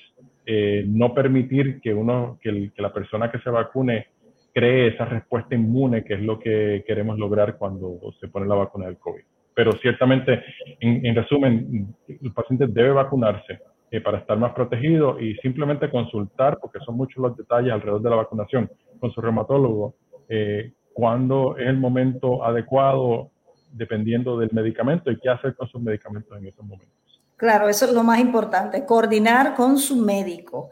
eh, 0.46 0.84
no 0.86 1.14
permitir 1.14 1.80
que, 1.80 1.94
uno, 1.94 2.38
que 2.42 2.72
la 2.76 2.92
persona 2.92 3.30
que 3.30 3.38
se 3.38 3.50
vacune 3.50 4.08
cree 4.54 4.88
esa 4.88 5.04
respuesta 5.04 5.54
inmune, 5.54 6.04
que 6.04 6.14
es 6.14 6.20
lo 6.20 6.38
que 6.38 6.84
queremos 6.86 7.18
lograr 7.18 7.58
cuando 7.58 7.98
se 8.20 8.28
pone 8.28 8.46
la 8.46 8.54
vacuna 8.54 8.86
del 8.86 8.98
COVID. 8.98 9.22
Pero 9.52 9.72
ciertamente, 9.82 10.42
en, 10.80 11.14
resumen, 11.14 11.94
el 12.08 12.32
paciente 12.32 12.66
debe 12.68 12.92
vacunarse 12.92 13.60
eh, 13.90 14.00
para 14.00 14.18
estar 14.18 14.38
más 14.38 14.52
protegido 14.52 15.20
y 15.20 15.34
simplemente 15.36 15.90
consultar, 15.90 16.58
porque 16.60 16.78
son 16.84 16.96
muchos 16.96 17.22
los 17.22 17.36
detalles 17.36 17.72
alrededor 17.72 18.02
de 18.02 18.10
la 18.10 18.16
vacunación, 18.16 18.70
con 19.00 19.12
su 19.12 19.20
reumatólogo, 19.20 19.94
eh, 20.28 20.72
cuándo 20.92 21.56
es 21.56 21.66
el 21.66 21.76
momento 21.76 22.44
adecuado, 22.44 23.30
dependiendo 23.72 24.38
del 24.38 24.50
medicamento 24.52 25.10
y 25.10 25.18
qué 25.18 25.30
hacer 25.30 25.54
con 25.56 25.68
sus 25.68 25.82
medicamentos 25.82 26.36
en 26.38 26.46
esos 26.46 26.64
momentos. 26.64 26.94
Claro, 27.36 27.68
eso 27.68 27.86
es 27.86 27.92
lo 27.92 28.04
más 28.04 28.20
importante, 28.20 28.86
coordinar 28.86 29.54
con 29.54 29.78
su 29.78 29.96
médico. 29.96 30.70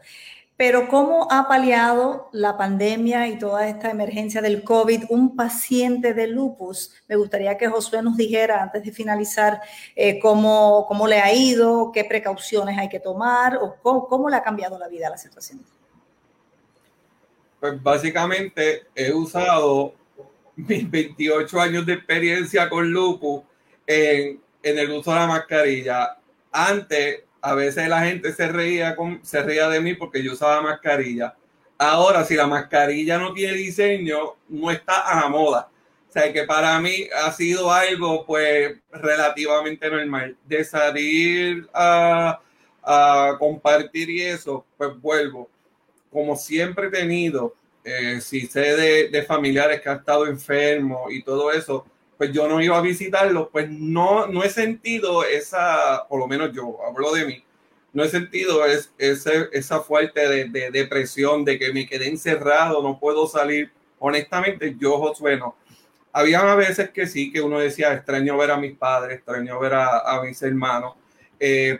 Pero 0.55 0.87
¿cómo 0.87 1.27
ha 1.31 1.47
paliado 1.47 2.29
la 2.31 2.57
pandemia 2.57 3.27
y 3.27 3.39
toda 3.39 3.67
esta 3.67 3.89
emergencia 3.89 4.39
del 4.39 4.63
COVID 4.63 5.05
un 5.09 5.35
paciente 5.35 6.13
de 6.13 6.27
lupus? 6.27 6.93
Me 7.07 7.15
gustaría 7.15 7.57
que 7.57 7.67
Josué 7.67 8.03
nos 8.03 8.15
dijera 8.15 8.61
antes 8.61 8.83
de 8.83 8.91
finalizar 8.91 9.59
eh, 9.95 10.19
cómo, 10.19 10.85
cómo, 10.87 11.07
le 11.07 11.19
ha 11.19 11.33
ido, 11.33 11.91
qué 11.91 12.05
precauciones 12.05 12.77
hay 12.77 12.87
que 12.87 12.99
tomar 12.99 13.57
o 13.57 13.77
cómo, 13.81 14.07
cómo 14.07 14.29
le 14.29 14.35
ha 14.35 14.43
cambiado 14.43 14.77
la 14.77 14.87
vida 14.87 15.07
a 15.07 15.11
la 15.11 15.17
situación. 15.17 15.65
Pues 17.59 17.81
básicamente 17.81 18.83
he 18.93 19.11
usado 19.11 19.95
mis 20.55 20.89
28 20.89 21.61
años 21.61 21.85
de 21.85 21.93
experiencia 21.93 22.69
con 22.69 22.91
lupus 22.91 23.41
en, 23.87 24.39
en 24.61 24.79
el 24.79 24.91
uso 24.91 25.11
de 25.11 25.17
la 25.17 25.27
mascarilla. 25.27 26.17
Antes 26.51 27.23
a 27.43 27.55
veces 27.55 27.89
la 27.89 28.05
gente 28.05 28.31
se 28.31 28.47
reía, 28.47 28.95
con, 28.95 29.19
se 29.23 29.43
reía 29.43 29.67
de 29.67 29.81
mí 29.81 29.95
porque 29.95 30.23
yo 30.23 30.31
usaba 30.31 30.61
mascarilla. 30.61 31.35
Ahora, 31.77 32.23
si 32.23 32.35
la 32.35 32.47
mascarilla 32.47 33.17
no 33.17 33.33
tiene 33.33 33.57
diseño, 33.57 34.35
no 34.47 34.71
está 34.71 35.01
a 35.01 35.21
la 35.21 35.27
moda. 35.27 35.69
O 36.07 36.11
sea, 36.13 36.31
que 36.31 36.45
para 36.45 36.79
mí 36.79 37.09
ha 37.13 37.31
sido 37.33 37.69
algo, 37.69 38.25
pues, 38.25 38.79
relativamente 38.91 39.89
normal. 39.89 40.37
De 40.45 40.63
salir 40.63 41.67
a, 41.73 42.39
compartir 43.39 44.09
y 44.09 44.21
eso, 44.21 44.65
pues 44.77 44.97
vuelvo. 45.01 45.49
Como 46.11 46.37
siempre 46.37 46.87
he 46.87 46.91
tenido, 46.91 47.55
eh, 47.83 48.21
si 48.21 48.47
sé 48.47 48.77
de, 48.77 49.09
de, 49.09 49.23
familiares 49.23 49.81
que 49.81 49.89
han 49.89 49.97
estado 49.97 50.27
enfermos 50.27 51.11
y 51.11 51.21
todo 51.23 51.51
eso, 51.51 51.85
pues 52.23 52.33
yo 52.33 52.47
no 52.47 52.61
iba 52.61 52.77
a 52.77 52.81
visitarlos, 52.81 53.49
pues 53.51 53.69
no, 53.69 54.27
no 54.27 54.45
he 54.45 54.49
sentido 54.49 55.25
esa, 55.25 56.05
por 56.07 56.21
lo 56.21 56.25
menos 56.25 56.53
yo 56.53 56.77
hablo 56.87 57.11
de 57.11 57.25
mí, 57.25 57.43
no 57.91 58.01
he 58.01 58.07
sentido 58.07 58.65
es, 58.65 58.93
ese, 58.97 59.49
esa 59.51 59.81
fuerte 59.81 60.25
de, 60.29 60.45
de, 60.45 60.71
depresión, 60.71 61.43
de 61.43 61.59
que 61.59 61.73
me 61.73 61.85
quedé 61.85 62.07
encerrado, 62.07 62.81
no 62.81 62.97
puedo 62.97 63.27
salir. 63.27 63.73
Honestamente, 63.99 64.73
yo, 64.79 64.99
Josué, 64.99 65.35
no. 65.35 65.57
Había 66.13 66.55
veces 66.55 66.91
que 66.91 67.07
sí, 67.07 67.29
que 67.29 67.41
uno 67.41 67.59
decía, 67.59 67.91
extraño 67.91 68.37
ver 68.37 68.51
a 68.51 68.57
mis 68.57 68.77
padres, 68.77 69.17
extraño 69.17 69.59
ver 69.59 69.73
a, 69.73 69.99
a 69.99 70.23
mis 70.23 70.41
hermanos, 70.41 70.93
eh, 71.41 71.77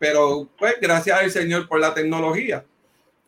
pero 0.00 0.48
pues 0.58 0.74
gracias 0.80 1.20
al 1.20 1.30
Señor 1.30 1.68
por 1.68 1.78
la 1.78 1.94
tecnología. 1.94 2.64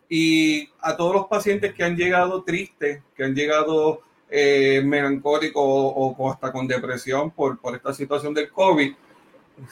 Y 0.09 0.69
a 0.81 0.97
todos 0.97 1.15
los 1.15 1.27
pacientes 1.29 1.73
que 1.75 1.85
han 1.85 1.97
llegado 1.97 2.43
tristes, 2.43 3.03
que 3.17 3.23
han 3.23 3.37
llegado 3.37 4.03
eh, 4.29 4.83
melancólico 4.85 5.63
o, 5.63 6.15
o, 6.17 6.31
hasta 6.31 6.53
con 6.53 6.67
depresión 6.67 7.31
por, 7.31 7.59
por 7.59 7.75
esta 7.75 7.95
situación 7.95 8.35
del 8.35 8.51
COVID, 8.51 8.95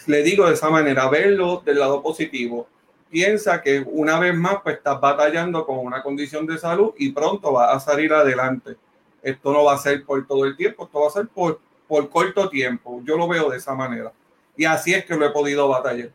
le 0.07 0.23
digo 0.23 0.47
de 0.47 0.55
esa 0.55 0.71
manera, 0.71 1.09
verlo 1.09 1.63
del 1.65 1.79
lado 1.79 2.03
positivo. 2.03 2.67
Piensa 3.11 3.63
que 3.63 3.85
una 3.87 4.19
vez 4.19 4.35
más 4.35 4.57
pues 4.63 4.77
estás 4.77 5.01
batallando 5.01 5.65
con 5.67 5.79
una 5.79 6.03
condición 6.03 6.47
de 6.47 6.59
salud 6.59 6.93
y 6.99 7.13
pronto 7.13 7.53
va 7.53 7.73
a 7.73 7.81
salir 7.81 8.13
adelante. 8.13 8.77
Esto 9.23 9.53
no 9.53 9.65
va 9.65 9.75
a 9.75 9.79
ser 9.79 10.05
por 10.05 10.27
todo 10.27 10.45
el 10.45 10.57
tiempo, 10.57 10.85
esto 10.85 11.01
va 11.01 11.09
a 11.09 11.11
ser 11.11 11.29
por, 11.29 11.61
por 11.87 12.09
corto 12.11 12.49
tiempo. 12.49 13.01
Yo 13.05 13.17
lo 13.17 13.29
veo 13.29 13.51
de 13.51 13.59
esa 13.59 13.75
manera. 13.75 14.13
Y 14.57 14.65
así 14.65 14.95
es 14.95 15.05
que 15.05 15.17
lo 15.17 15.27
he 15.27 15.31
podido 15.31 15.69
batallar. 15.69 16.11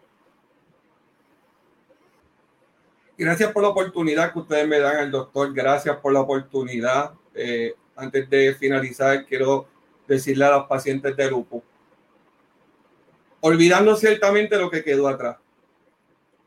Gracias 3.18 3.52
por 3.52 3.64
la 3.64 3.70
oportunidad 3.70 4.32
que 4.32 4.40
ustedes 4.40 4.68
me 4.68 4.80
dan 4.80 4.96
al 4.98 5.12
doctor. 5.12 5.54
Gracias 5.54 5.98
por 5.98 6.14
la 6.14 6.22
oportunidad. 6.22 7.12
Eh, 7.34 7.76
antes 8.00 8.30
de 8.30 8.56
finalizar, 8.56 9.26
quiero 9.26 9.68
decirle 10.08 10.46
a 10.46 10.52
los 10.52 10.68
pacientes 10.68 11.16
de 11.16 11.30
lupus, 11.30 11.62
olvidando 13.42 13.96
ciertamente 13.96 14.58
lo 14.58 14.70
que 14.70 14.84
quedó 14.84 15.08
atrás 15.08 15.38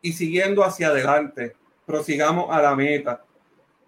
y 0.00 0.12
siguiendo 0.12 0.64
hacia 0.64 0.88
adelante, 0.88 1.54
prosigamos 1.86 2.50
a 2.50 2.60
la 2.60 2.74
meta. 2.74 3.24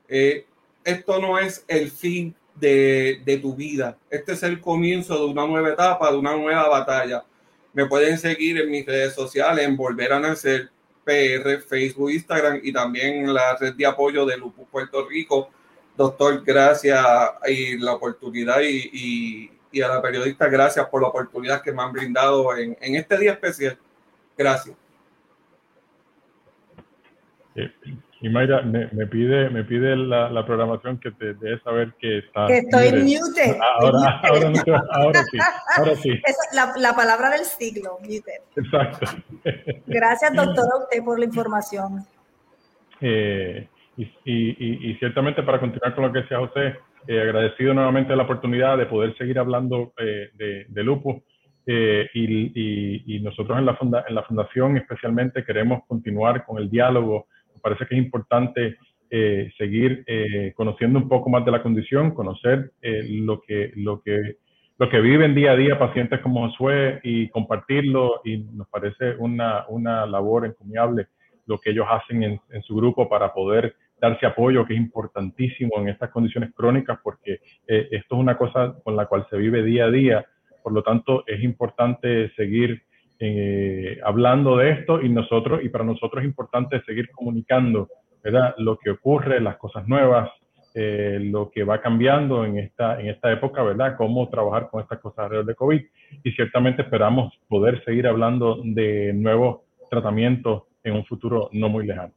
Eh, 0.08 0.46
esto 0.84 1.20
no 1.20 1.38
es 1.38 1.64
el 1.66 1.90
fin 1.90 2.34
de, 2.54 3.20
de, 3.24 3.38
tu 3.38 3.56
vida, 3.56 3.98
este 4.10 4.32
es 4.32 4.42
el 4.44 4.60
comienzo 4.60 5.18
de 5.18 5.24
una 5.24 5.46
nueva 5.46 5.70
etapa, 5.70 6.10
de 6.10 6.18
una 6.18 6.36
nueva 6.36 6.68
batalla. 6.68 7.24
Me 7.72 7.86
pueden 7.86 8.16
seguir 8.18 8.60
en 8.60 8.70
mis 8.70 8.86
redes 8.86 9.14
sociales, 9.14 9.64
en 9.64 9.76
Volver 9.76 10.12
a 10.12 10.20
Nacer, 10.20 10.70
PR, 11.04 11.60
Facebook, 11.60 12.10
Instagram 12.10 12.60
y 12.62 12.72
también 12.72 13.32
la 13.32 13.56
red 13.56 13.74
de 13.74 13.86
apoyo 13.86 14.24
de 14.24 14.36
Lupus 14.36 14.66
Puerto 14.70 15.06
Rico 15.06 15.50
Doctor, 15.96 16.42
gracias 16.44 17.04
y 17.46 17.78
la 17.78 17.92
oportunidad 17.92 18.60
y, 18.60 18.90
y, 18.92 19.50
y, 19.70 19.80
a 19.80 19.88
la 19.88 20.02
periodista, 20.02 20.48
gracias 20.48 20.86
por 20.88 21.00
la 21.00 21.08
oportunidad 21.08 21.62
que 21.62 21.72
me 21.72 21.82
han 21.82 21.92
brindado 21.92 22.56
en, 22.56 22.76
en 22.80 22.96
este 22.96 23.16
día 23.18 23.32
especial. 23.32 23.78
Gracias. 24.36 24.76
Y 28.20 28.28
Mayra, 28.28 28.62
me, 28.62 28.88
me, 28.92 29.06
pide, 29.06 29.50
me 29.50 29.64
pide 29.64 29.94
la, 29.96 30.30
la, 30.30 30.46
programación 30.46 30.98
que 30.98 31.10
te 31.12 31.34
deje 31.34 31.62
saber 31.62 31.92
que 32.00 32.18
está. 32.18 32.46
Que 32.46 32.58
estoy 32.58 32.92
muted. 32.92 33.56
Ahora, 33.60 34.20
ahora, 34.22 34.50
no, 34.50 34.62
ahora, 34.92 35.24
sí, 35.30 35.38
ahora 35.76 35.94
sí. 35.96 36.10
Esa 36.24 36.42
es 36.50 36.54
la, 36.54 36.72
la, 36.78 36.96
palabra 36.96 37.30
del 37.30 37.44
siglo, 37.44 37.98
muted. 38.00 38.40
Exacto. 38.56 39.06
Gracias, 39.86 40.34
doctor, 40.34 40.64
a 40.72 40.78
usted 40.78 41.04
por 41.04 41.18
la 41.18 41.26
información. 41.26 42.06
Eh, 43.00 43.68
y, 43.96 44.02
y, 44.24 44.90
y, 44.90 44.94
ciertamente 44.96 45.42
para 45.42 45.60
continuar 45.60 45.94
con 45.94 46.04
lo 46.04 46.12
que 46.12 46.22
decía 46.22 46.38
José, 46.38 46.76
eh, 47.06 47.20
agradecido 47.20 47.74
nuevamente 47.74 48.16
la 48.16 48.24
oportunidad 48.24 48.76
de 48.78 48.86
poder 48.86 49.16
seguir 49.16 49.38
hablando 49.38 49.92
eh, 49.98 50.30
de, 50.34 50.64
de, 50.68 50.82
lupus 50.82 51.22
eh, 51.66 52.08
y, 52.12 53.16
y, 53.16 53.20
nosotros 53.20 53.58
en 53.58 53.66
la, 53.66 53.76
funda, 53.76 54.04
en 54.06 54.14
la 54.14 54.22
fundación 54.24 54.76
especialmente 54.76 55.44
queremos 55.44 55.84
continuar 55.86 56.44
con 56.44 56.58
el 56.58 56.68
diálogo. 56.68 57.26
Me 57.54 57.60
parece 57.60 57.86
que 57.86 57.94
es 57.94 58.04
importante 58.04 58.76
eh, 59.10 59.50
seguir 59.56 60.04
eh, 60.06 60.52
conociendo 60.56 60.98
un 60.98 61.08
poco 61.08 61.30
más 61.30 61.44
de 61.44 61.52
la 61.52 61.62
condición, 61.62 62.10
conocer 62.12 62.72
lo, 62.82 63.40
que, 63.40 63.72
lo, 63.76 64.02
que, 64.02 64.36
lo 64.78 64.88
que 64.90 65.00
viven 65.00 65.34
día 65.34 65.52
a 65.52 65.56
día 65.56 65.78
pacientes 65.78 66.20
como 66.20 66.48
Josué 66.48 67.00
y 67.02 67.28
compartirlo 67.28 68.20
y 68.24 68.38
nos 68.38 68.68
parece 68.68 69.14
una, 69.18 69.64
una 69.68 70.04
labor 70.04 70.46
encomiable 70.46 71.06
lo 71.46 71.58
que 71.58 71.70
ellos 71.70 71.86
hacen 71.88 72.22
en, 72.22 72.40
en 72.50 72.62
su 72.62 72.74
grupo 72.74 73.08
para 73.08 73.32
poder 73.32 73.76
darse 74.00 74.26
apoyo, 74.26 74.66
que 74.66 74.74
es 74.74 74.80
importantísimo 74.80 75.80
en 75.80 75.88
estas 75.88 76.10
condiciones 76.10 76.52
crónicas, 76.54 76.98
porque 77.02 77.40
eh, 77.66 77.88
esto 77.90 78.14
es 78.14 78.20
una 78.20 78.36
cosa 78.36 78.74
con 78.82 78.96
la 78.96 79.06
cual 79.06 79.26
se 79.30 79.36
vive 79.36 79.62
día 79.62 79.86
a 79.86 79.90
día. 79.90 80.26
Por 80.62 80.72
lo 80.72 80.82
tanto, 80.82 81.24
es 81.26 81.42
importante 81.42 82.30
seguir 82.34 82.82
eh, 83.18 83.98
hablando 84.04 84.56
de 84.56 84.70
esto 84.70 85.00
y 85.00 85.08
nosotros, 85.08 85.60
y 85.62 85.68
para 85.68 85.84
nosotros 85.84 86.22
es 86.22 86.28
importante 86.28 86.82
seguir 86.82 87.10
comunicando, 87.10 87.88
¿verdad? 88.22 88.54
Lo 88.58 88.78
que 88.78 88.90
ocurre, 88.90 89.40
las 89.40 89.56
cosas 89.56 89.86
nuevas, 89.86 90.30
eh, 90.74 91.20
lo 91.22 91.50
que 91.50 91.62
va 91.62 91.80
cambiando 91.80 92.44
en 92.44 92.58
esta, 92.58 93.00
en 93.00 93.08
esta 93.08 93.30
época, 93.30 93.62
¿verdad? 93.62 93.96
Cómo 93.96 94.28
trabajar 94.28 94.68
con 94.70 94.82
estas 94.82 94.98
cosas 94.98 95.20
alrededor 95.20 95.46
de 95.46 95.54
COVID. 95.54 95.82
Y 96.24 96.32
ciertamente 96.32 96.82
esperamos 96.82 97.32
poder 97.48 97.84
seguir 97.84 98.08
hablando 98.08 98.60
de 98.64 99.12
nuevos 99.14 99.60
tratamientos 99.88 100.64
en 100.82 100.94
un 100.94 101.04
futuro 101.04 101.48
no 101.52 101.68
muy 101.68 101.86
lejano. 101.86 102.12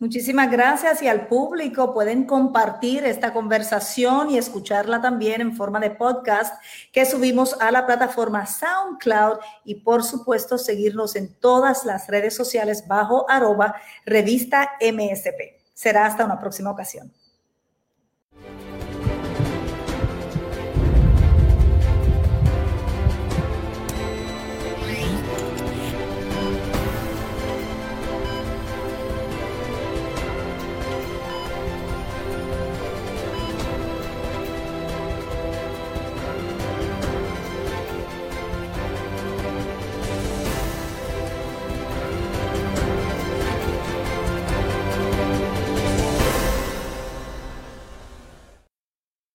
Muchísimas 0.00 0.50
gracias 0.50 1.02
y 1.02 1.08
al 1.08 1.28
público 1.28 1.92
pueden 1.92 2.24
compartir 2.24 3.04
esta 3.04 3.34
conversación 3.34 4.30
y 4.30 4.38
escucharla 4.38 5.02
también 5.02 5.42
en 5.42 5.54
forma 5.54 5.78
de 5.78 5.90
podcast 5.90 6.54
que 6.90 7.04
subimos 7.04 7.54
a 7.60 7.70
la 7.70 7.84
plataforma 7.84 8.46
SoundCloud 8.46 9.40
y 9.62 9.74
por 9.74 10.02
supuesto 10.02 10.56
seguirnos 10.56 11.16
en 11.16 11.34
todas 11.34 11.84
las 11.84 12.08
redes 12.08 12.34
sociales 12.34 12.88
bajo 12.88 13.28
arroba 13.28 13.74
revista 14.06 14.70
MSP. 14.80 15.60
Será 15.74 16.06
hasta 16.06 16.24
una 16.24 16.40
próxima 16.40 16.70
ocasión. 16.70 17.12